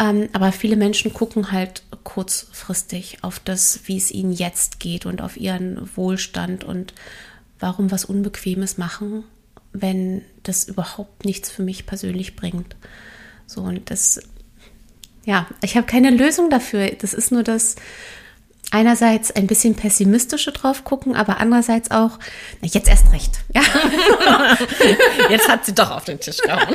Ähm, 0.00 0.28
aber 0.32 0.50
viele 0.50 0.76
Menschen 0.76 1.14
gucken 1.14 1.52
halt 1.52 1.82
kurzfristig 2.02 3.18
auf 3.22 3.38
das, 3.38 3.80
wie 3.84 3.96
es 3.96 4.10
ihnen 4.10 4.32
jetzt 4.32 4.80
geht 4.80 5.06
und 5.06 5.22
auf 5.22 5.36
ihren 5.36 5.88
Wohlstand 5.96 6.64
und 6.64 6.94
warum 7.60 7.90
was 7.92 8.04
Unbequemes 8.04 8.76
machen 8.76 9.24
wenn 9.72 10.22
das 10.42 10.64
überhaupt 10.64 11.24
nichts 11.24 11.50
für 11.50 11.62
mich 11.62 11.86
persönlich 11.86 12.36
bringt. 12.36 12.76
So 13.46 13.62
und 13.62 13.90
das, 13.90 14.20
ja, 15.24 15.46
ich 15.62 15.76
habe 15.76 15.86
keine 15.86 16.10
Lösung 16.10 16.50
dafür. 16.50 16.90
Das 16.98 17.14
ist 17.14 17.32
nur 17.32 17.42
das 17.42 17.76
einerseits 18.70 19.30
ein 19.30 19.46
bisschen 19.46 19.74
pessimistische 19.74 20.52
drauf 20.52 20.84
gucken, 20.84 21.16
aber 21.16 21.38
andererseits 21.38 21.90
auch, 21.90 22.18
na, 22.60 22.68
jetzt 22.68 22.88
erst 22.88 23.10
recht. 23.12 23.38
Ja. 23.54 23.62
jetzt 25.30 25.48
hat 25.48 25.64
sie 25.64 25.74
doch 25.74 25.90
auf 25.90 26.04
den 26.04 26.20
Tisch 26.20 26.36
gehauen. 26.38 26.74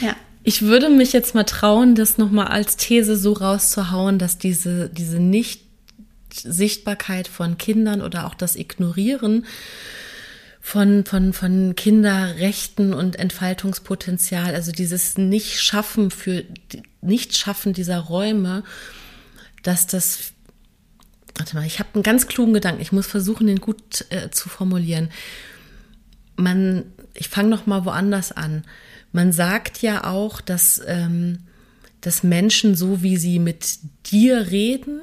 ja. 0.00 0.16
Ich 0.42 0.62
würde 0.62 0.88
mich 0.90 1.12
jetzt 1.12 1.36
mal 1.36 1.44
trauen, 1.44 1.94
das 1.94 2.18
nochmal 2.18 2.48
als 2.48 2.76
These 2.76 3.16
so 3.16 3.32
rauszuhauen, 3.32 4.18
dass 4.18 4.38
diese, 4.38 4.88
diese 4.88 5.20
nicht 5.20 5.61
Sichtbarkeit 6.34 7.28
von 7.28 7.58
Kindern 7.58 8.02
oder 8.02 8.26
auch 8.26 8.34
das 8.34 8.56
Ignorieren 8.56 9.46
von, 10.64 11.04
von, 11.04 11.32
von 11.32 11.74
Kinderrechten 11.74 12.94
und 12.94 13.16
Entfaltungspotenzial, 13.18 14.54
also 14.54 14.70
dieses 14.70 15.18
Nicht-Schaffen 15.18 16.12
für, 16.12 16.44
Nicht-Schaffen 17.00 17.72
dieser 17.72 17.98
Räume, 17.98 18.62
dass 19.64 19.88
das, 19.88 20.32
warte 21.36 21.56
mal, 21.56 21.66
ich 21.66 21.80
habe 21.80 21.90
einen 21.94 22.04
ganz 22.04 22.28
klugen 22.28 22.54
Gedanken, 22.54 22.80
ich 22.80 22.92
muss 22.92 23.08
versuchen, 23.08 23.48
den 23.48 23.60
gut 23.60 24.06
äh, 24.10 24.30
zu 24.30 24.48
formulieren. 24.48 25.10
Man, 26.36 26.84
ich 27.14 27.28
fange 27.28 27.48
noch 27.48 27.66
mal 27.66 27.84
woanders 27.84 28.30
an. 28.30 28.62
Man 29.10 29.32
sagt 29.32 29.82
ja 29.82 30.04
auch, 30.04 30.40
dass, 30.40 30.80
ähm, 30.86 31.40
dass 32.00 32.22
Menschen 32.22 32.76
so, 32.76 33.02
wie 33.02 33.16
sie 33.16 33.40
mit 33.40 33.80
dir 34.06 34.52
reden, 34.52 35.00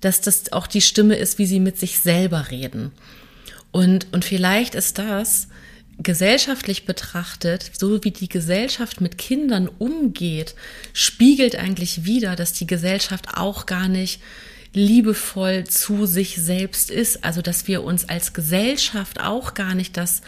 dass 0.00 0.20
das 0.20 0.52
auch 0.52 0.66
die 0.66 0.80
Stimme 0.80 1.16
ist, 1.16 1.38
wie 1.38 1.46
sie 1.46 1.60
mit 1.60 1.78
sich 1.78 1.98
selber 1.98 2.50
reden. 2.50 2.92
Und, 3.72 4.06
und 4.12 4.24
vielleicht 4.24 4.74
ist 4.74 4.98
das 4.98 5.48
gesellschaftlich 5.98 6.84
betrachtet, 6.84 7.70
so 7.78 8.02
wie 8.04 8.10
die 8.10 8.28
Gesellschaft 8.28 9.00
mit 9.00 9.18
Kindern 9.18 9.68
umgeht, 9.78 10.54
spiegelt 10.92 11.56
eigentlich 11.56 12.04
wieder, 12.04 12.36
dass 12.36 12.52
die 12.52 12.66
Gesellschaft 12.66 13.28
auch 13.34 13.66
gar 13.66 13.88
nicht 13.88 14.20
liebevoll 14.74 15.64
zu 15.64 16.04
sich 16.04 16.36
selbst 16.36 16.90
ist. 16.90 17.24
Also, 17.24 17.40
dass 17.40 17.66
wir 17.66 17.82
uns 17.82 18.08
als 18.08 18.34
Gesellschaft 18.34 19.20
auch 19.20 19.54
gar 19.54 19.74
nicht 19.74 19.96
das, 19.96 20.20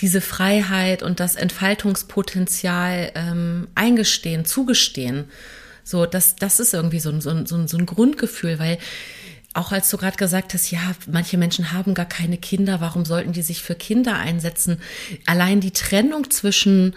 diese 0.00 0.20
Freiheit 0.20 1.02
und 1.02 1.18
das 1.18 1.34
Entfaltungspotenzial 1.34 3.10
ähm, 3.16 3.66
eingestehen, 3.74 4.44
zugestehen. 4.44 5.24
So, 5.88 6.04
das, 6.04 6.36
das 6.36 6.60
ist 6.60 6.74
irgendwie 6.74 7.00
so 7.00 7.08
ein, 7.08 7.22
so 7.22 7.30
ein, 7.30 7.46
so 7.46 7.78
ein 7.78 7.86
Grundgefühl, 7.86 8.58
weil 8.58 8.76
auch 9.54 9.72
als 9.72 9.88
du 9.88 9.96
gerade 9.96 10.18
gesagt 10.18 10.52
hast, 10.52 10.70
ja, 10.70 10.80
manche 11.10 11.38
Menschen 11.38 11.72
haben 11.72 11.94
gar 11.94 12.04
keine 12.06 12.36
Kinder, 12.36 12.82
warum 12.82 13.06
sollten 13.06 13.32
die 13.32 13.40
sich 13.40 13.62
für 13.62 13.74
Kinder 13.74 14.16
einsetzen? 14.16 14.82
Allein 15.24 15.60
die 15.62 15.70
Trennung 15.70 16.30
zwischen, 16.30 16.94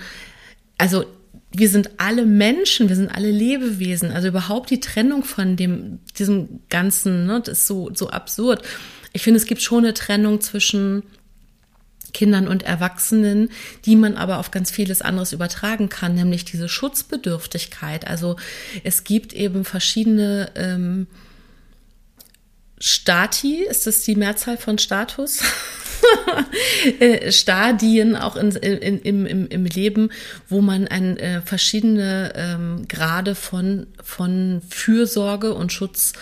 also 0.77 1.05
wir 1.53 1.69
sind 1.69 2.01
alle 2.01 2.25
Menschen, 2.25 2.89
wir 2.89 2.97
sind 2.97 3.07
alle 3.07 3.31
Lebewesen, 3.31 4.11
also 4.11 4.27
überhaupt 4.27 4.69
die 4.69 4.81
Trennung 4.81 5.23
von 5.23 5.55
dem, 5.55 5.99
diesem 6.19 6.59
Ganzen, 6.67 7.25
ne, 7.25 7.41
das 7.41 7.59
ist 7.59 7.67
so, 7.67 7.91
so 7.93 8.09
absurd. 8.09 8.61
Ich 9.13 9.21
finde, 9.21 9.37
es 9.37 9.45
gibt 9.45 9.61
schon 9.61 9.85
eine 9.85 9.93
Trennung 9.93 10.41
zwischen 10.41 11.03
Kindern 12.13 12.47
und 12.47 12.63
Erwachsenen, 12.63 13.49
die 13.85 13.95
man 13.95 14.15
aber 14.15 14.39
auf 14.39 14.51
ganz 14.51 14.71
vieles 14.71 15.01
anderes 15.01 15.33
übertragen 15.33 15.89
kann, 15.89 16.15
nämlich 16.15 16.45
diese 16.45 16.69
Schutzbedürftigkeit. 16.69 18.07
Also 18.07 18.35
es 18.83 19.03
gibt 19.03 19.33
eben 19.33 19.65
verschiedene 19.65 20.51
ähm, 20.55 21.07
Stati, 22.79 23.63
ist 23.63 23.85
das 23.85 24.01
die 24.01 24.15
Mehrzahl 24.15 24.57
von 24.57 24.77
Status? 24.77 25.43
Äh, 26.99 27.31
Stadien 27.31 28.15
auch 28.15 28.35
in, 28.35 28.49
in, 28.55 28.99
im, 29.01 29.25
im, 29.27 29.47
im 29.47 29.65
Leben, 29.65 30.09
wo 30.49 30.59
man 30.61 30.87
ein, 30.87 31.15
äh, 31.17 31.41
verschiedene 31.41 32.33
ähm, 32.35 32.87
Grade 32.87 33.35
von, 33.35 33.85
von 34.03 34.63
Fürsorge 34.67 35.53
und 35.53 35.71
Schutz 35.71 36.13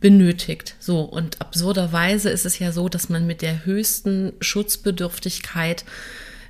benötigt. 0.00 0.76
So, 0.80 1.00
und 1.00 1.40
absurderweise 1.40 2.30
ist 2.30 2.46
es 2.46 2.58
ja 2.58 2.72
so, 2.72 2.88
dass 2.88 3.08
man 3.08 3.26
mit 3.26 3.42
der 3.42 3.64
höchsten 3.64 4.32
Schutzbedürftigkeit 4.40 5.84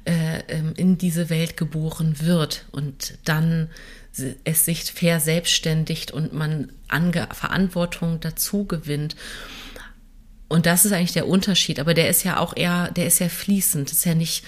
äh, 0.04 0.40
ähm, 0.48 0.72
in 0.76 0.98
diese 0.98 1.28
Welt 1.30 1.56
geboren 1.56 2.16
wird 2.20 2.66
und 2.70 3.18
dann 3.24 3.68
es 4.44 4.64
sich 4.64 4.84
verselbstständigt 4.84 6.10
und 6.10 6.32
man 6.32 6.72
Ange 6.88 7.28
Verantwortung 7.32 8.18
dazu 8.20 8.64
gewinnt. 8.64 9.14
Und 10.48 10.66
das 10.66 10.84
ist 10.84 10.92
eigentlich 10.92 11.12
der 11.12 11.28
Unterschied, 11.28 11.78
aber 11.78 11.94
der 11.94 12.08
ist 12.08 12.24
ja 12.24 12.38
auch 12.38 12.56
eher, 12.56 12.90
der 12.90 13.06
ist 13.06 13.20
ja 13.20 13.28
fließend, 13.28 13.88
das 13.88 13.98
ist 13.98 14.04
ja 14.04 14.14
nicht, 14.14 14.44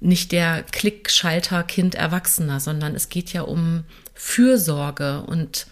nicht 0.00 0.32
der 0.32 0.64
Klickschalter 0.64 1.62
Kind 1.62 1.94
Erwachsener, 1.94 2.58
sondern 2.58 2.94
es 2.96 3.08
geht 3.08 3.32
ja 3.32 3.42
um 3.42 3.84
Fürsorge 4.14 5.22
und 5.22 5.66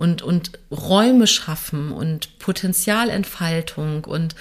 und, 0.00 0.22
und 0.22 0.52
Räume 0.70 1.26
schaffen 1.26 1.92
und 1.92 2.38
Potenzialentfaltung 2.38 4.06
und 4.06 4.34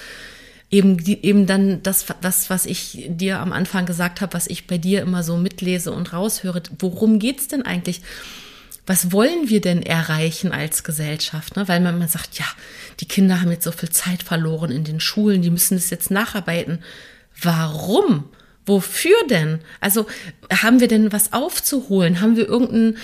eben, 0.72 0.97
eben 1.05 1.47
dann 1.47 1.84
das, 1.84 2.05
das, 2.22 2.49
was 2.49 2.66
ich 2.66 3.07
dir 3.10 3.39
am 3.39 3.51
Anfang 3.51 3.86
gesagt 3.86 4.22
habe, 4.22 4.34
was 4.34 4.47
ich 4.47 4.68
bei 4.68 4.78
dir 4.78 5.01
immer 5.01 5.22
so 5.22 5.36
mitlese 5.36 5.91
und 5.91 6.14
raushöre. 6.14 6.64
Worum 6.80 7.20
geht's 7.20 7.49
denn 7.49 7.64
eigentlich? 7.64 7.99
Was 8.88 9.12
wollen 9.12 9.49
wir 9.49 9.60
denn 9.60 9.84
erreichen 9.84 10.53
als 10.53 10.86
Gesellschaft? 10.86 11.57
Ne? 11.57 11.68
Weil 11.68 11.82
man 11.82 11.95
immer 11.95 12.07
sagt, 12.07 12.39
ja, 12.39 12.45
die 13.01 13.07
Kinder 13.10 13.41
haben 13.41 13.51
jetzt 13.51 13.66
so 13.66 13.74
viel 13.74 13.89
Zeit 13.89 14.24
verloren 14.24 14.72
in 14.72 14.86
den 14.86 15.01
Schulen, 15.01 15.41
die 15.41 15.49
müssen 15.49 15.76
es 15.76 15.89
jetzt 15.89 16.10
nacharbeiten. 16.10 16.80
Warum? 17.41 18.30
Wofür 18.66 19.18
denn? 19.30 19.60
Also 19.82 20.07
haben 20.53 20.80
wir 20.80 20.88
denn 20.88 21.12
was 21.12 21.34
aufzuholen? 21.34 22.22
Haben 22.22 22.38
wir 22.38 22.47
irgendeinen 22.47 22.97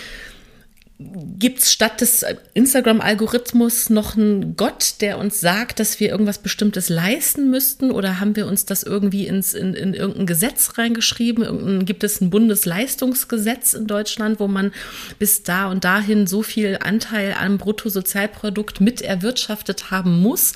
Gibt 0.97 1.59
es 1.59 1.73
statt 1.73 1.99
des 1.99 2.23
Instagram-Algorithmus 2.53 3.89
noch 3.89 4.15
einen 4.15 4.55
Gott, 4.55 5.01
der 5.01 5.17
uns 5.17 5.41
sagt, 5.41 5.81
dass 5.81 5.99
wir 5.99 6.07
irgendwas 6.07 6.37
Bestimmtes 6.37 6.87
leisten 6.87 7.49
müssten? 7.49 7.91
Oder 7.91 8.21
haben 8.21 8.37
wir 8.37 8.47
uns 8.47 8.65
das 8.65 8.83
irgendwie 8.83 9.27
ins, 9.27 9.53
in, 9.53 9.73
in 9.73 9.93
irgendein 9.93 10.25
Gesetz 10.25 10.77
reingeschrieben? 10.77 11.43
Irgendein, 11.43 11.85
gibt 11.85 12.05
es 12.05 12.21
ein 12.21 12.29
Bundesleistungsgesetz 12.29 13.73
in 13.73 13.87
Deutschland, 13.87 14.39
wo 14.39 14.47
man 14.47 14.71
bis 15.19 15.43
da 15.43 15.69
und 15.69 15.83
dahin 15.83 16.27
so 16.27 16.43
viel 16.43 16.79
Anteil 16.81 17.35
am 17.37 17.57
Bruttosozialprodukt 17.57 18.79
mit 18.79 19.01
erwirtschaftet 19.01 19.91
haben 19.91 20.21
muss, 20.21 20.53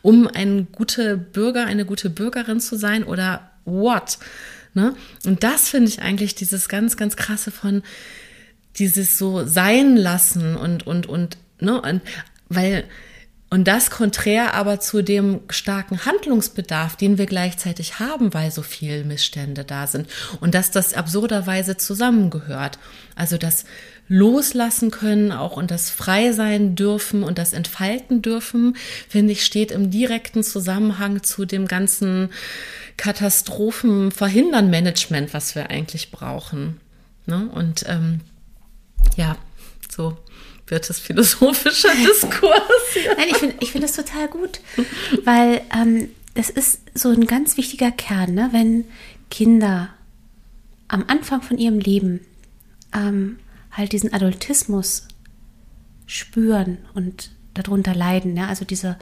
um 0.00 0.26
ein 0.26 0.68
guter 0.72 1.18
Bürger, 1.18 1.66
eine 1.66 1.84
gute 1.84 2.08
Bürgerin 2.08 2.60
zu 2.60 2.76
sein? 2.76 3.04
Oder 3.04 3.50
what? 3.66 4.16
Ne? 4.72 4.94
Und 5.26 5.44
das 5.44 5.68
finde 5.68 5.90
ich 5.90 6.00
eigentlich 6.00 6.34
dieses 6.34 6.70
ganz, 6.70 6.96
ganz 6.96 7.16
krasse 7.16 7.50
von, 7.50 7.82
dieses 8.78 9.18
so 9.18 9.44
sein 9.44 9.96
lassen 9.96 10.56
und, 10.56 10.86
und, 10.86 11.06
und, 11.06 11.36
ne, 11.60 11.80
und 11.80 12.00
weil 12.48 12.84
und 13.52 13.68
das 13.68 13.90
konträr 13.90 14.54
aber 14.54 14.80
zu 14.80 15.02
dem 15.02 15.40
starken 15.50 16.06
Handlungsbedarf, 16.06 16.96
den 16.96 17.18
wir 17.18 17.26
gleichzeitig 17.26 17.98
haben, 17.98 18.32
weil 18.32 18.50
so 18.50 18.62
viel 18.62 19.04
Missstände 19.04 19.62
da 19.62 19.86
sind. 19.86 20.08
Und 20.40 20.54
dass 20.54 20.70
das 20.70 20.94
absurderweise 20.94 21.76
zusammengehört. 21.76 22.78
Also 23.14 23.36
das 23.36 23.66
Loslassen 24.08 24.90
können 24.90 25.32
auch 25.32 25.58
und 25.58 25.70
das 25.70 25.90
Frei 25.90 26.32
sein 26.32 26.76
dürfen 26.76 27.22
und 27.22 27.36
das 27.36 27.52
Entfalten 27.52 28.22
dürfen, 28.22 28.74
finde 29.06 29.32
ich, 29.32 29.44
steht 29.44 29.70
im 29.70 29.90
direkten 29.90 30.42
Zusammenhang 30.42 31.22
zu 31.22 31.44
dem 31.44 31.68
ganzen 31.68 32.30
Katastrophenverhindern-Management, 32.96 35.34
was 35.34 35.54
wir 35.54 35.68
eigentlich 35.68 36.10
brauchen. 36.10 36.80
Ne? 37.26 37.50
Und 37.54 37.84
ähm, 37.86 38.22
ja, 39.16 39.36
so 39.90 40.16
wird 40.66 40.88
es 40.88 40.98
philosophischer 40.98 41.94
Diskurs. 41.94 42.62
Nein, 43.16 43.28
ich 43.30 43.36
finde 43.36 43.56
ich 43.60 43.72
find 43.72 43.84
das 43.84 43.94
total 43.94 44.28
gut, 44.28 44.60
weil 45.24 45.60
ähm, 45.74 46.08
das 46.34 46.50
ist 46.50 46.80
so 46.94 47.10
ein 47.10 47.26
ganz 47.26 47.56
wichtiger 47.56 47.90
Kern, 47.90 48.34
ne? 48.34 48.48
wenn 48.52 48.84
Kinder 49.30 49.90
am 50.88 51.04
Anfang 51.06 51.42
von 51.42 51.58
ihrem 51.58 51.78
Leben 51.78 52.20
ähm, 52.94 53.38
halt 53.70 53.92
diesen 53.92 54.12
Adultismus 54.12 55.08
spüren 56.06 56.78
und 56.94 57.30
darunter 57.54 57.94
leiden, 57.94 58.36
ja, 58.36 58.46
also 58.46 58.64
diese 58.64 58.96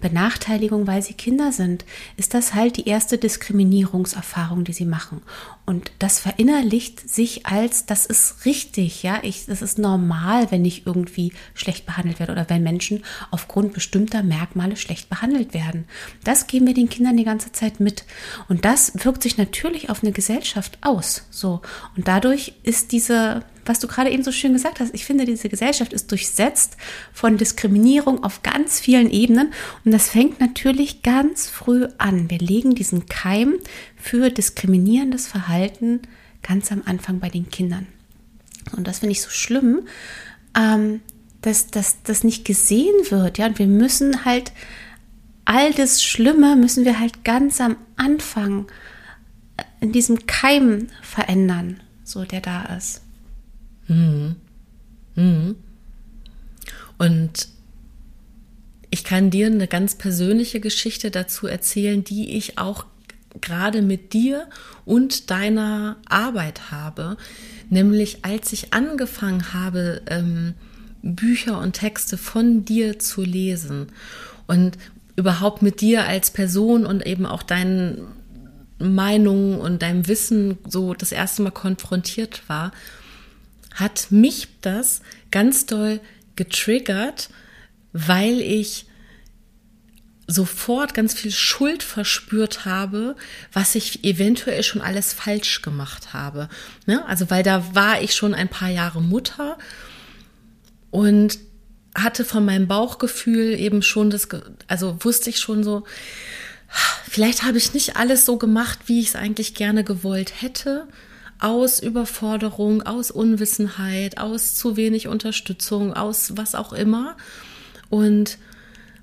Benachteiligung, 0.00 0.86
weil 0.86 1.02
sie 1.02 1.14
Kinder 1.14 1.52
sind, 1.52 1.84
ist 2.16 2.34
das 2.34 2.54
halt 2.54 2.76
die 2.76 2.88
erste 2.88 3.18
Diskriminierungserfahrung, 3.18 4.64
die 4.64 4.72
sie 4.72 4.84
machen. 4.84 5.22
Und 5.64 5.92
das 5.98 6.18
verinnerlicht 6.18 7.08
sich 7.08 7.46
als, 7.46 7.86
das 7.86 8.04
ist 8.04 8.44
richtig, 8.44 9.02
ja, 9.02 9.20
ich, 9.22 9.46
das 9.46 9.62
ist 9.62 9.78
normal, 9.78 10.50
wenn 10.50 10.64
ich 10.64 10.86
irgendwie 10.86 11.32
schlecht 11.54 11.86
behandelt 11.86 12.18
werde 12.18 12.32
oder 12.32 12.50
wenn 12.50 12.62
Menschen 12.62 13.02
aufgrund 13.30 13.72
bestimmter 13.72 14.22
Merkmale 14.22 14.76
schlecht 14.76 15.08
behandelt 15.08 15.54
werden. 15.54 15.86
Das 16.24 16.46
geben 16.46 16.66
wir 16.66 16.74
den 16.74 16.90
Kindern 16.90 17.16
die 17.16 17.24
ganze 17.24 17.52
Zeit 17.52 17.80
mit. 17.80 18.04
Und 18.48 18.64
das 18.64 18.92
wirkt 19.04 19.22
sich 19.22 19.38
natürlich 19.38 19.88
auf 19.88 20.02
eine 20.02 20.12
Gesellschaft 20.12 20.78
aus, 20.82 21.26
so. 21.30 21.62
Und 21.96 22.08
dadurch 22.08 22.54
ist 22.62 22.92
diese 22.92 23.42
was 23.64 23.80
du 23.80 23.88
gerade 23.88 24.10
eben 24.10 24.22
so 24.22 24.32
schön 24.32 24.52
gesagt 24.52 24.80
hast, 24.80 24.94
ich 24.94 25.04
finde, 25.04 25.24
diese 25.24 25.48
Gesellschaft 25.48 25.92
ist 25.92 26.10
durchsetzt 26.10 26.76
von 27.12 27.36
Diskriminierung 27.36 28.22
auf 28.22 28.42
ganz 28.42 28.80
vielen 28.80 29.10
Ebenen 29.10 29.52
und 29.84 29.92
das 29.92 30.10
fängt 30.10 30.40
natürlich 30.40 31.02
ganz 31.02 31.48
früh 31.48 31.86
an. 31.98 32.30
Wir 32.30 32.38
legen 32.38 32.74
diesen 32.74 33.06
Keim 33.06 33.54
für 33.96 34.30
diskriminierendes 34.30 35.26
Verhalten 35.26 36.00
ganz 36.42 36.70
am 36.72 36.82
Anfang 36.84 37.20
bei 37.20 37.28
den 37.28 37.48
Kindern. 37.48 37.86
Und 38.76 38.86
das 38.86 39.00
finde 39.00 39.12
ich 39.12 39.22
so 39.22 39.30
schlimm, 39.30 39.86
ähm, 40.56 41.00
dass 41.42 41.68
das 41.70 42.24
nicht 42.24 42.44
gesehen 42.44 42.94
wird. 43.10 43.36
Ja, 43.36 43.46
und 43.46 43.58
wir 43.58 43.66
müssen 43.66 44.24
halt 44.24 44.52
all 45.44 45.72
das 45.72 46.02
Schlimme 46.02 46.56
müssen 46.56 46.84
wir 46.84 46.98
halt 46.98 47.24
ganz 47.24 47.60
am 47.60 47.76
Anfang 47.96 48.66
in 49.80 49.92
diesem 49.92 50.26
Keim 50.26 50.88
verändern, 51.02 51.80
so 52.02 52.24
der 52.24 52.40
da 52.40 52.64
ist. 52.76 53.03
Mhm. 53.88 54.36
Mhm. 55.16 55.56
Und 56.98 57.48
ich 58.90 59.04
kann 59.04 59.30
dir 59.30 59.46
eine 59.46 59.66
ganz 59.66 59.96
persönliche 59.96 60.60
Geschichte 60.60 61.10
dazu 61.10 61.46
erzählen, 61.46 62.04
die 62.04 62.36
ich 62.36 62.58
auch 62.58 62.86
gerade 63.40 63.82
mit 63.82 64.12
dir 64.12 64.46
und 64.84 65.30
deiner 65.30 65.96
Arbeit 66.06 66.70
habe. 66.70 67.16
Nämlich 67.70 68.24
als 68.24 68.52
ich 68.52 68.72
angefangen 68.72 69.52
habe, 69.52 70.02
ähm, 70.06 70.54
Bücher 71.02 71.58
und 71.58 71.74
Texte 71.74 72.16
von 72.16 72.64
dir 72.64 72.98
zu 72.98 73.22
lesen 73.22 73.88
und 74.46 74.78
überhaupt 75.16 75.62
mit 75.62 75.80
dir 75.80 76.06
als 76.06 76.30
Person 76.30 76.86
und 76.86 77.06
eben 77.06 77.26
auch 77.26 77.42
deinen 77.42 78.06
Meinungen 78.78 79.60
und 79.60 79.82
deinem 79.82 80.08
Wissen 80.08 80.58
so 80.68 80.94
das 80.94 81.12
erste 81.12 81.42
Mal 81.42 81.50
konfrontiert 81.50 82.42
war, 82.48 82.72
hat 83.74 84.06
mich 84.10 84.48
das 84.60 85.02
ganz 85.30 85.66
doll 85.66 86.00
getriggert, 86.36 87.28
weil 87.92 88.40
ich 88.40 88.86
sofort 90.26 90.94
ganz 90.94 91.12
viel 91.12 91.30
Schuld 91.30 91.82
verspürt 91.82 92.64
habe, 92.64 93.14
was 93.52 93.74
ich 93.74 94.04
eventuell 94.04 94.62
schon 94.62 94.80
alles 94.80 95.12
falsch 95.12 95.60
gemacht 95.60 96.14
habe. 96.14 96.48
Ne? 96.86 97.04
Also 97.06 97.30
weil 97.30 97.42
da 97.42 97.74
war 97.74 98.00
ich 98.00 98.14
schon 98.14 98.32
ein 98.32 98.48
paar 98.48 98.70
Jahre 98.70 99.02
Mutter 99.02 99.58
und 100.90 101.38
hatte 101.94 102.24
von 102.24 102.44
meinem 102.44 102.66
Bauchgefühl 102.66 103.58
eben 103.58 103.82
schon 103.82 104.10
das, 104.10 104.28
also 104.66 104.96
wusste 105.00 105.30
ich 105.30 105.38
schon 105.38 105.62
so, 105.62 105.84
vielleicht 107.08 107.42
habe 107.42 107.58
ich 107.58 107.74
nicht 107.74 107.96
alles 107.96 108.24
so 108.24 108.38
gemacht, 108.38 108.78
wie 108.86 109.00
ich 109.00 109.08
es 109.08 109.16
eigentlich 109.16 109.54
gerne 109.54 109.84
gewollt 109.84 110.40
hätte 110.40 110.88
aus 111.44 111.78
Überforderung, 111.78 112.80
aus 112.82 113.10
Unwissenheit, 113.10 114.16
aus 114.16 114.54
zu 114.54 114.78
wenig 114.78 115.08
Unterstützung, 115.08 115.92
aus 115.92 116.32
was 116.36 116.54
auch 116.54 116.72
immer. 116.72 117.18
Und 117.90 118.38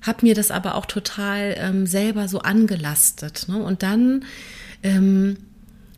habe 0.02 0.26
mir 0.26 0.34
das 0.34 0.50
aber 0.50 0.74
auch 0.74 0.88
total 0.88 1.54
ähm, 1.60 1.86
selber 1.86 2.28
so 2.28 2.40
angelastet. 2.40 3.46
Ne? 3.48 3.62
Und 3.62 3.84
dann 3.84 4.26
ähm, 4.82 5.38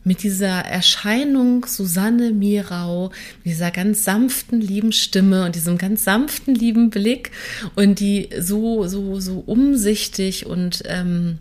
mit 0.03 0.21
dieser 0.21 0.59
Erscheinung 0.65 1.65
Susanne 1.65 2.31
Mirau, 2.31 3.13
dieser 3.45 3.71
ganz 3.71 4.03
sanften, 4.03 4.59
lieben 4.59 4.91
Stimme 4.91 5.45
und 5.45 5.55
diesem 5.55 5.77
ganz 5.77 6.03
sanften, 6.03 6.55
lieben 6.55 6.89
Blick 6.89 7.31
und 7.75 8.01
die 8.01 8.27
so, 8.37 8.85
so, 8.87 9.21
so 9.21 9.41
umsichtig 9.45 10.45
und 10.45 10.83
ähm, 10.87 11.39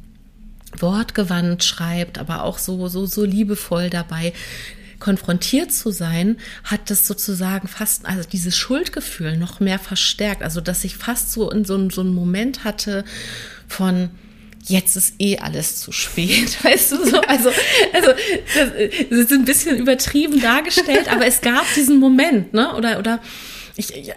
wortgewandt 0.79 1.65
schreibt, 1.65 2.19
aber 2.19 2.45
auch 2.45 2.59
so, 2.59 2.87
so, 2.87 3.05
so 3.07 3.25
liebevoll 3.25 3.91
dabei 3.91 4.33
konfrontiert 5.03 5.73
zu 5.73 5.91
sein, 5.91 6.37
hat 6.63 6.89
das 6.89 7.09
sozusagen 7.09 7.67
fast, 7.67 8.07
also 8.07 8.23
dieses 8.29 8.57
Schuldgefühl 8.57 9.37
noch 9.37 9.59
mehr 9.59 9.81
verstärkt. 9.81 10.45
Also, 10.45 10.61
dass 10.61 10.85
ich 10.85 10.97
fast 10.97 11.33
so 11.33 11.51
in 11.51 11.65
so, 11.65 11.91
so 11.91 12.03
einen 12.03 12.15
Moment 12.15 12.63
hatte 12.63 13.05
von, 13.67 14.11
jetzt 14.63 14.95
ist 14.97 15.17
eh 15.19 15.39
alles 15.39 15.81
zu 15.81 15.91
spät, 15.91 16.57
weißt 16.65 16.93
du 16.93 17.05
so. 17.05 17.21
Also, 17.23 17.51
also 17.93 18.13
das 19.11 19.19
ist 19.19 19.33
ein 19.33 19.45
bisschen 19.45 19.77
übertrieben 19.77 20.41
dargestellt, 20.41 21.11
aber 21.11 21.27
es 21.27 21.41
gab 21.41 21.65
diesen 21.75 21.99
Moment, 21.99 22.53
ne? 22.53 22.73
Oder, 22.77 23.01
oder 23.01 23.19
ich, 23.77 23.91
ja, 23.91 24.15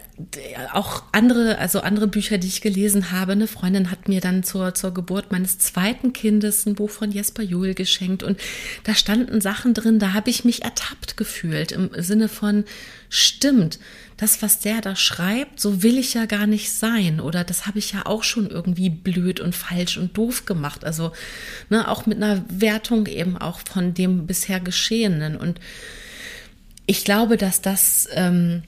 auch 0.73 1.03
andere, 1.11 1.57
also 1.59 1.79
andere 1.79 2.07
Bücher, 2.07 2.37
die 2.37 2.47
ich 2.47 2.61
gelesen 2.61 3.11
habe. 3.11 3.33
Eine 3.33 3.47
Freundin 3.47 3.89
hat 3.89 4.07
mir 4.07 4.19
dann 4.19 4.43
zur, 4.43 4.73
zur 4.73 4.93
Geburt 4.93 5.31
meines 5.31 5.59
zweiten 5.59 6.13
Kindes 6.13 6.65
ein 6.65 6.75
Buch 6.75 6.89
von 6.89 7.11
Jesper 7.11 7.43
Juhl 7.43 7.73
geschenkt 7.73 8.23
und 8.23 8.39
da 8.83 8.95
standen 8.95 9.39
Sachen 9.41 9.73
drin, 9.73 9.99
da 9.99 10.13
habe 10.13 10.29
ich 10.29 10.43
mich 10.43 10.63
ertappt 10.63 11.15
gefühlt 11.15 11.71
im 11.71 11.89
Sinne 11.97 12.27
von, 12.27 12.65
stimmt, 13.09 13.79
das, 14.17 14.41
was 14.41 14.59
der 14.59 14.81
da 14.81 14.95
schreibt, 14.95 15.59
so 15.59 15.83
will 15.83 15.97
ich 15.97 16.13
ja 16.13 16.25
gar 16.25 16.47
nicht 16.47 16.71
sein 16.71 17.19
oder 17.19 17.43
das 17.43 17.65
habe 17.65 17.79
ich 17.79 17.91
ja 17.91 18.05
auch 18.05 18.23
schon 18.23 18.49
irgendwie 18.49 18.89
blöd 18.89 19.39
und 19.39 19.55
falsch 19.55 19.97
und 19.97 20.17
doof 20.17 20.45
gemacht. 20.45 20.85
Also 20.85 21.11
ne, 21.69 21.87
auch 21.89 22.05
mit 22.05 22.17
einer 22.21 22.43
Wertung 22.49 23.07
eben 23.07 23.37
auch 23.37 23.59
von 23.59 23.93
dem 23.93 24.25
bisher 24.27 24.59
Geschehenen 24.59 25.37
und 25.37 25.59
ich 26.87 27.03
glaube, 27.03 27.35
dass 27.37 27.61
das 27.61 28.07
ähm, 28.11 28.63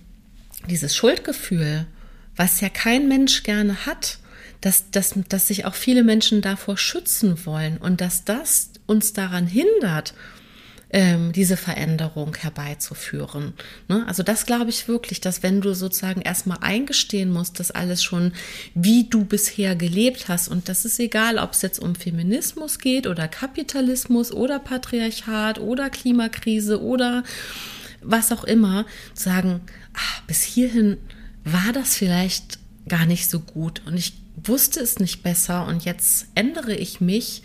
dieses 0.68 0.96
Schuldgefühl, 0.96 1.86
was 2.36 2.62
ja 2.62 2.70
kein 2.70 3.08
Mensch 3.08 3.44
gerne 3.44 3.86
hat, 3.86 4.20
dass, 4.62 4.90
dass, 4.92 5.14
dass 5.30 5.48
sich 5.48 5.66
auch 5.66 5.76
viele 5.76 6.04
Menschen 6.04 6.42
davor 6.42 6.78
schützen 6.78 7.46
wollen 7.46 7.78
und 7.78 8.02
dass 8.02 8.26
das 8.26 8.72
uns 8.86 9.14
daran 9.14 9.48
hindert, 9.48 10.14
ähm, 10.90 11.34
diese 11.34 11.58
Veränderung 11.58 12.36
herbeizuführen. 12.36 13.54
Ne? 13.90 14.06
Also 14.08 14.24
das 14.24 14.46
glaube 14.46 14.70
ich 14.70 14.88
wirklich, 14.88 15.20
dass 15.20 15.44
wenn 15.44 15.60
du 15.60 15.74
sozusagen 15.74 16.22
erstmal 16.22 16.60
eingestehen 16.62 17.32
musst, 17.32 17.60
dass 17.60 17.72
alles 17.72 18.04
schon, 18.04 18.32
wie 18.74 19.04
du 19.10 19.26
bisher 19.26 19.76
gelebt 19.76 20.30
hast, 20.30 20.48
und 20.48 20.70
das 20.70 20.86
ist 20.86 21.00
egal, 21.00 21.40
ob 21.40 21.52
es 21.52 21.62
jetzt 21.62 21.80
um 21.80 21.96
Feminismus 21.96 22.80
geht 22.80 23.06
oder 23.06 23.28
Kapitalismus 23.28 24.32
oder 24.32 24.60
Patriarchat 24.60 25.60
oder 25.60 25.90
Klimakrise 25.90 26.82
oder 26.82 27.24
was 28.02 28.32
auch 28.32 28.46
immer, 28.46 28.86
sagen, 29.14 29.62
ach, 29.98 30.22
bis 30.28 30.44
hierhin 30.44 30.98
war 31.44 31.74
das 31.74 31.96
vielleicht 31.96 32.60
gar 32.88 33.06
nicht 33.06 33.30
so 33.30 33.40
gut 33.40 33.82
und 33.86 33.98
ich 33.98 34.14
wusste 34.36 34.80
es 34.80 35.00
nicht 35.00 35.24
besser 35.24 35.66
und 35.66 35.84
jetzt 35.84 36.28
ändere 36.36 36.76
ich 36.76 37.02
mich. 37.02 37.44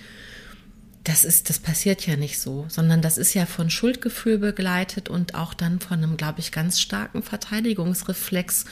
Das 1.05 1.25
ist, 1.25 1.51
das 1.51 1.59
passiert 1.59 2.07
ja 2.07 2.15
nicht 2.15 2.39
so, 2.39 2.67
sondern 2.69 3.03
das 3.03 3.19
ist 3.19 3.35
ja 3.35 3.45
von 3.45 3.71
Schuldgefühl 3.71 4.39
begleitet 4.39 5.09
und 5.09 5.35
auch 5.35 5.53
dann 5.53 5.81
von 5.81 5.99
einem, 5.99 6.17
glaube 6.17 6.39
ich, 6.39 6.53
ganz 6.53 6.81
starken 6.81 7.25
Verteidigungsreflex, 7.25 8.67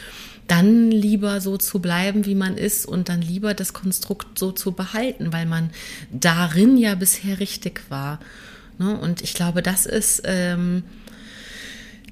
dann 0.47 0.93
lieber 0.93 1.41
so 1.41 1.57
zu 1.57 1.81
bleiben, 1.81 2.26
wie 2.26 2.37
man 2.37 2.57
ist 2.57 2.87
und 2.87 3.09
dann 3.09 3.20
lieber 3.20 3.53
das 3.55 3.72
Konstrukt 3.72 4.39
so 4.39 4.53
zu 4.53 4.72
behalten, 4.72 5.33
weil 5.33 5.47
man 5.47 5.70
darin 6.12 6.76
ja 6.76 6.95
bisher 6.95 7.41
richtig 7.41 7.83
war. 7.89 8.20
Ne? 8.78 8.97
Und 8.97 9.22
ich 9.22 9.35
glaube, 9.35 9.61
das 9.61 9.87
ist 9.87 10.22
ähm, 10.24 10.85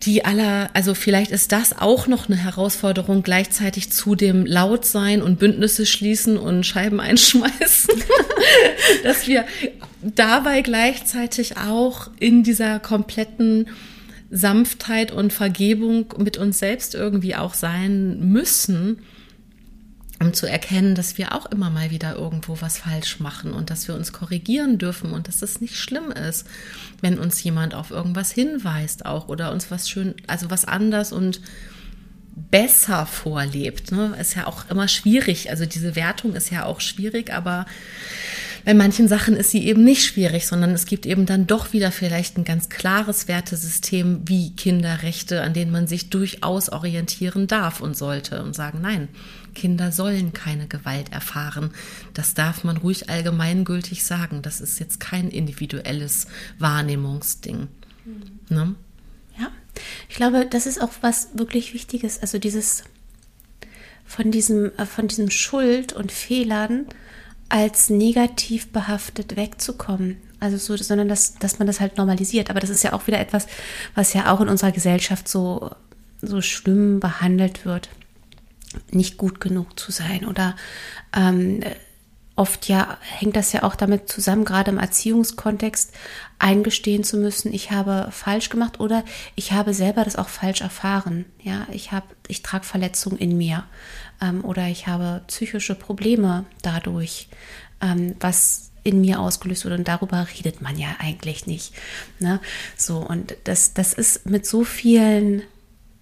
die 0.02 0.24
aller, 0.24 0.70
also 0.74 0.94
vielleicht 0.94 1.30
ist 1.30 1.52
das 1.52 1.76
auch 1.76 2.06
noch 2.06 2.28
eine 2.28 2.36
Herausforderung, 2.36 3.22
gleichzeitig 3.22 3.90
zu 3.90 4.14
dem 4.14 4.46
laut 4.46 4.84
sein 4.84 5.22
und 5.22 5.38
Bündnisse 5.38 5.86
schließen 5.86 6.36
und 6.36 6.64
Scheiben 6.64 7.00
einschmeißen, 7.08 7.94
dass 9.02 9.26
wir 9.26 9.44
dabei 10.02 10.62
gleichzeitig 10.62 11.56
auch 11.56 12.10
in 12.20 12.42
dieser 12.42 12.78
kompletten 12.78 13.68
Sanftheit 14.30 15.10
und 15.10 15.32
Vergebung 15.32 16.14
mit 16.18 16.36
uns 16.36 16.58
selbst 16.58 16.94
irgendwie 16.94 17.34
auch 17.34 17.54
sein 17.54 18.30
müssen, 18.30 18.98
um 20.20 20.34
zu 20.34 20.46
erkennen, 20.46 20.94
dass 20.94 21.16
wir 21.16 21.34
auch 21.34 21.46
immer 21.46 21.70
mal 21.70 21.90
wieder 21.90 22.16
irgendwo 22.16 22.60
was 22.60 22.78
falsch 22.78 23.20
machen 23.20 23.52
und 23.52 23.70
dass 23.70 23.86
wir 23.86 23.94
uns 23.94 24.12
korrigieren 24.12 24.78
dürfen 24.78 25.12
und 25.12 25.28
dass 25.28 25.42
es 25.42 25.60
nicht 25.60 25.76
schlimm 25.76 26.10
ist, 26.10 26.46
wenn 27.00 27.18
uns 27.18 27.42
jemand 27.42 27.74
auf 27.74 27.90
irgendwas 27.90 28.32
hinweist 28.32 29.06
auch 29.06 29.28
oder 29.28 29.52
uns 29.52 29.70
was 29.70 29.88
schön, 29.88 30.14
also 30.26 30.50
was 30.50 30.64
anders 30.64 31.12
und 31.12 31.40
besser 32.50 33.06
vorlebt. 33.06 33.92
Ne? 33.92 34.14
Ist 34.20 34.34
ja 34.34 34.46
auch 34.46 34.68
immer 34.70 34.88
schwierig. 34.88 35.50
Also 35.50 35.66
diese 35.66 35.96
Wertung 35.96 36.34
ist 36.34 36.50
ja 36.50 36.64
auch 36.64 36.80
schwierig, 36.80 37.32
aber 37.32 37.66
bei 38.64 38.74
manchen 38.74 39.08
Sachen 39.08 39.36
ist 39.36 39.50
sie 39.50 39.66
eben 39.66 39.82
nicht 39.84 40.04
schwierig, 40.04 40.46
sondern 40.46 40.72
es 40.72 40.86
gibt 40.86 41.06
eben 41.06 41.26
dann 41.26 41.46
doch 41.46 41.72
wieder 41.72 41.90
vielleicht 41.90 42.36
ein 42.36 42.44
ganz 42.44 42.68
klares 42.68 43.28
Wertesystem 43.28 44.22
wie 44.26 44.54
Kinderrechte, 44.54 45.42
an 45.42 45.54
denen 45.54 45.70
man 45.70 45.86
sich 45.86 46.10
durchaus 46.10 46.68
orientieren 46.68 47.46
darf 47.46 47.80
und 47.80 47.96
sollte 47.96 48.42
und 48.42 48.54
sagen, 48.54 48.80
nein, 48.82 49.08
Kinder 49.58 49.90
sollen 49.90 50.32
keine 50.32 50.68
Gewalt 50.68 51.12
erfahren. 51.12 51.70
Das 52.14 52.34
darf 52.34 52.62
man 52.62 52.76
ruhig 52.76 53.10
allgemeingültig 53.10 54.04
sagen. 54.04 54.40
Das 54.42 54.60
ist 54.60 54.78
jetzt 54.78 55.00
kein 55.00 55.30
individuelles 55.30 56.28
Wahrnehmungsding. 56.60 57.66
Mhm. 58.04 58.22
Ne? 58.48 58.74
Ja, 59.36 59.48
ich 60.08 60.14
glaube, 60.14 60.46
das 60.46 60.66
ist 60.66 60.80
auch 60.80 60.92
was 61.00 61.30
wirklich 61.34 61.74
Wichtiges. 61.74 62.22
Also 62.22 62.38
dieses 62.38 62.84
von 64.06 64.30
diesem, 64.30 64.70
äh, 64.78 64.86
von 64.86 65.08
diesem 65.08 65.28
Schuld 65.30 65.92
und 65.92 66.12
Fehlern 66.12 66.86
als 67.48 67.90
negativ 67.90 68.68
behaftet 68.68 69.36
wegzukommen. 69.36 70.18
Also 70.38 70.56
so, 70.56 70.76
sondern 70.76 71.08
dass, 71.08 71.34
dass 71.34 71.58
man 71.58 71.66
das 71.66 71.80
halt 71.80 71.96
normalisiert. 71.96 72.48
Aber 72.48 72.60
das 72.60 72.70
ist 72.70 72.84
ja 72.84 72.92
auch 72.92 73.08
wieder 73.08 73.18
etwas, 73.18 73.48
was 73.96 74.14
ja 74.14 74.32
auch 74.32 74.40
in 74.40 74.48
unserer 74.48 74.70
Gesellschaft 74.70 75.26
so, 75.26 75.70
so 76.22 76.40
schlimm 76.42 77.00
behandelt 77.00 77.64
wird. 77.64 77.88
Nicht 78.90 79.16
gut 79.16 79.40
genug 79.40 79.78
zu 79.78 79.92
sein 79.92 80.26
oder 80.26 80.56
ähm, 81.16 81.62
oft 82.38 82.68
ja 82.68 82.96
hängt 83.00 83.34
das 83.34 83.52
ja 83.52 83.64
auch 83.64 83.74
damit 83.74 84.08
zusammen, 84.08 84.44
gerade 84.44 84.70
im 84.70 84.78
Erziehungskontext 84.78 85.92
eingestehen 86.38 87.02
zu 87.02 87.16
müssen, 87.16 87.52
ich 87.52 87.72
habe 87.72 88.08
falsch 88.12 88.48
gemacht 88.48 88.78
oder 88.78 89.04
ich 89.34 89.52
habe 89.52 89.74
selber 89.74 90.04
das 90.04 90.14
auch 90.16 90.28
falsch 90.28 90.60
erfahren. 90.60 91.24
Ja, 91.42 91.66
ich 91.72 91.90
habe, 91.90 92.06
ich 92.28 92.42
trage 92.42 92.64
Verletzungen 92.64 93.18
in 93.18 93.36
mir 93.36 93.64
ähm, 94.22 94.44
oder 94.44 94.68
ich 94.68 94.86
habe 94.86 95.22
psychische 95.26 95.74
Probleme 95.74 96.44
dadurch, 96.62 97.28
ähm, 97.80 98.14
was 98.20 98.70
in 98.84 99.00
mir 99.00 99.18
ausgelöst 99.18 99.64
wurde 99.64 99.74
und 99.74 99.88
darüber 99.88 100.26
redet 100.38 100.62
man 100.62 100.78
ja 100.78 100.88
eigentlich 101.00 101.46
nicht. 101.46 101.74
Ne? 102.20 102.40
So 102.76 102.98
und 102.98 103.36
das, 103.44 103.74
das 103.74 103.92
ist 103.92 104.26
mit 104.26 104.46
so 104.46 104.62
vielen 104.62 105.42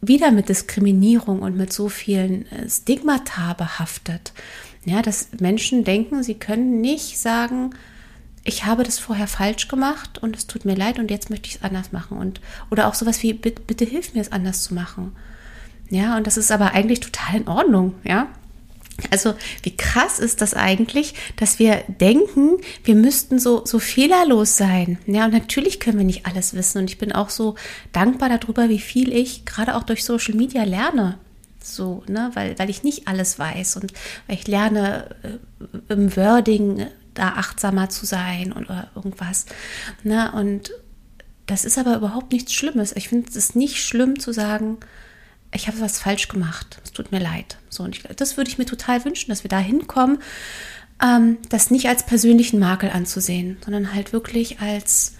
wieder 0.00 0.30
mit 0.30 0.48
Diskriminierung 0.48 1.42
und 1.42 1.56
mit 1.56 1.72
so 1.72 1.88
vielen 1.88 2.50
äh, 2.52 2.68
Stigmata 2.68 3.54
behaftet. 3.54 4.32
Ja, 4.84 5.02
dass 5.02 5.28
Menschen 5.40 5.84
denken, 5.84 6.22
sie 6.22 6.34
können 6.34 6.80
nicht 6.80 7.18
sagen, 7.18 7.70
ich 8.44 8.64
habe 8.64 8.84
das 8.84 9.00
vorher 9.00 9.26
falsch 9.26 9.66
gemacht 9.66 10.18
und 10.18 10.36
es 10.36 10.46
tut 10.46 10.64
mir 10.64 10.76
leid 10.76 11.00
und 11.00 11.10
jetzt 11.10 11.30
möchte 11.30 11.48
ich 11.48 11.56
es 11.56 11.62
anders 11.62 11.90
machen. 11.90 12.18
Und, 12.18 12.40
oder 12.70 12.86
auch 12.86 12.94
sowas 12.94 13.22
wie, 13.22 13.32
bitte, 13.32 13.60
bitte 13.66 13.84
hilf 13.84 14.14
mir 14.14 14.20
es 14.20 14.30
anders 14.30 14.62
zu 14.62 14.74
machen. 14.74 15.16
Ja, 15.90 16.16
und 16.16 16.26
das 16.26 16.36
ist 16.36 16.52
aber 16.52 16.72
eigentlich 16.72 17.00
total 17.00 17.40
in 17.40 17.48
Ordnung, 17.48 17.94
ja. 18.04 18.28
Also, 19.10 19.34
wie 19.62 19.76
krass 19.76 20.18
ist 20.18 20.40
das 20.40 20.54
eigentlich, 20.54 21.14
dass 21.36 21.58
wir 21.58 21.84
denken, 21.88 22.56
wir 22.84 22.94
müssten 22.94 23.38
so, 23.38 23.64
so 23.66 23.78
fehlerlos 23.78 24.56
sein. 24.56 24.98
Ja, 25.06 25.26
und 25.26 25.32
natürlich 25.32 25.80
können 25.80 25.98
wir 25.98 26.04
nicht 26.04 26.24
alles 26.26 26.54
wissen. 26.54 26.78
Und 26.78 26.90
ich 26.90 26.98
bin 26.98 27.12
auch 27.12 27.30
so 27.30 27.56
dankbar 27.92 28.30
darüber, 28.30 28.68
wie 28.68 28.78
viel 28.78 29.12
ich 29.12 29.44
gerade 29.44 29.74
auch 29.74 29.82
durch 29.82 30.04
Social 30.04 30.34
Media 30.34 30.64
lerne. 30.64 31.18
So, 31.62 32.04
ne, 32.06 32.30
weil, 32.34 32.58
weil 32.58 32.70
ich 32.70 32.84
nicht 32.84 33.08
alles 33.08 33.38
weiß 33.38 33.76
und 33.76 33.92
weil 34.28 34.36
ich 34.36 34.46
lerne 34.46 35.16
äh, 35.22 35.92
im 35.92 36.16
Wording 36.16 36.86
da 37.12 37.30
achtsamer 37.30 37.88
zu 37.88 38.06
sein 38.06 38.52
oder 38.52 38.88
irgendwas. 38.94 39.46
Ne, 40.04 40.30
und 40.32 40.70
das 41.46 41.64
ist 41.64 41.76
aber 41.76 41.96
überhaupt 41.96 42.32
nichts 42.32 42.52
Schlimmes. 42.52 42.94
Ich 42.94 43.08
finde 43.08 43.30
es 43.36 43.54
nicht 43.54 43.84
schlimm 43.84 44.20
zu 44.20 44.32
sagen, 44.32 44.78
ich 45.52 45.68
habe 45.68 45.80
was 45.80 45.98
falsch 45.98 46.28
gemacht. 46.28 46.80
Es 46.84 46.92
tut 46.92 47.12
mir 47.12 47.20
leid. 47.20 47.58
So, 47.68 47.82
und 47.82 47.96
ich, 47.96 48.02
das 48.02 48.36
würde 48.36 48.50
ich 48.50 48.58
mir 48.58 48.66
total 48.66 49.04
wünschen, 49.04 49.30
dass 49.30 49.44
wir 49.44 49.48
da 49.48 49.58
hinkommen, 49.58 50.18
ähm, 51.02 51.38
das 51.48 51.70
nicht 51.70 51.88
als 51.88 52.06
persönlichen 52.06 52.58
Makel 52.58 52.90
anzusehen, 52.90 53.56
sondern 53.64 53.94
halt 53.94 54.12
wirklich 54.12 54.60
als, 54.60 55.14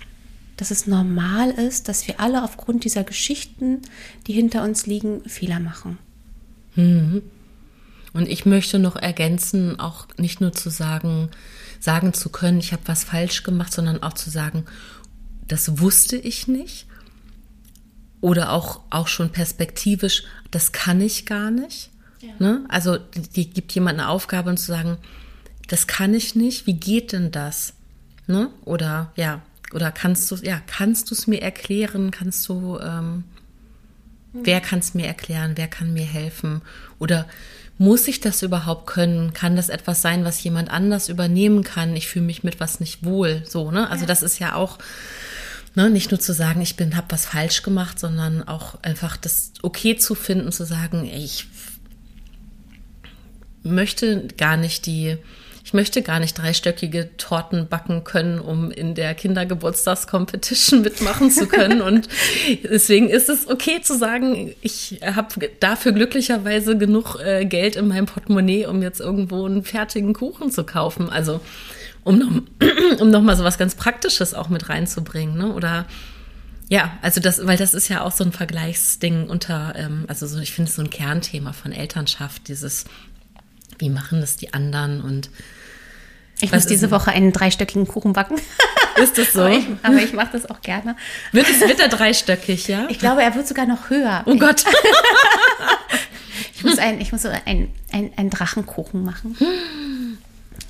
dass 0.56 0.70
es 0.70 0.86
normal 0.86 1.50
ist, 1.50 1.88
dass 1.88 2.06
wir 2.06 2.20
alle 2.20 2.42
aufgrund 2.42 2.84
dieser 2.84 3.04
Geschichten, 3.04 3.82
die 4.26 4.32
hinter 4.32 4.62
uns 4.62 4.86
liegen, 4.86 5.22
Fehler 5.28 5.60
machen. 5.60 5.98
Mhm. 6.74 7.22
Und 8.12 8.28
ich 8.28 8.46
möchte 8.46 8.78
noch 8.78 8.96
ergänzen, 8.96 9.78
auch 9.78 10.06
nicht 10.16 10.40
nur 10.40 10.52
zu 10.52 10.70
sagen, 10.70 11.30
sagen 11.80 12.14
zu 12.14 12.30
können, 12.30 12.58
ich 12.58 12.72
habe 12.72 12.82
was 12.86 13.04
falsch 13.04 13.42
gemacht, 13.42 13.72
sondern 13.72 14.02
auch 14.02 14.14
zu 14.14 14.30
sagen, 14.30 14.64
das 15.46 15.78
wusste 15.80 16.16
ich 16.16 16.48
nicht 16.48 16.86
oder 18.20 18.52
auch, 18.52 18.80
auch 18.90 19.08
schon 19.08 19.30
perspektivisch, 19.30 20.24
das 20.50 20.72
kann 20.72 21.00
ich 21.00 21.26
gar 21.26 21.50
nicht. 21.50 21.90
Ja. 22.20 22.32
Ne? 22.38 22.64
Also 22.68 22.98
die, 22.98 23.22
die, 23.22 23.50
gibt 23.50 23.72
jemand 23.72 23.98
eine 23.98 24.08
Aufgabe 24.08 24.50
und 24.50 24.56
zu 24.56 24.66
sagen, 24.66 24.98
das 25.68 25.86
kann 25.86 26.14
ich 26.14 26.34
nicht, 26.34 26.66
wie 26.66 26.74
geht 26.74 27.12
denn 27.12 27.30
das? 27.30 27.74
Ne? 28.26 28.50
Oder 28.64 29.12
ja, 29.16 29.42
oder 29.72 29.90
kannst 29.92 30.30
du, 30.30 30.36
ja, 30.36 30.60
kannst 30.66 31.10
du 31.10 31.14
es 31.14 31.26
mir 31.26 31.42
erklären? 31.42 32.10
Kannst 32.10 32.48
du, 32.48 32.78
ähm, 32.78 33.24
mhm. 34.32 34.40
wer 34.44 34.60
kann 34.60 34.78
es 34.78 34.94
mir 34.94 35.06
erklären? 35.06 35.52
Wer 35.56 35.68
kann 35.68 35.92
mir 35.92 36.04
helfen? 36.04 36.62
Oder 36.98 37.26
muss 37.78 38.08
ich 38.08 38.20
das 38.20 38.42
überhaupt 38.42 38.86
können? 38.86 39.32
Kann 39.34 39.56
das 39.56 39.68
etwas 39.68 40.02
sein, 40.02 40.24
was 40.24 40.42
jemand 40.42 40.70
anders 40.70 41.08
übernehmen 41.08 41.62
kann? 41.62 41.94
Ich 41.96 42.08
fühle 42.08 42.24
mich 42.24 42.42
mit 42.42 42.60
was 42.60 42.80
nicht 42.80 43.04
wohl. 43.04 43.42
So, 43.46 43.70
ne? 43.70 43.90
Also 43.90 44.02
ja. 44.02 44.06
das 44.06 44.22
ist 44.22 44.38
ja 44.38 44.54
auch 44.54 44.78
Ne, 45.76 45.90
nicht 45.90 46.10
nur 46.10 46.18
zu 46.18 46.32
sagen, 46.32 46.62
ich 46.62 46.76
bin, 46.76 46.96
habe 46.96 47.08
was 47.10 47.26
falsch 47.26 47.62
gemacht, 47.62 47.98
sondern 47.98 48.42
auch 48.42 48.82
einfach 48.82 49.18
das 49.18 49.52
okay 49.60 49.94
zu 49.94 50.14
finden, 50.14 50.50
zu 50.50 50.64
sagen, 50.64 51.04
ich 51.04 51.48
möchte 53.62 54.26
gar 54.38 54.56
nicht 54.56 54.86
die, 54.86 55.18
ich 55.66 55.74
möchte 55.74 56.00
gar 56.00 56.18
nicht 56.18 56.38
dreistöckige 56.38 57.14
Torten 57.18 57.68
backen 57.68 58.04
können, 58.04 58.38
um 58.38 58.70
in 58.70 58.94
der 58.94 59.14
Kindergeburtstagscompetition 59.14 60.80
mitmachen 60.80 61.30
zu 61.30 61.46
können. 61.46 61.82
Und 61.82 62.08
deswegen 62.64 63.10
ist 63.10 63.28
es 63.28 63.46
okay 63.46 63.82
zu 63.82 63.98
sagen, 63.98 64.54
ich 64.62 65.00
habe 65.04 65.50
dafür 65.60 65.92
glücklicherweise 65.92 66.78
genug 66.78 67.20
äh, 67.22 67.44
Geld 67.44 67.76
in 67.76 67.88
meinem 67.88 68.06
Portemonnaie, 68.06 68.64
um 68.64 68.80
jetzt 68.80 69.00
irgendwo 69.00 69.44
einen 69.44 69.62
fertigen 69.62 70.14
Kuchen 70.14 70.50
zu 70.50 70.64
kaufen. 70.64 71.10
Also 71.10 71.42
um 72.06 72.18
noch, 72.18 72.30
um 73.00 73.10
noch 73.10 73.22
mal 73.22 73.36
so 73.36 73.44
was 73.44 73.58
ganz 73.58 73.74
Praktisches 73.74 74.32
auch 74.32 74.48
mit 74.48 74.68
reinzubringen, 74.68 75.36
ne? 75.36 75.52
Oder 75.52 75.86
ja, 76.68 76.98
also 77.02 77.20
das, 77.20 77.46
weil 77.46 77.56
das 77.56 77.74
ist 77.74 77.88
ja 77.88 78.02
auch 78.02 78.12
so 78.12 78.24
ein 78.24 78.32
Vergleichsding 78.32 79.28
unter, 79.28 79.74
ähm, 79.76 80.04
also 80.08 80.26
so, 80.26 80.38
ich 80.38 80.52
finde 80.52 80.68
es 80.68 80.76
so 80.76 80.82
ein 80.82 80.90
Kernthema 80.90 81.52
von 81.52 81.72
Elternschaft, 81.72 82.48
dieses, 82.48 82.84
wie 83.78 83.90
machen 83.90 84.20
das 84.20 84.36
die 84.36 84.54
anderen 84.54 85.00
und 85.00 85.30
ich 86.40 86.52
muss 86.52 86.66
diese 86.66 86.90
Woche 86.90 87.12
einen 87.12 87.32
dreistöckigen 87.32 87.88
Kuchen 87.88 88.12
backen. 88.12 88.36
Ist 89.02 89.16
das 89.16 89.32
so? 89.32 89.40
aber 89.40 89.52
ich, 89.52 89.66
aber 89.82 89.96
ich 89.96 90.12
mache 90.12 90.32
das 90.32 90.48
auch 90.48 90.60
gerne. 90.60 90.96
Wird, 91.32 91.48
es, 91.48 91.60
wird 91.60 91.80
er 91.80 91.88
dreistöckig, 91.96 92.68
ja? 92.68 92.86
Ich 92.88 92.98
glaube, 92.98 93.22
er 93.22 93.34
wird 93.34 93.48
sogar 93.48 93.66
noch 93.66 93.90
höher. 93.90 94.22
Oh 94.26 94.36
Gott. 94.36 94.64
ich 96.54 96.64
muss, 96.64 96.78
ein, 96.78 97.00
ich 97.00 97.10
muss 97.10 97.22
so 97.22 97.28
einen 97.28 97.72
ein 97.90 98.30
Drachenkuchen 98.30 99.02
machen. 99.02 99.36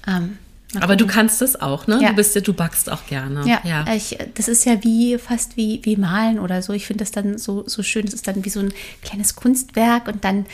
ähm, 0.06 0.38
aber 0.80 0.96
du 0.96 1.06
kannst 1.06 1.42
es 1.42 1.60
auch, 1.60 1.86
ne? 1.86 2.00
Ja. 2.02 2.10
Du 2.10 2.16
bist 2.16 2.34
ja, 2.34 2.40
du 2.40 2.52
backst 2.52 2.90
auch 2.90 3.06
gerne. 3.06 3.46
Ja, 3.46 3.60
ja. 3.64 3.84
Ich, 3.94 4.18
das 4.34 4.48
ist 4.48 4.64
ja 4.64 4.82
wie 4.82 5.16
fast 5.16 5.56
wie, 5.56 5.80
wie 5.84 5.96
Malen 5.96 6.38
oder 6.38 6.60
so. 6.60 6.72
Ich 6.72 6.86
finde 6.86 7.04
das 7.04 7.12
dann 7.12 7.38
so, 7.38 7.64
so 7.66 7.82
schön. 7.82 8.06
Es 8.06 8.14
ist 8.14 8.26
dann 8.26 8.44
wie 8.44 8.50
so 8.50 8.60
ein 8.60 8.72
kleines 9.02 9.36
Kunstwerk 9.36 10.08
und 10.08 10.24
dann 10.24 10.44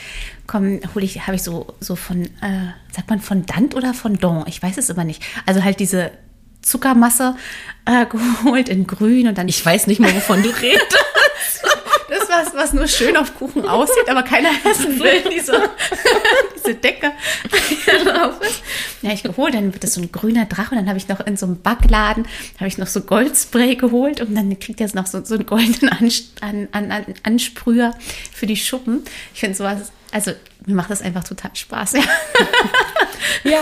komm, 0.45 0.79
hole 0.93 1.03
ich, 1.03 1.21
habe 1.25 1.35
ich 1.35 1.43
so, 1.43 1.73
so 1.79 1.95
von, 1.95 2.25
äh, 2.25 2.71
sagt 2.91 3.09
man 3.09 3.21
Fondant 3.21 3.75
oder 3.75 3.93
Fondant? 3.93 4.47
Ich 4.47 4.61
weiß 4.61 4.77
es 4.77 4.89
immer 4.89 5.03
nicht. 5.03 5.23
Also 5.45 5.63
halt 5.63 5.79
diese 5.79 6.11
Zuckermasse 6.61 7.35
äh, 7.85 8.05
geholt 8.43 8.69
in 8.69 8.85
grün 8.87 9.27
und 9.27 9.37
dann. 9.37 9.47
Ich 9.47 9.65
weiß 9.65 9.87
nicht 9.87 9.99
mehr, 9.99 10.13
wovon 10.15 10.43
du 10.43 10.49
redest. 10.49 10.97
Was, 12.33 12.53
was 12.53 12.73
nur 12.73 12.87
schön 12.87 13.17
auf 13.17 13.35
Kuchen 13.35 13.67
aussieht, 13.67 14.09
aber 14.09 14.23
keiner 14.23 14.49
essen 14.69 14.99
will. 15.03 15.23
Diese, 15.31 15.53
diese 16.55 16.75
Decke. 16.75 17.11
ja, 19.01 19.11
ich 19.11 19.23
geholt, 19.23 19.53
dann 19.53 19.73
wird 19.73 19.83
das 19.83 19.93
so 19.93 20.01
ein 20.01 20.11
grüner 20.11 20.45
Drache 20.45 20.71
und 20.71 20.77
dann 20.77 20.87
habe 20.87 20.97
ich 20.97 21.07
noch 21.07 21.19
in 21.21 21.37
so 21.37 21.45
einem 21.45 21.61
Backladen, 21.61 22.27
habe 22.57 22.67
ich 22.67 22.77
noch 22.77 22.87
so 22.87 23.01
Goldspray 23.01 23.75
geholt 23.75 24.21
und 24.21 24.35
dann 24.35 24.57
kriegt 24.59 24.81
er 24.81 24.93
noch 24.93 25.07
so, 25.07 25.23
so 25.23 25.35
einen 25.35 25.45
goldenen 25.45 25.89
An, 26.41 26.67
an, 26.71 26.91
an, 26.91 27.05
Ansprüher 27.23 27.93
für 28.33 28.45
die 28.45 28.57
Schuppen. 28.57 29.03
Ich 29.33 29.39
finde 29.39 29.57
sowas, 29.57 29.91
also 30.11 30.31
mir 30.65 30.75
macht 30.75 30.89
das 30.89 31.01
einfach 31.01 31.23
total 31.23 31.55
Spaß. 31.55 31.93
Ja. 31.93 32.03
ja. 33.43 33.59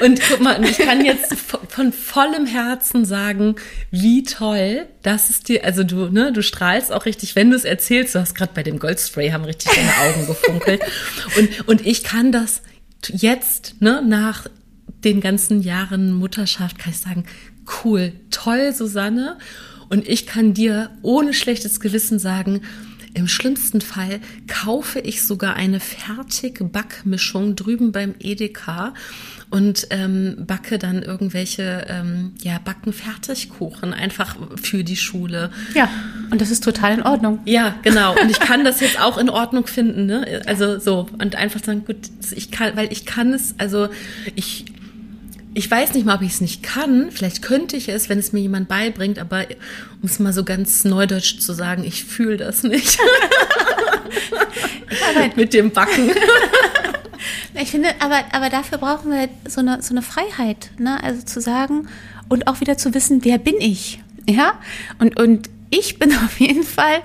Und 0.00 0.20
guck 0.28 0.40
mal, 0.40 0.62
ich 0.64 0.78
kann 0.78 1.04
jetzt 1.04 1.34
von 1.68 1.92
vollem 1.92 2.46
Herzen 2.46 3.04
sagen, 3.04 3.56
wie 3.90 4.22
toll, 4.24 4.86
dass 5.02 5.30
es 5.30 5.42
dir, 5.42 5.64
also 5.64 5.84
du, 5.84 6.08
ne, 6.08 6.32
du 6.32 6.42
strahlst 6.42 6.92
auch 6.92 7.06
richtig, 7.06 7.36
wenn 7.36 7.50
du 7.50 7.56
es 7.56 7.64
erzählst. 7.64 8.14
Du 8.14 8.20
hast 8.20 8.34
gerade 8.34 8.52
bei 8.54 8.62
dem 8.62 8.78
Goldspray 8.78 9.30
haben 9.30 9.44
richtig 9.44 9.72
deine 9.72 9.96
Augen 9.98 10.26
gefunkelt. 10.26 10.82
Und, 11.38 11.68
und 11.68 11.86
ich 11.86 12.02
kann 12.02 12.32
das 12.32 12.62
jetzt, 13.08 13.80
ne, 13.80 14.02
nach 14.04 14.48
den 15.04 15.20
ganzen 15.20 15.62
Jahren 15.62 16.12
Mutterschaft, 16.12 16.78
kann 16.78 16.92
ich 16.92 16.98
sagen, 16.98 17.24
cool, 17.84 18.12
toll, 18.30 18.72
Susanne. 18.72 19.38
Und 19.90 20.08
ich 20.08 20.26
kann 20.26 20.54
dir 20.54 20.90
ohne 21.02 21.34
schlechtes 21.34 21.78
Gewissen 21.78 22.18
sagen, 22.18 22.62
im 23.14 23.28
schlimmsten 23.28 23.80
Fall 23.80 24.20
kaufe 24.48 24.98
ich 25.00 25.22
sogar 25.22 25.54
eine 25.54 25.80
fertige 25.80 26.64
Backmischung 26.64 27.56
drüben 27.56 27.92
beim 27.92 28.14
Edeka 28.18 28.92
und 29.50 29.86
ähm, 29.90 30.44
backe 30.46 30.78
dann 30.78 31.02
irgendwelche 31.02 31.86
ähm, 31.88 32.32
ja 32.42 32.58
backen 32.58 32.92
Fertigkuchen 32.92 33.94
einfach 33.94 34.36
für 34.60 34.82
die 34.82 34.96
Schule. 34.96 35.50
Ja, 35.74 35.88
und 36.30 36.40
das 36.40 36.50
ist 36.50 36.64
total 36.64 36.94
in 36.94 37.02
Ordnung. 37.02 37.38
Ja, 37.44 37.76
genau. 37.82 38.20
Und 38.20 38.30
ich 38.30 38.40
kann 38.40 38.64
das 38.64 38.80
jetzt 38.80 39.00
auch 39.00 39.16
in 39.16 39.30
Ordnung 39.30 39.66
finden, 39.66 40.06
ne? 40.06 40.42
Also 40.46 40.80
so 40.80 41.08
und 41.18 41.36
einfach 41.36 41.62
sagen, 41.62 41.84
gut, 41.84 41.96
ich 42.34 42.50
kann, 42.50 42.76
weil 42.76 42.92
ich 42.92 43.06
kann 43.06 43.32
es, 43.32 43.54
also 43.58 43.88
ich 44.34 44.64
ich 45.54 45.70
weiß 45.70 45.94
nicht 45.94 46.04
mal, 46.04 46.16
ob 46.16 46.22
ich 46.22 46.32
es 46.32 46.40
nicht 46.40 46.62
kann. 46.62 47.10
Vielleicht 47.10 47.42
könnte 47.42 47.76
ich 47.76 47.88
es, 47.88 48.08
wenn 48.08 48.18
es 48.18 48.32
mir 48.32 48.40
jemand 48.40 48.68
beibringt, 48.68 49.18
aber 49.18 49.46
um 50.02 50.08
es 50.08 50.18
mal 50.18 50.32
so 50.32 50.44
ganz 50.44 50.84
neudeutsch 50.84 51.38
zu 51.38 51.52
sagen, 51.52 51.84
ich 51.84 52.04
fühle 52.04 52.36
das 52.36 52.64
nicht. 52.64 52.98
Mit 55.36 55.54
dem 55.54 55.70
Backen. 55.70 56.10
Ich 57.56 57.70
finde, 57.70 57.88
aber, 58.00 58.24
aber 58.32 58.50
dafür 58.50 58.78
brauchen 58.78 59.12
wir 59.12 59.28
so 59.48 59.60
eine, 59.60 59.80
so 59.80 59.94
eine 59.94 60.02
Freiheit, 60.02 60.70
ne? 60.76 61.02
Also 61.02 61.22
zu 61.22 61.40
sagen 61.40 61.86
und 62.28 62.48
auch 62.48 62.60
wieder 62.60 62.76
zu 62.76 62.94
wissen, 62.94 63.24
wer 63.24 63.38
bin 63.38 63.54
ich? 63.60 64.02
Ja? 64.28 64.54
Und, 64.98 65.18
und 65.18 65.48
ich 65.70 65.98
bin 65.98 66.12
auf 66.24 66.40
jeden 66.40 66.64
Fall 66.64 67.02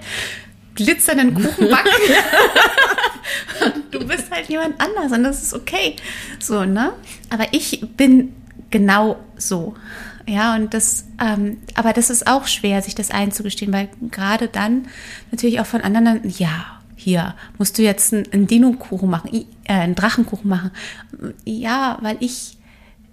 glitzernden 0.85 1.33
Kuchen 1.33 1.69
backen. 1.69 1.89
du 3.91 4.07
bist 4.07 4.31
halt 4.31 4.49
jemand 4.49 4.79
anders 4.79 5.11
und 5.11 5.23
das 5.23 5.43
ist 5.43 5.53
okay. 5.53 5.95
So, 6.39 6.65
ne? 6.65 6.93
Aber 7.29 7.47
ich 7.51 7.81
bin 7.97 8.35
genau 8.69 9.17
so. 9.37 9.75
Ja, 10.27 10.55
und 10.55 10.73
das, 10.73 11.05
ähm, 11.19 11.57
aber 11.73 11.93
das 11.93 12.09
ist 12.09 12.27
auch 12.27 12.47
schwer, 12.47 12.81
sich 12.81 12.93
das 12.93 13.09
einzugestehen, 13.09 13.73
weil 13.73 13.89
gerade 14.11 14.47
dann 14.47 14.87
natürlich 15.31 15.59
auch 15.59 15.65
von 15.65 15.81
anderen, 15.81 16.21
ja, 16.37 16.79
hier 16.95 17.33
musst 17.57 17.77
du 17.77 17.81
jetzt 17.81 18.13
einen, 18.13 18.31
einen 18.31 18.47
Dino-Kuchen 18.47 19.09
machen, 19.09 19.31
äh, 19.33 19.73
einen 19.73 19.95
Drachenkuchen 19.95 20.49
machen. 20.49 20.71
Ja, 21.45 21.97
weil 22.01 22.17
ich 22.19 22.59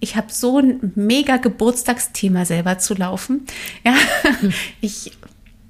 ich 0.01 0.17
habe 0.17 0.27
so 0.31 0.59
ein 0.59 0.93
mega 0.95 1.37
Geburtstagsthema 1.37 2.45
selber 2.45 2.79
zu 2.79 2.95
laufen. 2.95 3.47
Ja, 3.85 3.95
ich 4.81 5.13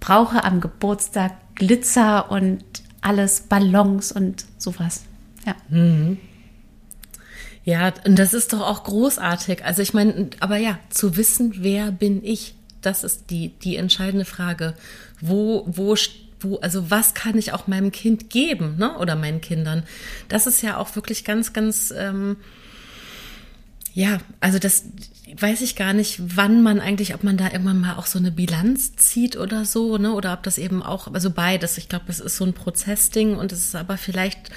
brauche 0.01 0.45
am 0.45 0.61
Geburtstag 0.61 1.33
Glitzer 1.57 2.31
und 2.31 2.63
alles, 3.01 3.43
Ballons 3.43 4.13
und 4.13 4.47
sowas. 4.59 5.05
Ja. 5.45 5.57
Mhm. 5.69 6.19
Ja, 7.65 7.93
und 8.05 8.17
das 8.17 8.33
ist 8.33 8.53
doch 8.53 8.61
auch 8.61 8.85
großartig. 8.85 9.65
Also 9.65 9.83
ich 9.83 9.93
meine, 9.93 10.31
aber 10.39 10.57
ja, 10.57 10.79
zu 10.89 11.17
wissen, 11.17 11.53
wer 11.59 11.91
bin 11.91 12.25
ich, 12.25 12.55
das 12.81 13.03
ist 13.03 13.31
die, 13.31 13.49
die 13.49 13.77
entscheidende 13.77 14.25
Frage. 14.25 14.75
Wo, 15.21 15.65
wo, 15.67 15.97
wo, 16.39 16.59
also 16.59 16.93
was 16.93 17.15
kann 17.15 17.37
ich 17.37 17.53
auch 17.53 17.67
meinem 17.67 17.91
Kind 17.91 18.31
geben, 18.31 18.77
ne? 18.79 18.97
Oder 18.99 19.17
meinen 19.17 19.41
Kindern? 19.41 19.83
Das 20.29 20.47
ist 20.47 20.63
ja 20.63 20.77
auch 20.77 20.95
wirklich 20.95 21.25
ganz, 21.25 21.53
ganz, 21.53 21.93
ähm, 21.97 22.37
ja, 23.97 24.19
also 24.41 24.59
das 24.59 24.85
weiß 25.41 25.63
ich 25.63 25.75
gar 25.75 25.95
nicht, 25.95 26.21
wann 26.37 26.63
man 26.63 26.81
eigentlich, 26.81 27.15
ob 27.15 27.25
man 27.25 27.39
da 27.39 27.51
irgendwann 27.51 27.81
mal 27.81 27.95
auch 27.95 28.05
so 28.05 28.19
eine 28.19 28.31
Bilanz 28.31 28.95
zieht 28.97 29.39
oder 29.39 29.65
so, 29.65 29.97
ne? 29.97 30.13
Oder 30.13 30.35
ob 30.35 30.43
das 30.43 30.59
eben 30.59 30.83
auch, 30.83 31.13
also 31.15 31.31
beides. 31.31 31.79
Ich 31.79 31.89
glaube, 31.89 32.05
es 32.09 32.21
ist 32.21 32.37
so 32.37 32.45
ein 32.45 32.53
Prozessding 32.53 33.39
und 33.39 33.53
es 33.53 33.65
ist 33.65 33.75
aber 33.75 33.97
vielleicht 33.97 34.51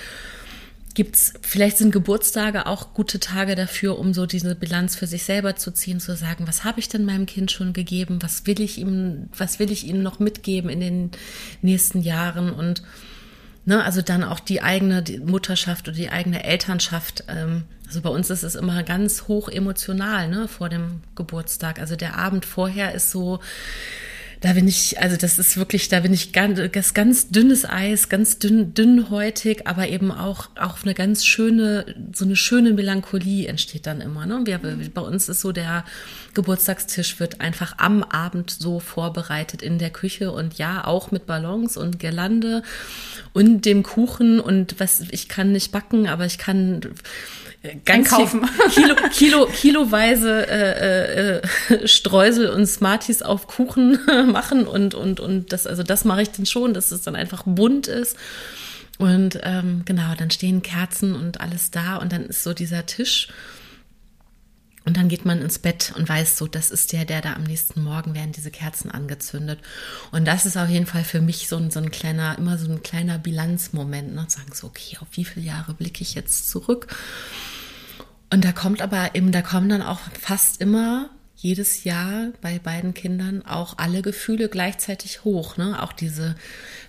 gibt's, 0.94 1.36
vielleicht 1.42 1.78
sind 1.78 1.92
Geburtstage 1.92 2.66
auch 2.66 2.94
gute 2.94 3.22
Tage 3.22 3.56
dafür, 3.56 3.98
um 3.98 4.14
so 4.14 4.26
diese 4.26 4.56
Bilanz 4.56 4.98
für 4.98 5.08
sich 5.08 5.24
selber 5.24 5.56
zu 5.56 5.72
ziehen, 5.72 6.02
zu 6.02 6.18
sagen, 6.18 6.46
was 6.46 6.66
habe 6.66 6.82
ich 6.82 6.90
denn 6.90 7.06
meinem 7.06 7.26
Kind 7.26 7.50
schon 7.50 7.72
gegeben, 7.72 8.22
was 8.22 8.46
will 8.46 8.60
ich 8.60 8.78
ihm, 8.78 9.30
was 9.38 9.58
will 9.60 9.72
ich 9.72 9.88
ihm 9.88 10.04
noch 10.04 10.20
mitgeben 10.20 10.70
in 10.70 10.82
den 10.82 11.12
nächsten 11.62 12.02
Jahren 12.02 12.52
und 12.52 12.84
ne, 13.70 13.84
also 13.84 14.02
dann 14.02 14.24
auch 14.24 14.40
die 14.40 14.62
eigene 14.62 15.04
Mutterschaft 15.24 15.88
oder 15.88 15.96
die 15.96 16.10
eigene 16.10 16.44
Elternschaft. 16.44 17.24
Ähm, 17.28 17.64
also 17.86 18.02
bei 18.02 18.10
uns 18.10 18.30
ist 18.30 18.44
es 18.44 18.56
immer 18.56 18.84
ganz 18.84 19.28
hoch 19.28 19.48
emotional, 19.48 20.28
ne, 20.28 20.48
vor 20.48 20.70
dem 20.70 21.02
Geburtstag. 21.16 21.80
Also 21.80 21.96
der 21.96 22.18
Abend 22.18 22.46
vorher 22.46 22.94
ist 22.96 23.12
so, 23.12 23.40
da 24.42 24.54
bin 24.54 24.68
ich, 24.68 25.00
also 25.00 25.18
das 25.18 25.38
ist 25.38 25.58
wirklich, 25.58 25.88
da 25.90 26.00
bin 26.00 26.14
ich 26.14 26.34
ganz, 26.34 26.94
ganz 26.94 27.30
dünnes 27.30 27.64
Eis, 27.64 28.10
ganz 28.10 28.40
dünn, 28.40 28.74
dünnhäutig, 28.74 29.68
aber 29.68 29.88
eben 29.88 30.12
auch, 30.12 30.50
auch 30.56 30.84
eine 30.84 30.96
ganz 30.96 31.26
schöne, 31.26 31.86
so 32.14 32.26
eine 32.26 32.36
schöne 32.36 32.74
Melancholie 32.74 33.48
entsteht 33.48 33.86
dann 33.86 34.02
immer. 34.02 34.26
Ne? 34.26 34.42
Wir, 34.46 34.60
bei 34.94 35.02
uns 35.02 35.30
ist 35.30 35.42
so 35.42 35.52
der 35.52 35.84
Geburtstagstisch 36.40 37.20
wird 37.20 37.42
einfach 37.42 37.74
am 37.80 38.02
Abend 38.02 38.50
so 38.50 38.80
vorbereitet 38.80 39.62
in 39.62 39.78
der 39.78 39.90
Küche 39.90 40.32
und 40.32 40.58
ja, 40.58 40.86
auch 40.86 41.12
mit 41.12 41.26
Ballons 41.26 41.76
und 41.76 42.00
Girlande 42.00 42.64
und 43.34 43.66
dem 43.66 43.84
Kuchen 43.84 44.40
und 44.40 44.80
was, 44.80 45.02
ich 45.12 45.28
kann 45.28 45.52
nicht 45.52 45.74
backen, 45.74 46.08
aber 46.08 46.26
ich 46.26 46.38
kann 46.38 46.80
ganz 47.84 48.10
kaufen. 48.10 48.48
Kilo, 48.74 48.96
Kilo, 49.12 49.46
kiloweise 49.48 50.48
äh, 50.48 51.40
äh, 51.74 51.88
Streusel 51.90 52.52
und 52.52 52.68
Smarties 52.68 53.22
auf 53.22 53.48
Kuchen 53.48 54.00
machen 54.32 54.66
und 54.66 54.94
und 54.94 55.20
und 55.20 55.52
das 55.52 55.68
also 55.68 55.84
das 55.84 56.06
mache 56.06 56.22
ich 56.22 56.32
dann 56.32 56.46
schon, 56.46 56.74
dass 56.74 56.92
es 56.92 57.02
dann 57.02 57.18
einfach 57.18 57.44
bunt 57.46 57.88
ist. 57.88 58.16
Und 58.98 59.42
ähm, 59.44 59.82
genau, 59.84 60.14
dann 60.18 60.32
stehen 60.32 60.62
Kerzen 60.62 61.16
und 61.16 61.42
alles 61.42 61.70
da 61.70 61.98
und 61.98 62.14
dann 62.14 62.28
ist 62.28 62.44
so 62.44 62.54
dieser 62.54 62.86
Tisch. 62.86 63.28
Und 64.90 64.98
dann 64.98 65.08
geht 65.08 65.24
man 65.24 65.40
ins 65.44 65.60
Bett 65.60 65.94
und 65.96 66.10
weiß 66.10 66.36
so, 66.36 66.48
das 66.48 66.72
ist 66.72 66.94
der, 66.94 67.06
der 67.06 67.22
da 67.22 67.34
am 67.34 67.44
nächsten 67.44 67.84
Morgen 67.84 68.16
werden 68.16 68.32
diese 68.32 68.50
Kerzen 68.50 68.90
angezündet. 68.90 69.60
Und 70.12 70.26
das 70.26 70.48
ist 70.48 70.58
auf 70.58 70.68
jeden 70.68 70.88
Fall 70.88 71.04
für 71.04 71.22
mich 71.22 71.48
so 71.48 71.58
ein, 71.58 71.70
so 71.70 71.80
ein 71.80 71.92
kleiner, 71.92 72.40
immer 72.40 72.58
so 72.58 72.72
ein 72.72 72.82
kleiner 72.82 73.20
Bilanzmoment, 73.20 74.16
ne? 74.16 74.26
Sagen 74.28 74.52
so, 74.52 74.66
okay, 74.66 74.98
auf 75.00 75.10
wie 75.12 75.26
viele 75.26 75.46
Jahre 75.46 75.76
blicke 75.76 76.02
ich 76.02 76.16
jetzt 76.16 76.50
zurück? 76.50 76.88
Und 78.32 78.44
da 78.44 78.52
kommt 78.52 78.82
aber 78.82 79.14
eben, 79.14 79.32
da 79.32 79.44
kommen 79.44 79.70
dann 79.70 79.84
auch 79.84 80.00
fast 80.20 80.60
immer 80.60 81.12
jedes 81.36 81.84
Jahr 81.84 82.30
bei 82.42 82.58
beiden 82.58 82.96
Kindern 82.96 83.46
auch 83.46 83.78
alle 83.78 84.02
Gefühle 84.02 84.50
gleichzeitig 84.50 85.24
hoch. 85.24 85.56
Ne? 85.58 85.84
Auch 85.84 85.94
diese, 85.94 86.36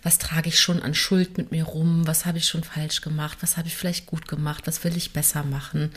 was 0.02 0.16
trage 0.16 0.48
ich 0.48 0.58
schon 0.58 0.80
an 0.80 0.94
Schuld 0.94 1.36
mit 1.36 1.50
mir 1.50 1.64
rum? 1.64 2.06
Was 2.06 2.24
habe 2.24 2.38
ich 2.38 2.46
schon 2.46 2.64
falsch 2.64 3.02
gemacht? 3.02 3.36
Was 3.42 3.58
habe 3.58 3.68
ich 3.68 3.76
vielleicht 3.76 4.06
gut 4.06 4.26
gemacht? 4.26 4.66
Was 4.66 4.84
will 4.84 4.96
ich 4.96 5.12
besser 5.12 5.44
machen? 5.44 5.90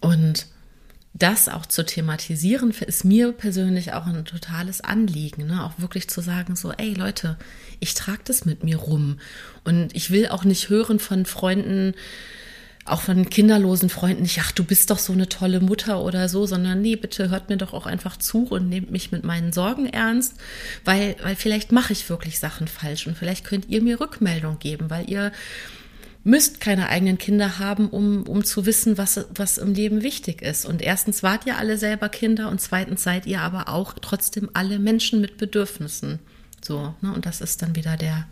Und 0.00 0.46
das 1.18 1.48
auch 1.48 1.66
zu 1.66 1.84
thematisieren, 1.84 2.70
ist 2.70 3.04
mir 3.04 3.32
persönlich 3.32 3.92
auch 3.92 4.06
ein 4.06 4.24
totales 4.24 4.80
Anliegen, 4.80 5.46
ne? 5.46 5.64
auch 5.64 5.72
wirklich 5.78 6.08
zu 6.08 6.20
sagen, 6.20 6.56
so, 6.56 6.72
ey 6.72 6.94
Leute, 6.94 7.36
ich 7.80 7.94
trage 7.94 8.20
das 8.24 8.44
mit 8.44 8.64
mir 8.64 8.76
rum 8.76 9.18
und 9.64 9.94
ich 9.94 10.10
will 10.10 10.28
auch 10.28 10.44
nicht 10.44 10.68
hören 10.68 10.98
von 10.98 11.24
Freunden, 11.24 11.94
auch 12.84 13.00
von 13.00 13.28
kinderlosen 13.28 13.88
Freunden 13.88 14.22
nicht, 14.22 14.40
ach, 14.40 14.52
du 14.52 14.62
bist 14.62 14.90
doch 14.90 14.98
so 14.98 15.12
eine 15.12 15.28
tolle 15.28 15.60
Mutter 15.60 16.02
oder 16.02 16.28
so, 16.28 16.46
sondern 16.46 16.82
nee, 16.82 16.96
bitte 16.96 17.30
hört 17.30 17.48
mir 17.48 17.56
doch 17.56 17.72
auch 17.72 17.86
einfach 17.86 18.16
zu 18.16 18.44
und 18.44 18.68
nehmt 18.68 18.90
mich 18.90 19.10
mit 19.10 19.24
meinen 19.24 19.52
Sorgen 19.52 19.86
ernst, 19.86 20.34
weil, 20.84 21.16
weil 21.22 21.34
vielleicht 21.34 21.72
mache 21.72 21.92
ich 21.92 22.08
wirklich 22.08 22.38
Sachen 22.38 22.68
falsch 22.68 23.06
und 23.06 23.16
vielleicht 23.18 23.44
könnt 23.44 23.68
ihr 23.68 23.82
mir 23.82 24.00
Rückmeldung 24.00 24.58
geben, 24.58 24.90
weil 24.90 25.10
ihr 25.10 25.32
müsst 26.26 26.58
keine 26.58 26.88
eigenen 26.88 27.18
Kinder 27.18 27.60
haben, 27.60 27.88
um, 27.88 28.24
um 28.24 28.42
zu 28.44 28.66
wissen, 28.66 28.98
was, 28.98 29.26
was 29.32 29.58
im 29.58 29.74
Leben 29.74 30.02
wichtig 30.02 30.42
ist. 30.42 30.66
Und 30.66 30.82
erstens 30.82 31.22
wart 31.22 31.46
ihr 31.46 31.56
alle 31.56 31.78
selber 31.78 32.08
Kinder 32.08 32.50
und 32.50 32.60
zweitens 32.60 33.04
seid 33.04 33.26
ihr 33.26 33.42
aber 33.42 33.68
auch 33.68 33.94
trotzdem 34.02 34.50
alle 34.52 34.80
Menschen 34.80 35.20
mit 35.20 35.38
Bedürfnissen. 35.38 36.18
So, 36.60 36.94
ne? 37.00 37.12
Und 37.12 37.26
das 37.26 37.40
ist 37.40 37.62
dann 37.62 37.76
wieder 37.76 37.96
der, 37.96 38.26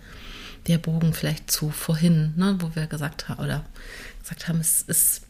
der 0.66 0.78
Bogen 0.78 1.14
vielleicht 1.14 1.52
zu 1.52 1.70
vorhin, 1.70 2.34
ne? 2.36 2.56
wo 2.58 2.74
wir 2.74 2.88
gesagt 2.88 3.28
haben, 3.28 3.40
oder 3.40 3.64
gesagt 4.18 4.48
haben, 4.48 4.58
es 4.58 4.82
ist, 4.82 5.22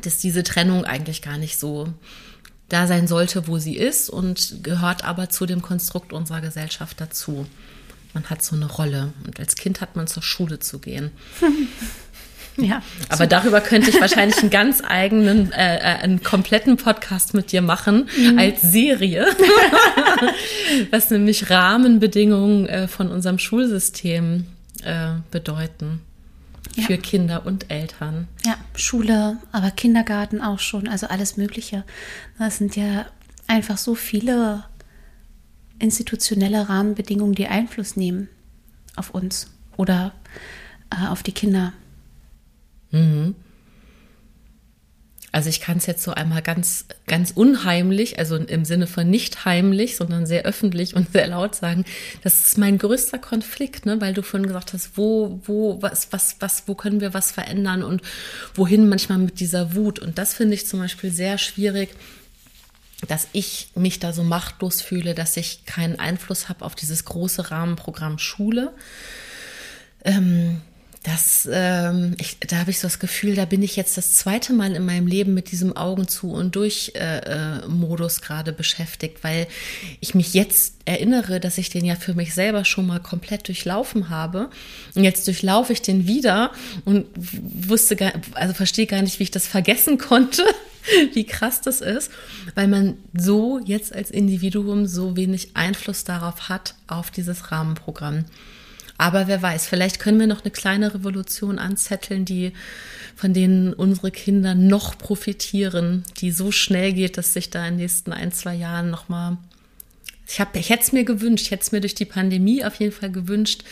dass 0.00 0.16
diese 0.16 0.44
Trennung 0.44 0.86
eigentlich 0.86 1.20
gar 1.20 1.36
nicht 1.36 1.58
so 1.58 1.92
da 2.70 2.86
sein 2.86 3.06
sollte, 3.06 3.48
wo 3.48 3.58
sie 3.58 3.76
ist 3.76 4.08
und 4.08 4.64
gehört 4.64 5.04
aber 5.04 5.28
zu 5.28 5.44
dem 5.44 5.60
Konstrukt 5.60 6.14
unserer 6.14 6.40
Gesellschaft 6.40 7.02
dazu. 7.02 7.46
Man 8.16 8.30
hat 8.30 8.42
so 8.42 8.56
eine 8.56 8.64
Rolle. 8.64 9.12
Und 9.26 9.38
als 9.38 9.56
Kind 9.56 9.82
hat 9.82 9.94
man 9.94 10.06
zur 10.06 10.22
Schule 10.22 10.58
zu 10.58 10.78
gehen. 10.78 11.10
Ja. 12.58 12.80
Aber 13.08 13.16
super. 13.16 13.26
darüber 13.26 13.60
könnte 13.60 13.90
ich 13.90 14.00
wahrscheinlich 14.00 14.38
einen 14.38 14.48
ganz 14.50 14.82
eigenen, 14.82 15.52
äh, 15.52 15.76
äh, 15.76 15.80
einen 15.80 16.22
kompletten 16.22 16.78
Podcast 16.78 17.34
mit 17.34 17.52
dir 17.52 17.60
machen 17.60 18.08
mhm. 18.16 18.38
als 18.38 18.62
Serie, 18.62 19.26
was 20.90 21.10
nämlich 21.10 21.50
Rahmenbedingungen 21.50 22.66
äh, 22.66 22.88
von 22.88 23.10
unserem 23.10 23.38
Schulsystem 23.38 24.46
äh, 24.84 25.08
bedeuten 25.30 26.00
ja. 26.76 26.84
für 26.84 26.96
Kinder 26.96 27.44
und 27.44 27.70
Eltern. 27.70 28.26
Ja, 28.46 28.56
Schule, 28.74 29.36
aber 29.52 29.70
Kindergarten 29.70 30.40
auch 30.40 30.60
schon, 30.60 30.88
also 30.88 31.08
alles 31.08 31.36
Mögliche. 31.36 31.84
Das 32.38 32.56
sind 32.56 32.74
ja 32.74 33.04
einfach 33.48 33.76
so 33.76 33.94
viele 33.94 34.64
institutionelle 35.78 36.68
Rahmenbedingungen, 36.68 37.34
die 37.34 37.46
Einfluss 37.46 37.96
nehmen 37.96 38.28
auf 38.96 39.10
uns 39.10 39.50
oder 39.76 40.12
äh, 40.90 41.06
auf 41.08 41.22
die 41.22 41.32
Kinder. 41.32 41.72
Mhm. 42.90 43.34
Also 45.36 45.50
ich 45.50 45.60
kann 45.60 45.76
es 45.76 45.84
jetzt 45.84 46.02
so 46.02 46.12
einmal 46.12 46.40
ganz, 46.40 46.86
ganz 47.06 47.30
unheimlich, 47.30 48.18
also 48.18 48.36
im 48.36 48.64
Sinne 48.64 48.86
von 48.86 49.10
nicht 49.10 49.44
heimlich, 49.44 49.96
sondern 49.96 50.24
sehr 50.24 50.44
öffentlich 50.46 50.96
und 50.96 51.12
sehr 51.12 51.26
laut 51.26 51.54
sagen, 51.54 51.84
das 52.22 52.40
ist 52.40 52.56
mein 52.56 52.78
größter 52.78 53.18
Konflikt, 53.18 53.84
ne? 53.84 54.00
weil 54.00 54.14
du 54.14 54.22
vorhin 54.22 54.46
gesagt 54.46 54.72
hast, 54.72 54.96
wo, 54.96 55.38
wo, 55.44 55.82
was, 55.82 56.10
was, 56.10 56.36
was, 56.40 56.62
wo 56.68 56.74
können 56.74 57.02
wir 57.02 57.12
was 57.12 57.32
verändern 57.32 57.82
und 57.82 58.00
wohin 58.54 58.88
manchmal 58.88 59.18
mit 59.18 59.38
dieser 59.38 59.74
Wut. 59.74 59.98
Und 59.98 60.16
das 60.16 60.32
finde 60.32 60.54
ich 60.54 60.66
zum 60.66 60.80
Beispiel 60.80 61.10
sehr 61.10 61.36
schwierig, 61.36 61.90
dass 63.08 63.28
ich 63.32 63.68
mich 63.74 63.98
da 63.98 64.12
so 64.12 64.22
machtlos 64.22 64.80
fühle, 64.80 65.14
dass 65.14 65.36
ich 65.36 65.66
keinen 65.66 65.98
Einfluss 65.98 66.48
habe 66.48 66.64
auf 66.64 66.74
dieses 66.74 67.04
große 67.04 67.50
Rahmenprogramm 67.50 68.18
Schule. 68.18 68.72
Ähm, 70.04 70.62
das, 71.06 71.48
ähm, 71.52 72.16
ich, 72.18 72.38
da 72.40 72.56
habe 72.56 72.72
ich 72.72 72.80
so 72.80 72.88
das 72.88 72.98
Gefühl, 72.98 73.36
da 73.36 73.44
bin 73.44 73.62
ich 73.62 73.76
jetzt 73.76 73.96
das 73.96 74.14
zweite 74.14 74.52
Mal 74.52 74.74
in 74.74 74.84
meinem 74.84 75.06
Leben 75.06 75.34
mit 75.34 75.52
diesem 75.52 75.76
Augen 75.76 76.08
zu 76.08 76.32
und 76.32 76.56
durch 76.56 76.92
äh, 76.96 77.18
äh, 77.18 77.68
Modus 77.68 78.22
gerade 78.22 78.52
beschäftigt, 78.52 79.22
weil 79.22 79.46
ich 80.00 80.16
mich 80.16 80.34
jetzt 80.34 80.74
erinnere, 80.84 81.38
dass 81.38 81.58
ich 81.58 81.70
den 81.70 81.84
ja 81.84 81.94
für 81.94 82.14
mich 82.14 82.34
selber 82.34 82.64
schon 82.64 82.88
mal 82.88 82.98
komplett 82.98 83.46
durchlaufen 83.46 84.10
habe. 84.10 84.50
Und 84.96 85.04
jetzt 85.04 85.28
durchlaufe 85.28 85.72
ich 85.72 85.80
den 85.80 86.08
wieder 86.08 86.50
und 86.84 87.06
wusste 87.14 87.94
gar, 87.94 88.12
also 88.32 88.52
verstehe 88.52 88.86
gar 88.86 89.02
nicht, 89.02 89.20
wie 89.20 89.24
ich 89.24 89.30
das 89.30 89.46
vergessen 89.46 89.98
konnte, 89.98 90.42
wie 91.12 91.24
krass 91.24 91.60
das 91.60 91.80
ist, 91.80 92.10
weil 92.54 92.68
man 92.68 92.96
so 93.16 93.60
jetzt 93.64 93.94
als 93.94 94.10
Individuum 94.10 94.86
so 94.86 95.16
wenig 95.16 95.50
Einfluss 95.54 96.04
darauf 96.04 96.48
hat, 96.48 96.74
auf 96.86 97.10
dieses 97.10 97.50
Rahmenprogramm. 97.50 98.24
Aber 98.98 99.28
wer 99.28 99.42
weiß, 99.42 99.66
vielleicht 99.66 99.98
können 99.98 100.18
wir 100.18 100.26
noch 100.26 100.42
eine 100.42 100.50
kleine 100.50 100.94
Revolution 100.94 101.58
anzetteln, 101.58 102.24
die 102.24 102.52
von 103.14 103.34
denen 103.34 103.74
unsere 103.74 104.10
Kinder 104.10 104.54
noch 104.54 104.96
profitieren, 104.96 106.04
die 106.18 106.30
so 106.30 106.50
schnell 106.50 106.92
geht, 106.92 107.18
dass 107.18 107.34
sich 107.34 107.50
da 107.50 107.66
in 107.66 107.74
den 107.74 107.82
nächsten 107.82 108.12
ein, 108.12 108.32
zwei 108.32 108.54
Jahren 108.54 108.90
nochmal. 108.90 109.36
Ich, 110.26 110.40
ich 110.54 110.70
hätte 110.70 110.82
es 110.82 110.92
mir 110.92 111.04
gewünscht, 111.04 111.46
ich 111.46 111.50
hätte 111.50 111.62
es 111.62 111.72
mir 111.72 111.80
durch 111.80 111.94
die 111.94 112.04
Pandemie 112.04 112.64
auf 112.64 112.76
jeden 112.76 112.92
Fall 112.92 113.10
gewünscht, 113.10 113.64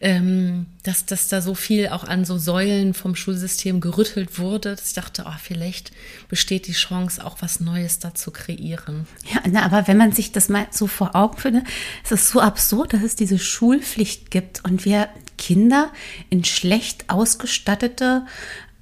ähm, 0.00 0.66
dass, 0.82 1.06
dass 1.06 1.28
da 1.28 1.40
so 1.40 1.54
viel 1.54 1.88
auch 1.88 2.04
an 2.04 2.24
so 2.24 2.38
Säulen 2.38 2.94
vom 2.94 3.14
Schulsystem 3.14 3.80
gerüttelt 3.80 4.38
wurde, 4.38 4.76
dass 4.76 4.88
ich 4.88 4.94
dachte, 4.94 5.24
oh, 5.26 5.34
vielleicht 5.42 5.92
besteht 6.28 6.66
die 6.66 6.72
Chance, 6.72 7.24
auch 7.24 7.38
was 7.40 7.60
Neues 7.60 7.98
da 7.98 8.14
zu 8.14 8.30
kreieren. 8.30 9.06
Ja, 9.32 9.40
na, 9.50 9.62
aber 9.62 9.88
wenn 9.88 9.96
man 9.96 10.12
sich 10.12 10.32
das 10.32 10.48
mal 10.48 10.66
so 10.70 10.86
vor 10.86 11.14
Augen 11.14 11.38
findet, 11.38 11.64
ist 12.02 12.12
es 12.12 12.30
so 12.30 12.40
absurd, 12.40 12.92
dass 12.92 13.02
es 13.02 13.16
diese 13.16 13.38
Schulpflicht 13.38 14.30
gibt 14.30 14.64
und 14.64 14.84
wir 14.84 15.08
Kinder 15.38 15.90
in 16.30 16.44
schlecht 16.44 17.08
ausgestattete, 17.08 18.24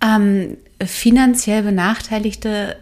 ähm, 0.02 0.56
finanziell 0.84 1.62
benachteiligte 1.62 2.76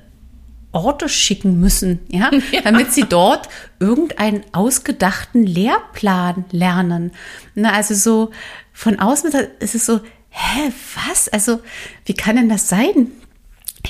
Orte 0.72 1.08
schicken 1.08 1.60
müssen, 1.60 2.00
ja, 2.08 2.30
ja, 2.52 2.62
damit 2.62 2.92
sie 2.92 3.04
dort 3.04 3.48
irgendeinen 3.78 4.42
ausgedachten 4.52 5.44
Lehrplan 5.44 6.44
lernen. 6.50 7.12
Na, 7.54 7.72
also 7.72 7.94
so 7.94 8.30
von 8.72 8.98
außen 8.98 9.30
ist 9.60 9.74
es 9.74 9.86
so, 9.86 10.00
hä, 10.30 10.72
was? 11.08 11.28
Also, 11.28 11.60
wie 12.06 12.14
kann 12.14 12.36
denn 12.36 12.48
das 12.48 12.68
sein? 12.68 13.12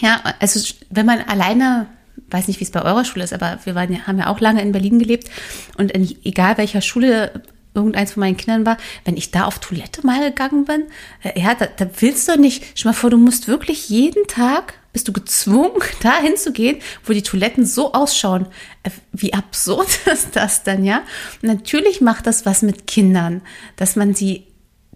Ja, 0.00 0.20
also 0.40 0.74
wenn 0.90 1.06
man 1.06 1.20
alleine, 1.20 1.86
weiß 2.30 2.48
nicht, 2.48 2.60
wie 2.60 2.64
es 2.64 2.70
bei 2.70 2.82
eurer 2.82 3.04
Schule 3.04 3.24
ist, 3.24 3.32
aber 3.32 3.58
wir 3.64 3.74
waren, 3.74 4.06
haben 4.06 4.18
ja 4.18 4.26
auch 4.26 4.40
lange 4.40 4.62
in 4.62 4.72
Berlin 4.72 4.98
gelebt 4.98 5.30
und 5.76 5.92
in, 5.92 6.14
egal 6.24 6.58
welcher 6.58 6.80
Schule 6.80 7.42
irgendeins 7.74 8.12
von 8.12 8.20
meinen 8.20 8.36
Kindern 8.36 8.66
war, 8.66 8.76
wenn 9.04 9.16
ich 9.16 9.30
da 9.30 9.44
auf 9.44 9.58
Toilette 9.58 10.04
mal 10.04 10.28
gegangen 10.28 10.64
bin, 10.64 10.84
äh, 11.22 11.40
ja, 11.40 11.54
da, 11.54 11.66
da 11.66 11.86
willst 12.00 12.28
du 12.28 12.38
nicht, 12.38 12.64
stell 12.74 12.90
mal 12.90 12.94
vor, 12.94 13.10
du 13.10 13.16
musst 13.16 13.48
wirklich 13.48 13.88
jeden 13.88 14.26
Tag 14.26 14.74
bist 14.92 15.08
du 15.08 15.12
gezwungen, 15.12 15.82
da 16.02 16.18
hinzugehen, 16.20 16.78
wo 17.04 17.12
die 17.12 17.22
Toiletten 17.22 17.66
so 17.66 17.92
ausschauen. 17.92 18.46
Äh, 18.82 18.90
wie 19.12 19.34
absurd 19.34 19.88
ist 20.12 20.36
das 20.36 20.62
denn, 20.62 20.84
ja? 20.84 21.02
Natürlich 21.40 22.00
macht 22.00 22.26
das 22.26 22.46
was 22.46 22.62
mit 22.62 22.86
Kindern, 22.86 23.42
dass 23.76 23.96
man 23.96 24.14
sie 24.14 24.46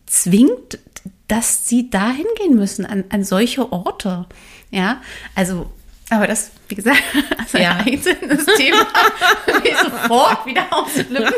zwingt, 0.07 0.79
dass 1.29 1.69
sie 1.69 1.91
da 1.91 2.11
hingehen 2.11 2.57
müssen, 2.57 2.87
an, 2.87 3.05
an 3.09 3.25
solche 3.25 3.73
Orte. 3.73 4.27
Ja, 4.71 5.01
also, 5.35 5.71
aber 6.11 6.27
das, 6.27 6.51
wie 6.69 6.77
gesagt, 6.77 7.03
also 7.39 7.59
ja. 7.59 7.77
ein 7.77 7.87
einzelnes 7.87 8.47
Thema, 8.57 8.87
ich 9.65 9.77
sofort 9.77 10.47
wieder 10.47 10.67
ausflippen. 10.71 11.33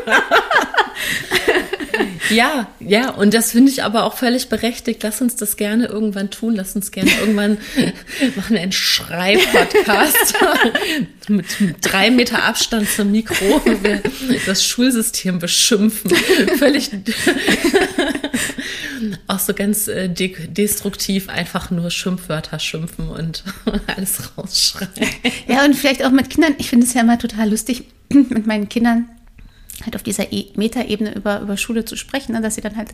Ja, 2.30 2.68
ja, 2.80 3.10
und 3.10 3.34
das 3.34 3.52
finde 3.52 3.70
ich 3.70 3.82
aber 3.82 4.04
auch 4.04 4.16
völlig 4.16 4.48
berechtigt. 4.48 5.02
Lass 5.02 5.20
uns 5.20 5.36
das 5.36 5.56
gerne 5.56 5.86
irgendwann 5.86 6.30
tun. 6.30 6.54
Lass 6.54 6.76
uns 6.76 6.90
gerne 6.90 7.10
irgendwann 7.20 7.58
machen 8.36 8.56
einen 8.56 8.72
Schrei-Podcast 8.72 10.34
mit, 11.28 11.46
drei 11.80 12.10
Meter 12.10 12.44
Abstand 12.44 12.88
zum 12.88 13.10
Mikro, 13.10 13.60
wo 13.64 13.82
wir 13.82 14.02
das 14.46 14.66
Schulsystem 14.66 15.38
beschimpfen. 15.38 16.10
Völlig 16.58 16.90
auch 19.26 19.38
so 19.38 19.54
ganz 19.54 19.88
äh, 19.88 20.08
de 20.08 20.34
destruktiv 20.48 21.28
einfach 21.28 21.70
nur 21.70 21.90
Schimpfwörter 21.90 22.58
schimpfen 22.58 23.08
und 23.08 23.44
alles 23.86 24.36
rausschreien. 24.36 24.90
Ja, 25.46 25.64
und 25.64 25.74
vielleicht 25.74 26.04
auch 26.04 26.10
mit 26.10 26.30
Kindern. 26.30 26.54
Ich 26.58 26.70
finde 26.70 26.86
es 26.86 26.94
ja 26.94 27.02
immer 27.02 27.18
total 27.18 27.50
lustig 27.50 27.84
mit 28.10 28.46
meinen 28.46 28.68
Kindern 28.68 29.08
halt 29.84 29.96
auf 29.96 30.02
dieser 30.02 30.32
e 30.32 30.46
Metaebene 30.56 31.14
über, 31.14 31.40
über 31.40 31.56
Schule 31.56 31.84
zu 31.84 31.96
sprechen, 31.96 32.32
ne? 32.32 32.40
dass 32.40 32.56
sie 32.56 32.60
dann 32.60 32.76
halt 32.76 32.90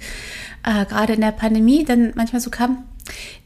äh, 0.65 0.85
gerade 0.87 1.15
in 1.15 1.21
der 1.21 1.33
Pandemie 1.33 1.85
dann 1.85 2.13
manchmal 2.15 2.41
so 2.41 2.51
kam, 2.51 2.85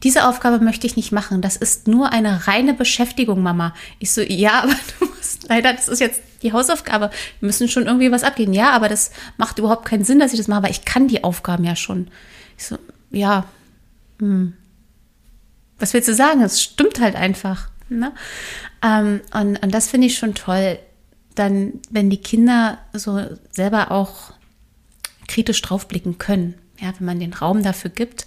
diese 0.03 0.27
Aufgabe 0.29 0.63
möchte 0.65 0.87
ich 0.87 0.97
nicht 0.97 1.13
machen, 1.13 1.41
das 1.43 1.57
ist 1.57 1.89
nur 1.89 2.13
eine 2.13 2.47
reine 2.47 2.75
Beschäftigung, 2.75 3.43
Mama. 3.43 3.75
Ich 3.99 4.13
so, 4.13 4.21
ja, 4.23 4.63
aber 4.63 4.75
du 4.99 5.07
musst 5.07 5.49
leider, 5.49 5.73
das 5.73 5.89
ist 5.89 6.01
jetzt 6.01 6.23
die 6.43 6.53
Hausaufgabe, 6.53 7.11
wir 7.41 7.47
müssen 7.47 7.69
schon 7.69 7.87
irgendwie 7.87 8.13
was 8.13 8.25
abgeben. 8.25 8.53
Ja, 8.53 8.71
aber 8.71 8.89
das 8.89 9.11
macht 9.37 9.59
überhaupt 9.59 9.85
keinen 9.85 10.05
Sinn, 10.05 10.21
dass 10.21 10.33
ich 10.33 10.39
das 10.39 10.49
mache, 10.49 10.65
weil 10.65 10.71
ich 10.71 10.85
kann 10.85 11.09
die 11.09 11.25
Aufgaben 11.25 11.65
ja 11.65 11.77
schon. 11.77 12.09
Ich 12.57 12.67
so, 12.67 12.79
ja, 13.11 13.45
hm. 14.21 14.55
was 15.79 15.95
willst 15.95 16.09
du 16.09 16.15
sagen? 16.15 16.43
Es 16.43 16.63
stimmt 16.63 17.01
halt 17.01 17.17
einfach. 17.17 17.69
Ne? 17.89 18.13
Ähm, 18.83 19.21
und, 19.33 19.63
und 19.63 19.75
das 19.75 19.89
finde 19.89 20.07
ich 20.07 20.19
schon 20.19 20.35
toll, 20.35 20.79
dann, 21.39 21.75
wenn 21.91 22.11
die 22.11 22.19
Kinder 22.19 22.79
so 22.93 23.21
selber 23.51 23.91
auch 23.91 24.33
kritisch 25.27 25.61
draufblicken 25.63 26.19
können, 26.19 26.55
ja, 26.81 26.93
wenn 26.99 27.07
man 27.07 27.21
den 27.21 27.35
Raum 27.35 27.63
dafür 27.63 27.91
gibt 27.91 28.27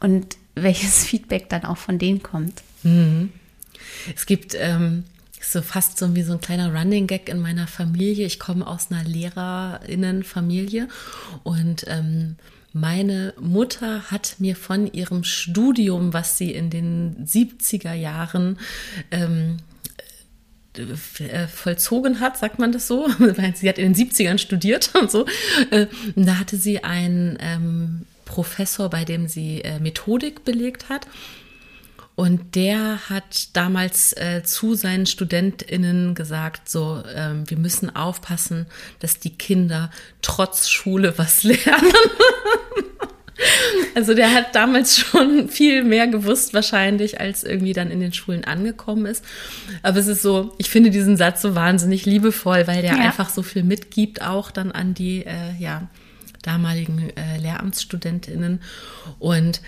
und 0.00 0.36
welches 0.54 1.04
Feedback 1.04 1.48
dann 1.48 1.64
auch 1.64 1.78
von 1.78 1.98
denen 1.98 2.22
kommt. 2.22 2.62
Mhm. 2.82 3.30
Es 4.14 4.26
gibt 4.26 4.54
ähm, 4.58 5.04
so 5.40 5.62
fast 5.62 5.98
so 5.98 6.14
wie 6.14 6.22
so 6.22 6.34
ein 6.34 6.40
kleiner 6.40 6.74
Running 6.74 7.06
Gag 7.06 7.28
in 7.28 7.40
meiner 7.40 7.66
Familie. 7.66 8.26
Ich 8.26 8.38
komme 8.38 8.66
aus 8.66 8.90
einer 8.90 9.04
Lehrerinnenfamilie 9.04 10.88
und 11.42 11.84
ähm, 11.88 12.36
meine 12.74 13.34
Mutter 13.38 14.10
hat 14.10 14.36
mir 14.38 14.56
von 14.56 14.90
ihrem 14.92 15.24
Studium, 15.24 16.12
was 16.12 16.38
sie 16.38 16.52
in 16.52 16.70
den 16.70 17.26
70er 17.26 17.92
Jahren 17.92 18.58
ähm, 19.10 19.56
äh, 19.58 19.71
vollzogen 21.54 22.20
hat, 22.20 22.38
sagt 22.38 22.58
man 22.58 22.72
das 22.72 22.86
so. 22.86 23.08
Sie 23.54 23.68
hat 23.68 23.78
in 23.78 23.92
den 23.92 24.08
70ern 24.08 24.38
studiert 24.38 24.94
und 24.94 25.10
so. 25.10 25.26
Äh, 25.70 25.86
da 26.16 26.38
hatte 26.38 26.56
sie 26.56 26.82
einen 26.82 27.38
ähm, 27.40 28.06
Professor, 28.24 28.88
bei 28.88 29.04
dem 29.04 29.28
sie 29.28 29.62
äh, 29.62 29.78
Methodik 29.78 30.44
belegt 30.44 30.88
hat. 30.88 31.06
Und 32.14 32.54
der 32.56 33.08
hat 33.08 33.56
damals 33.56 34.12
äh, 34.12 34.42
zu 34.44 34.74
seinen 34.74 35.06
StudentInnen 35.06 36.14
gesagt, 36.14 36.68
so, 36.68 37.02
ähm, 37.14 37.48
wir 37.48 37.56
müssen 37.56 37.94
aufpassen, 37.94 38.66
dass 38.98 39.18
die 39.18 39.34
Kinder 39.36 39.90
trotz 40.20 40.68
Schule 40.68 41.14
was 41.16 41.42
lernen. 41.42 41.92
Also 43.94 44.14
der 44.14 44.32
hat 44.32 44.54
damals 44.54 44.98
schon 44.98 45.48
viel 45.48 45.84
mehr 45.84 46.06
gewusst 46.06 46.54
wahrscheinlich, 46.54 47.20
als 47.20 47.44
irgendwie 47.44 47.72
dann 47.72 47.90
in 47.90 48.00
den 48.00 48.12
Schulen 48.12 48.44
angekommen 48.44 49.06
ist. 49.06 49.24
Aber 49.82 49.98
es 49.98 50.06
ist 50.06 50.22
so, 50.22 50.54
ich 50.58 50.70
finde 50.70 50.90
diesen 50.90 51.16
Satz 51.16 51.42
so 51.42 51.54
wahnsinnig 51.54 52.06
liebevoll, 52.06 52.66
weil 52.66 52.82
der 52.82 52.96
ja. 52.96 53.00
einfach 53.02 53.28
so 53.28 53.42
viel 53.42 53.62
mitgibt, 53.64 54.22
auch 54.22 54.50
dann 54.50 54.72
an 54.72 54.94
die, 54.94 55.26
äh, 55.26 55.54
ja, 55.58 55.88
damaligen 56.42 57.10
äh, 57.16 57.38
Lehramtsstudentinnen. 57.38 58.60
Und 59.18 59.60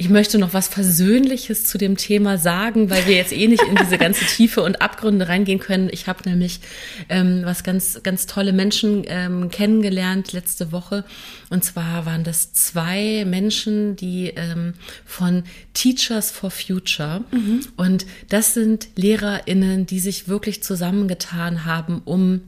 ich 0.00 0.08
möchte 0.08 0.38
noch 0.38 0.54
was 0.54 0.68
Versöhnliches 0.68 1.64
zu 1.64 1.76
dem 1.76 1.96
Thema 1.96 2.38
sagen, 2.38 2.88
weil 2.88 3.06
wir 3.08 3.16
jetzt 3.16 3.32
eh 3.32 3.48
nicht 3.48 3.64
in 3.64 3.74
diese 3.74 3.98
ganze 3.98 4.24
Tiefe 4.24 4.62
und 4.62 4.80
Abgründe 4.80 5.26
reingehen 5.26 5.58
können. 5.58 5.88
Ich 5.90 6.06
habe 6.06 6.28
nämlich 6.28 6.60
ähm, 7.08 7.40
was 7.42 7.64
ganz, 7.64 8.00
ganz 8.04 8.26
tolle 8.26 8.52
Menschen 8.52 9.02
ähm, 9.08 9.50
kennengelernt 9.50 10.32
letzte 10.32 10.70
Woche. 10.70 11.04
Und 11.50 11.64
zwar 11.64 12.06
waren 12.06 12.22
das 12.22 12.52
zwei 12.52 13.24
Menschen, 13.26 13.96
die 13.96 14.28
ähm, 14.36 14.74
von 15.04 15.42
Teachers 15.74 16.30
for 16.30 16.52
Future. 16.52 17.24
Mhm. 17.32 17.66
Und 17.76 18.06
das 18.28 18.54
sind 18.54 18.86
LehrerInnen, 18.94 19.84
die 19.84 19.98
sich 19.98 20.28
wirklich 20.28 20.62
zusammengetan 20.62 21.64
haben, 21.64 22.02
um 22.04 22.42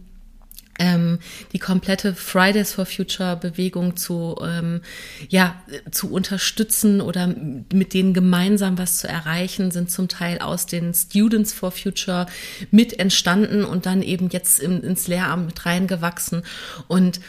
ähm, 0.81 1.19
die 1.53 1.59
komplette 1.59 2.15
Fridays 2.15 2.73
for 2.73 2.87
Future 2.87 3.37
Bewegung 3.37 3.97
zu, 3.97 4.35
ähm, 4.43 4.81
ja, 5.29 5.63
zu 5.91 6.11
unterstützen 6.11 7.01
oder 7.01 7.29
mit 7.73 7.95
denen 7.95 8.15
gemeinsam 8.15 8.79
was 8.79 8.99
zu 8.99 9.07
erreichen, 9.07 9.71
sind 9.71 9.91
zum 9.91 10.09
Teil 10.09 10.39
aus 10.39 10.67
den 10.67 10.95
Students 10.95 11.53
for 11.53 11.71
Future 11.71 12.27
mit 12.71 12.99
entstanden 12.99 13.65
und 13.65 13.87
dann 13.87 14.03
eben 14.03 14.31
jetzt 14.31 14.59
im, 14.59 14.83
ins 14.83 15.07
Lehramt 15.07 15.47
mit 15.47 15.67
reingewachsen 15.67 16.43
und 16.89 17.21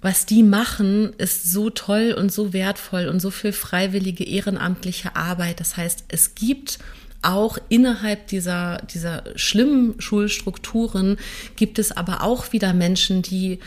was 0.00 0.26
die 0.26 0.44
machen, 0.44 1.12
ist 1.18 1.50
so 1.50 1.70
toll 1.70 2.14
und 2.16 2.32
so 2.32 2.52
wertvoll 2.52 3.08
und 3.08 3.18
so 3.20 3.30
viel 3.30 3.52
freiwillige 3.52 4.22
ehrenamtliche 4.22 5.16
Arbeit. 5.16 5.58
Das 5.58 5.76
heißt, 5.76 6.04
es 6.06 6.36
gibt 6.36 6.78
auch 7.22 7.58
innerhalb 7.68 8.28
dieser, 8.28 8.78
dieser 8.92 9.24
schlimmen 9.36 10.00
Schulstrukturen 10.00 11.16
gibt 11.56 11.78
es 11.78 11.92
aber 11.92 12.22
auch 12.22 12.52
wieder 12.52 12.72
Menschen, 12.72 13.22
die 13.22 13.58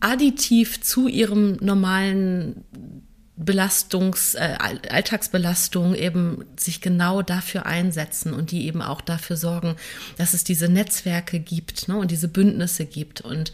additiv 0.00 0.82
zu 0.82 1.08
ihrem 1.08 1.56
normalen 1.60 2.64
Belastungs, 3.36 4.34
äh, 4.34 4.56
Alltagsbelastung 4.90 5.94
eben 5.94 6.44
sich 6.56 6.80
genau 6.80 7.22
dafür 7.22 7.66
einsetzen 7.66 8.32
und 8.32 8.52
die 8.52 8.66
eben 8.66 8.80
auch 8.80 9.00
dafür 9.00 9.36
sorgen, 9.36 9.76
dass 10.18 10.34
es 10.34 10.44
diese 10.44 10.68
Netzwerke 10.68 11.40
gibt 11.40 11.88
ne, 11.88 11.96
und 11.96 12.10
diese 12.10 12.28
Bündnisse 12.28 12.84
gibt. 12.84 13.22
Und 13.22 13.52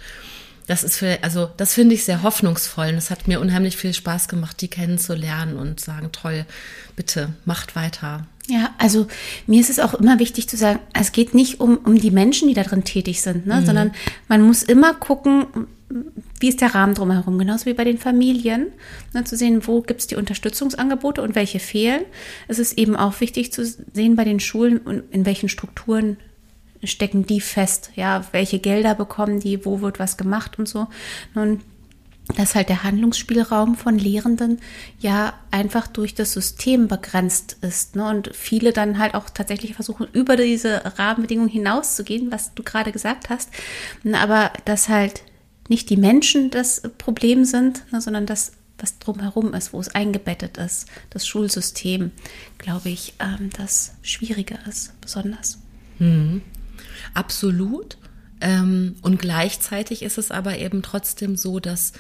das 0.67 0.85
ist 0.85 0.99
für, 0.99 1.19
also 1.23 1.51
das 1.57 1.73
finde 1.73 1.95
ich 1.95 2.05
sehr 2.05 2.23
hoffnungsvoll. 2.23 2.89
Und 2.89 2.97
es 2.97 3.11
hat 3.11 3.27
mir 3.27 3.41
unheimlich 3.41 3.77
viel 3.77 3.95
Spaß 3.95 4.29
gemacht, 4.29 4.61
die 4.61 4.69
kennenzulernen 4.69 5.57
und 5.57 5.81
sagen, 5.81 6.13
toll, 6.13 6.45
bitte, 6.95 7.33
macht 7.47 7.75
weiter. 7.75 8.27
Ja, 8.51 8.75
also 8.79 9.07
mir 9.47 9.61
ist 9.61 9.71
es 9.71 9.79
auch 9.79 9.95
immer 9.95 10.19
wichtig 10.19 10.49
zu 10.49 10.57
sagen, 10.57 10.81
es 10.93 11.13
geht 11.13 11.35
nicht 11.35 11.61
um, 11.61 11.79
um 11.79 11.95
die 11.95 12.11
Menschen, 12.11 12.49
die 12.49 12.55
da 12.55 12.65
drin 12.65 12.83
tätig 12.83 13.23
sind, 13.23 13.47
ne? 13.47 13.61
Mhm. 13.61 13.67
sondern 13.67 13.93
man 14.29 14.43
muss 14.43 14.65
immer 14.65 14.93
gucken, 14.95 15.47
wie 16.41 16.49
ist 16.49 16.61
der 16.61 16.75
Rahmen 16.75 16.95
drumherum, 16.95 17.39
genauso 17.39 17.67
wie 17.67 17.75
bei 17.75 17.85
den 17.85 17.99
Familien, 17.99 18.67
ne, 19.13 19.25
zu 19.25 19.37
sehen, 19.37 19.67
wo 19.67 19.83
gibt 19.83 20.01
es 20.01 20.07
die 20.07 20.17
Unterstützungsangebote 20.17 21.23
und 21.23 21.35
welche 21.35 21.61
fehlen. 21.61 22.03
Es 22.49 22.59
ist 22.59 22.79
eben 22.79 22.97
auch 22.97 23.21
wichtig 23.21 23.53
zu 23.53 23.65
sehen 23.65 24.17
bei 24.17 24.25
den 24.25 24.41
Schulen 24.41 24.79
und 24.79 25.03
in 25.11 25.27
welchen 25.27 25.49
Strukturen 25.49 26.17
stecken 26.83 27.27
die 27.27 27.41
fest, 27.41 27.91
ja, 27.95 28.25
welche 28.33 28.59
Gelder 28.59 28.95
bekommen 28.95 29.41
die, 29.41 29.65
wo 29.65 29.81
wird 29.81 29.99
was 29.99 30.17
gemacht 30.17 30.59
und 30.59 30.69
so. 30.69 30.87
Und 31.35 31.61
dass 32.37 32.55
halt 32.55 32.69
der 32.69 32.83
Handlungsspielraum 32.83 33.75
von 33.75 33.99
Lehrenden 33.99 34.61
ja 34.99 35.35
einfach 35.51 35.87
durch 35.87 36.15
das 36.15 36.33
System 36.33 36.89
begrenzt 36.89 37.57
ist. 37.61 37.97
Ne? 37.97 38.09
Und 38.09 38.31
viele 38.35 38.73
dann 38.73 38.99
halt 38.99 39.15
auch 39.15 39.31
tatsächlich 39.31 39.75
versuchen, 39.75 40.07
über 40.13 40.37
diese 40.37 40.99
Rahmenbedingungen 40.99 41.51
hinauszugehen, 41.51 42.31
was 42.31 42.55
du 42.55 42.63
gerade 42.63 42.93
gesagt 42.93 43.31
hast. 43.31 43.51
Aber 44.13 44.53
dass 44.65 44.89
halt 44.89 45.23
nicht 45.69 45.89
die 45.89 45.97
Menschen 45.97 46.51
das 46.51 46.83
Problem 46.99 47.45
sind, 47.45 47.85
ne, 47.93 48.01
sondern 48.01 48.27
das, 48.27 48.53
was 48.79 48.99
drumherum 48.99 49.55
ist, 49.55 49.73
wo 49.73 49.81
es 49.81 49.95
eingebettet 49.95 50.59
ist, 50.59 50.89
das 51.11 51.27
Schulsystem, 51.27 52.11
glaube 52.59 52.89
ich, 52.89 53.15
ähm, 53.21 53.51
das 53.57 53.93
Schwierige 54.03 54.59
ist, 54.69 55.01
besonders. 55.01 55.59
Mhm. 55.99 56.43
Absolut. 57.15 57.97
Ähm, 58.41 58.97
und 59.03 59.19
gleichzeitig 59.19 60.03
ist 60.03 60.19
es 60.19 60.31
aber 60.31 60.59
eben 60.59 60.83
trotzdem 60.83 61.37
so, 61.37 61.61
dass 61.61 61.93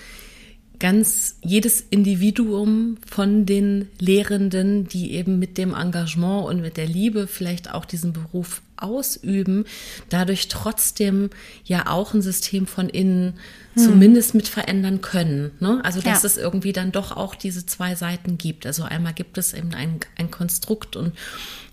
ganz 0.78 1.36
jedes 1.42 1.82
Individuum 1.82 2.96
von 3.06 3.46
den 3.46 3.88
Lehrenden, 3.98 4.88
die 4.88 5.12
eben 5.12 5.38
mit 5.38 5.58
dem 5.58 5.74
Engagement 5.74 6.46
und 6.46 6.62
mit 6.62 6.76
der 6.76 6.86
Liebe 6.86 7.26
vielleicht 7.26 7.72
auch 7.72 7.84
diesen 7.84 8.12
Beruf 8.12 8.62
ausüben, 8.82 9.64
dadurch 10.08 10.48
trotzdem 10.48 11.30
ja 11.64 11.86
auch 11.86 12.14
ein 12.14 12.22
System 12.22 12.66
von 12.66 12.88
innen 12.88 13.38
hm. 13.74 13.84
zumindest 13.84 14.34
mit 14.34 14.48
verändern 14.48 15.00
können. 15.00 15.52
Ne? 15.60 15.80
Also 15.84 16.00
dass 16.00 16.22
ja. 16.22 16.26
es 16.26 16.36
irgendwie 16.36 16.72
dann 16.72 16.92
doch 16.92 17.16
auch 17.16 17.34
diese 17.34 17.66
zwei 17.66 17.94
Seiten 17.94 18.38
gibt. 18.38 18.66
Also 18.66 18.82
einmal 18.82 19.12
gibt 19.12 19.38
es 19.38 19.52
eben 19.52 19.74
ein, 19.74 20.00
ein 20.16 20.30
Konstrukt 20.30 20.96
und 20.96 21.12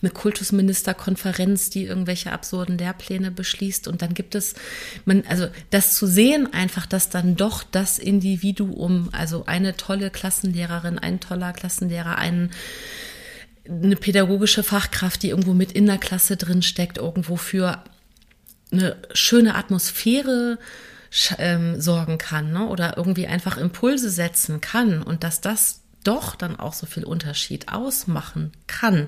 eine 0.01 0.11
Kultusministerkonferenz, 0.11 1.69
die 1.69 1.85
irgendwelche 1.85 2.31
absurden 2.31 2.77
Lehrpläne 2.77 3.31
beschließt. 3.31 3.87
Und 3.87 4.01
dann 4.01 4.13
gibt 4.13 4.35
es, 4.35 4.53
man, 5.05 5.23
also 5.27 5.47
das 5.71 5.95
zu 5.95 6.05
sehen 6.05 6.53
einfach, 6.53 6.85
dass 6.85 7.09
dann 7.09 7.35
doch 7.35 7.63
das 7.63 7.97
Individuum, 7.97 9.09
also 9.11 9.45
eine 9.47 9.75
tolle 9.75 10.11
Klassenlehrerin, 10.11 10.99
ein 10.99 11.19
toller 11.19 11.51
Klassenlehrer, 11.53 12.17
ein 12.17 12.51
eine 13.69 13.95
pädagogische 13.95 14.63
Fachkraft, 14.63 15.23
die 15.23 15.29
irgendwo 15.29 15.53
mit 15.53 15.71
in 15.71 15.85
der 15.85 15.97
Klasse 15.97 16.37
drin 16.37 16.61
steckt, 16.61 16.97
irgendwo 16.97 17.35
für 17.35 17.83
eine 18.71 18.97
schöne 19.13 19.55
Atmosphäre 19.55 20.59
ähm, 21.37 21.79
sorgen 21.79 22.17
kann 22.17 22.51
ne? 22.51 22.67
oder 22.67 22.97
irgendwie 22.97 23.27
einfach 23.27 23.57
Impulse 23.57 24.09
setzen 24.09 24.61
kann 24.61 25.01
und 25.01 25.23
dass 25.23 25.41
das 25.41 25.81
doch 26.03 26.35
dann 26.35 26.57
auch 26.57 26.73
so 26.73 26.85
viel 26.85 27.03
Unterschied 27.03 27.69
ausmachen 27.69 28.51
kann, 28.67 29.07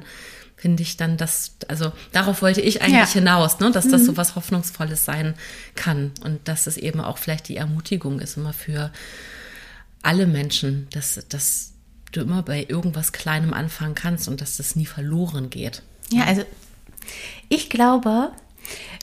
finde 0.55 0.83
ich 0.83 0.97
dann 0.97 1.15
das, 1.17 1.55
also 1.67 1.93
darauf 2.11 2.41
wollte 2.41 2.61
ich 2.61 2.81
eigentlich 2.81 2.95
ja. 2.95 3.07
hinaus, 3.07 3.59
ne? 3.59 3.71
dass 3.71 3.87
das 3.87 4.05
so 4.05 4.13
mhm. 4.13 4.17
was 4.17 4.35
Hoffnungsvolles 4.35 5.05
sein 5.05 5.35
kann 5.75 6.11
und 6.23 6.47
dass 6.47 6.67
es 6.67 6.77
eben 6.77 6.99
auch 6.99 7.17
vielleicht 7.17 7.47
die 7.47 7.57
Ermutigung 7.57 8.19
ist 8.19 8.37
immer 8.37 8.53
für 8.53 8.91
alle 10.01 10.27
Menschen, 10.27 10.87
dass, 10.91 11.25
dass 11.29 11.73
du 12.11 12.21
immer 12.21 12.43
bei 12.43 12.65
irgendwas 12.67 13.11
Kleinem 13.11 13.53
anfangen 13.53 13.95
kannst 13.95 14.27
und 14.27 14.41
dass 14.41 14.57
das 14.57 14.75
nie 14.75 14.85
verloren 14.85 15.49
geht. 15.49 15.83
Ja, 16.11 16.23
also 16.25 16.43
ich 17.49 17.69
glaube, 17.69 18.31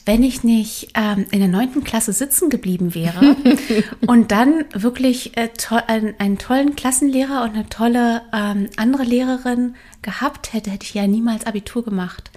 wenn 0.05 0.23
ich 0.23 0.45
nicht 0.45 0.91
ähm, 0.95 1.27
in 1.33 1.41
der 1.41 1.49
neunten 1.49 1.83
Klasse 1.83 2.13
sitzen 2.13 2.49
geblieben 2.49 2.95
wäre 2.95 3.37
und 4.07 4.31
dann 4.31 4.65
wirklich 4.73 5.37
äh, 5.37 5.49
to 5.49 5.77
einen, 5.87 6.15
einen, 6.21 6.39
tollen 6.39 6.77
Klassenlehrer 6.77 7.43
und 7.43 7.55
eine 7.55 7.69
tolle 7.69 8.23
ähm, 8.33 8.69
andere 8.77 9.03
Lehrerin 9.03 9.75
gehabt 10.03 10.53
hätte, 10.53 10.71
hätte 10.71 10.87
ich 10.87 10.95
ja 10.95 11.09
niemals 11.09 11.45
Abitur 11.45 11.85
gemacht. 11.85 12.31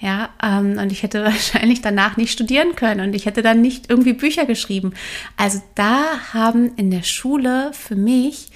Ja, 0.00 0.30
ähm, 0.42 0.78
und 0.78 0.90
ich 0.90 1.04
hätte 1.04 1.22
wahrscheinlich 1.24 1.80
danach 1.80 2.16
nicht 2.16 2.32
studieren 2.32 2.74
können 2.74 3.00
und 3.00 3.14
ich 3.14 3.26
hätte 3.26 3.42
dann 3.42 3.60
nicht 3.60 3.88
irgendwie 3.88 4.14
Bücher 4.14 4.44
geschrieben. 4.44 4.92
Also 5.36 5.62
da 5.76 6.04
haben 6.32 6.74
in 6.74 6.90
der 6.90 7.04
Schule 7.04 7.70
für 7.72 7.94
mich 7.94 8.50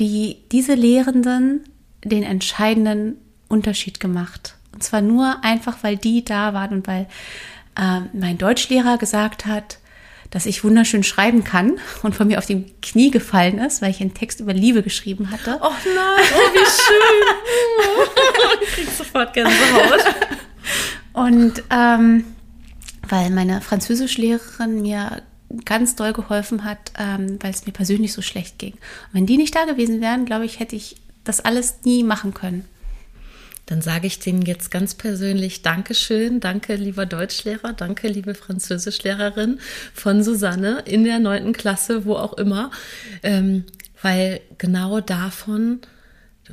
die, 0.00 0.38
diese 0.50 0.74
Lehrenden 0.74 1.64
den 2.04 2.22
entscheidenden 2.22 3.16
Unterschied 3.48 4.00
gemacht. 4.00 4.56
Und 4.72 4.82
zwar 4.82 5.02
nur 5.02 5.36
einfach, 5.42 5.78
weil 5.82 5.96
die 5.96 6.24
da 6.24 6.54
waren 6.54 6.72
und 6.78 6.86
weil 6.86 7.06
äh, 7.76 8.00
mein 8.12 8.38
Deutschlehrer 8.38 8.98
gesagt 8.98 9.46
hat, 9.46 9.78
dass 10.30 10.46
ich 10.46 10.64
wunderschön 10.64 11.02
schreiben 11.02 11.44
kann 11.44 11.78
und 12.02 12.14
von 12.14 12.26
mir 12.26 12.38
auf 12.38 12.46
die 12.46 12.64
Knie 12.80 13.10
gefallen 13.10 13.58
ist, 13.58 13.82
weil 13.82 13.90
ich 13.90 14.00
einen 14.00 14.14
Text 14.14 14.40
über 14.40 14.54
Liebe 14.54 14.82
geschrieben 14.82 15.30
hatte. 15.30 15.58
Oh 15.60 15.70
nein, 15.84 16.24
oh 16.34 16.54
wie 16.54 16.64
schön. 16.64 18.62
ich 18.62 18.68
krieg 18.74 18.88
sofort 18.96 19.34
Gänsehaut. 19.34 20.04
Und 21.12 21.62
ähm, 21.70 22.24
weil 23.06 23.28
meine 23.28 23.60
Französischlehrerin 23.60 24.80
mir 24.80 25.22
ganz 25.64 25.96
doll 25.96 26.12
geholfen 26.12 26.64
hat, 26.64 26.92
ähm, 26.98 27.38
weil 27.40 27.50
es 27.50 27.66
mir 27.66 27.72
persönlich 27.72 28.12
so 28.12 28.22
schlecht 28.22 28.58
ging. 28.58 28.72
Und 28.72 29.14
wenn 29.14 29.26
die 29.26 29.36
nicht 29.36 29.54
da 29.54 29.64
gewesen 29.64 30.00
wären, 30.00 30.24
glaube 30.24 30.44
ich, 30.44 30.60
hätte 30.60 30.76
ich 30.76 30.96
das 31.24 31.40
alles 31.40 31.78
nie 31.84 32.02
machen 32.02 32.34
können. 32.34 32.64
Dann 33.66 33.80
sage 33.80 34.06
ich 34.06 34.18
denen 34.18 34.42
jetzt 34.42 34.70
ganz 34.70 34.94
persönlich 34.94 35.62
Dankeschön, 35.62 36.40
danke 36.40 36.74
lieber 36.74 37.06
Deutschlehrer, 37.06 37.72
danke 37.72 38.08
liebe 38.08 38.34
Französischlehrerin 38.34 39.60
von 39.94 40.22
Susanne 40.24 40.82
in 40.84 41.04
der 41.04 41.20
neunten 41.20 41.52
Klasse, 41.52 42.04
wo 42.04 42.14
auch 42.14 42.32
immer, 42.34 42.70
ähm, 43.22 43.64
weil 44.02 44.40
genau 44.58 45.00
davon, 45.00 45.80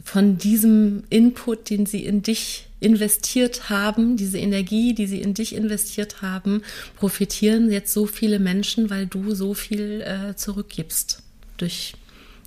von 0.04 0.38
diesem 0.38 1.04
Input, 1.10 1.72
den 1.72 1.88
sie 1.88 2.06
in 2.06 2.22
dich 2.22 2.69
investiert 2.80 3.70
haben, 3.70 4.16
diese 4.18 4.38
Energie, 4.38 4.94
die 4.94 5.08
sie 5.08 5.22
in 5.22 5.34
dich 5.34 5.56
investiert 5.56 6.22
haben, 6.22 6.62
profitieren 6.96 7.72
jetzt 7.72 7.94
so 7.94 8.06
viele 8.06 8.40
Menschen, 8.40 8.90
weil 8.90 9.06
du 9.06 9.36
so 9.36 9.54
viel 9.54 10.02
äh, 10.02 10.36
zurückgibst 10.36 11.22
durch 11.58 11.94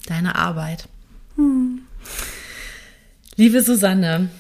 deine 0.07 0.37
Arbeit. 0.37 0.89
Hm. 1.37 1.83
Liebe 3.37 3.63
Susanne, 3.63 4.31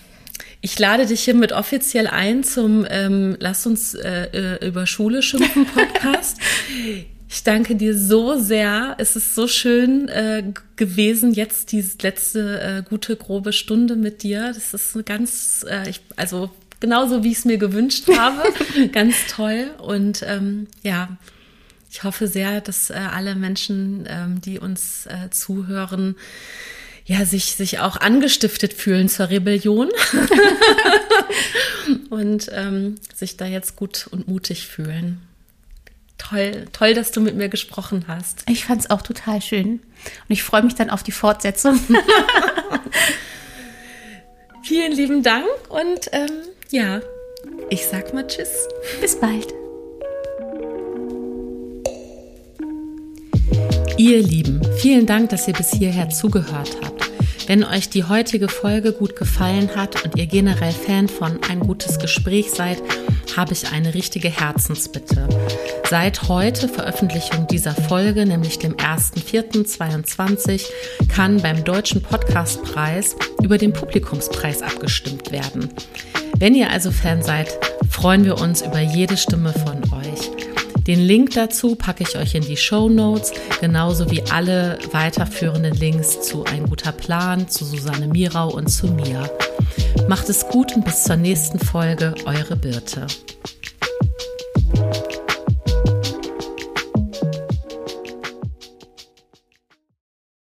ich 0.61 0.79
lade 0.79 1.07
dich 1.07 1.23
hiermit 1.23 1.53
offiziell 1.53 2.07
ein 2.07 2.45
zum 2.45 2.87
ähm, 2.89 3.37
Lass 3.41 3.67
uns 3.67 3.95
äh, 3.95 4.59
äh 4.59 4.67
über 4.67 4.87
Schule 4.87 5.23
schimpfen 5.23 5.67
Podcast. 5.67 6.39
Ich 7.35 7.45
danke 7.45 7.77
dir 7.77 7.97
so 7.97 8.39
sehr. 8.39 8.95
Es 8.99 9.17
ist 9.17 9.35
so 9.35 9.49
schön 9.49 10.07
äh, 10.09 10.45
gewesen, 10.77 11.33
jetzt 11.33 11.73
diese 11.73 11.97
letzte 12.03 12.61
äh, 12.61 12.83
gute, 12.87 13.17
grobe 13.17 13.55
Stunde 13.55 13.97
mit 13.97 14.23
dir. 14.23 14.53
Das 14.53 14.75
ist 14.75 14.95
eine 14.95 15.03
ganz, 15.03 15.65
äh, 15.67 15.89
ich, 15.89 16.03
also 16.17 16.51
genauso 16.79 17.25
wie 17.25 17.33
ich 17.33 17.39
es 17.39 17.45
mir 17.47 17.57
gewünscht 17.57 18.07
habe. 18.19 18.43
ganz 18.93 19.17
toll. 19.31 19.71
Und 19.79 20.23
ähm, 20.29 20.67
ja, 20.83 21.17
ich 21.91 22.05
hoffe 22.05 22.29
sehr, 22.29 22.61
dass 22.61 22.91
äh, 22.91 22.97
alle 22.97 23.35
Menschen, 23.35 24.05
ähm, 24.11 24.43
die 24.43 24.59
uns 24.59 25.07
äh, 25.07 25.31
zuhören, 25.31 26.17
ja, 27.07 27.25
sich, 27.25 27.57
sich 27.57 27.79
auch 27.79 27.97
angestiftet 27.97 28.75
fühlen 28.75 29.09
zur 29.09 29.31
Rebellion 29.31 29.89
und 32.11 32.51
ähm, 32.53 32.97
sich 33.15 33.39
da 33.39 33.47
jetzt 33.47 33.77
gut 33.77 34.07
und 34.11 34.29
mutig 34.29 34.67
fühlen. 34.67 35.23
Toll, 36.29 36.67
toll, 36.73 36.95
dass 36.95 37.11
du 37.11 37.21
mit 37.21 37.35
mir 37.35 37.49
gesprochen 37.49 38.05
hast. 38.07 38.45
Ich 38.49 38.65
fand 38.65 38.83
es 38.83 38.91
auch 38.91 39.03
total 39.03 39.43
schön. 39.43 39.73
Und 39.73 39.83
ich 40.29 40.45
freue 40.45 40.63
mich 40.63 40.77
dann 40.77 40.89
auf 40.89 41.03
die 41.03 41.11
Fortsetzung. 41.11 41.81
Vielen 44.63 44.93
lieben 44.93 45.25
Dank 45.25 45.47
und 45.69 46.09
ähm, 46.13 46.31
ja, 46.71 47.01
ich 47.71 47.87
sag 47.87 48.15
mal 48.15 48.25
Tschüss. 48.27 48.69
Bis 49.01 49.19
bald. 49.19 49.53
Ihr 53.99 54.23
Lieben, 54.23 54.61
vielen 54.79 55.07
Dank, 55.07 55.31
dass 55.31 55.49
ihr 55.49 55.55
bis 55.55 55.73
hierher 55.73 56.09
zugehört 56.09 56.77
habt. 56.83 57.02
Wenn 57.47 57.65
euch 57.65 57.89
die 57.89 58.05
heutige 58.05 58.49
Folge 58.49 58.93
gut 58.93 59.17
gefallen 59.17 59.71
hat 59.75 60.05
und 60.05 60.17
ihr 60.17 60.27
generell 60.27 60.73
Fan 60.73 61.09
von 61.09 61.41
ein 61.49 61.61
gutes 61.61 61.99
Gespräch 61.99 62.51
seid, 62.51 62.81
habe 63.37 63.53
ich 63.53 63.73
eine 63.73 63.95
richtige 63.95 64.29
Herzensbitte. 64.29 65.29
Seit 65.89 66.29
heute 66.29 66.69
Veröffentlichung 66.69 67.47
dieser 67.49 67.75
Folge, 67.75 68.27
nämlich 68.27 68.59
dem 68.59 68.77
1.4.22, 68.77 70.67
kann 71.09 71.43
beim 71.43 71.65
Deutschen 71.65 72.03
Podcastpreis 72.03 73.17
über 73.43 73.59
den 73.59 73.73
Publikumspreis 73.73 74.63
abgestimmt 74.63 75.33
werden. 75.33 75.69
Wenn 76.39 76.55
ihr 76.55 76.71
also 76.71 76.91
Fan 76.91 77.23
seid, 77.23 77.59
freuen 77.91 78.25
wir 78.25 78.39
uns 78.39 78.63
über 78.63 78.81
jede 78.81 79.17
Stimme 79.17 79.53
von 79.53 79.83
euch. 79.99 80.52
Den 80.87 80.99
Link 80.99 81.31
dazu 81.35 81.77
packe 81.77 82.03
ich 82.03 82.17
euch 82.17 82.35
in 82.35 82.43
die 82.43 82.57
Show 82.57 82.89
Notes, 82.89 83.33
genauso 83.61 84.11
wie 84.11 84.23
alle 84.23 84.79
weiterführenden 84.91 85.75
Links 85.75 86.23
zu 86.23 86.45
Ein 86.45 86.67
guter 86.69 86.91
Plan, 86.91 87.49
zu 87.49 87.65
Susanne 87.65 88.09
Mirau 88.09 88.51
und 88.51 88.69
zu 88.69 88.89
mir. 88.89 89.31
Macht 90.09 90.29
es 90.29 90.47
gut 90.49 90.75
und 90.75 90.85
bis 90.85 91.05
zur 91.05 91.17
nächsten 91.17 91.61
Folge, 91.61 92.15
eure 92.25 92.57
Birte. 92.57 93.07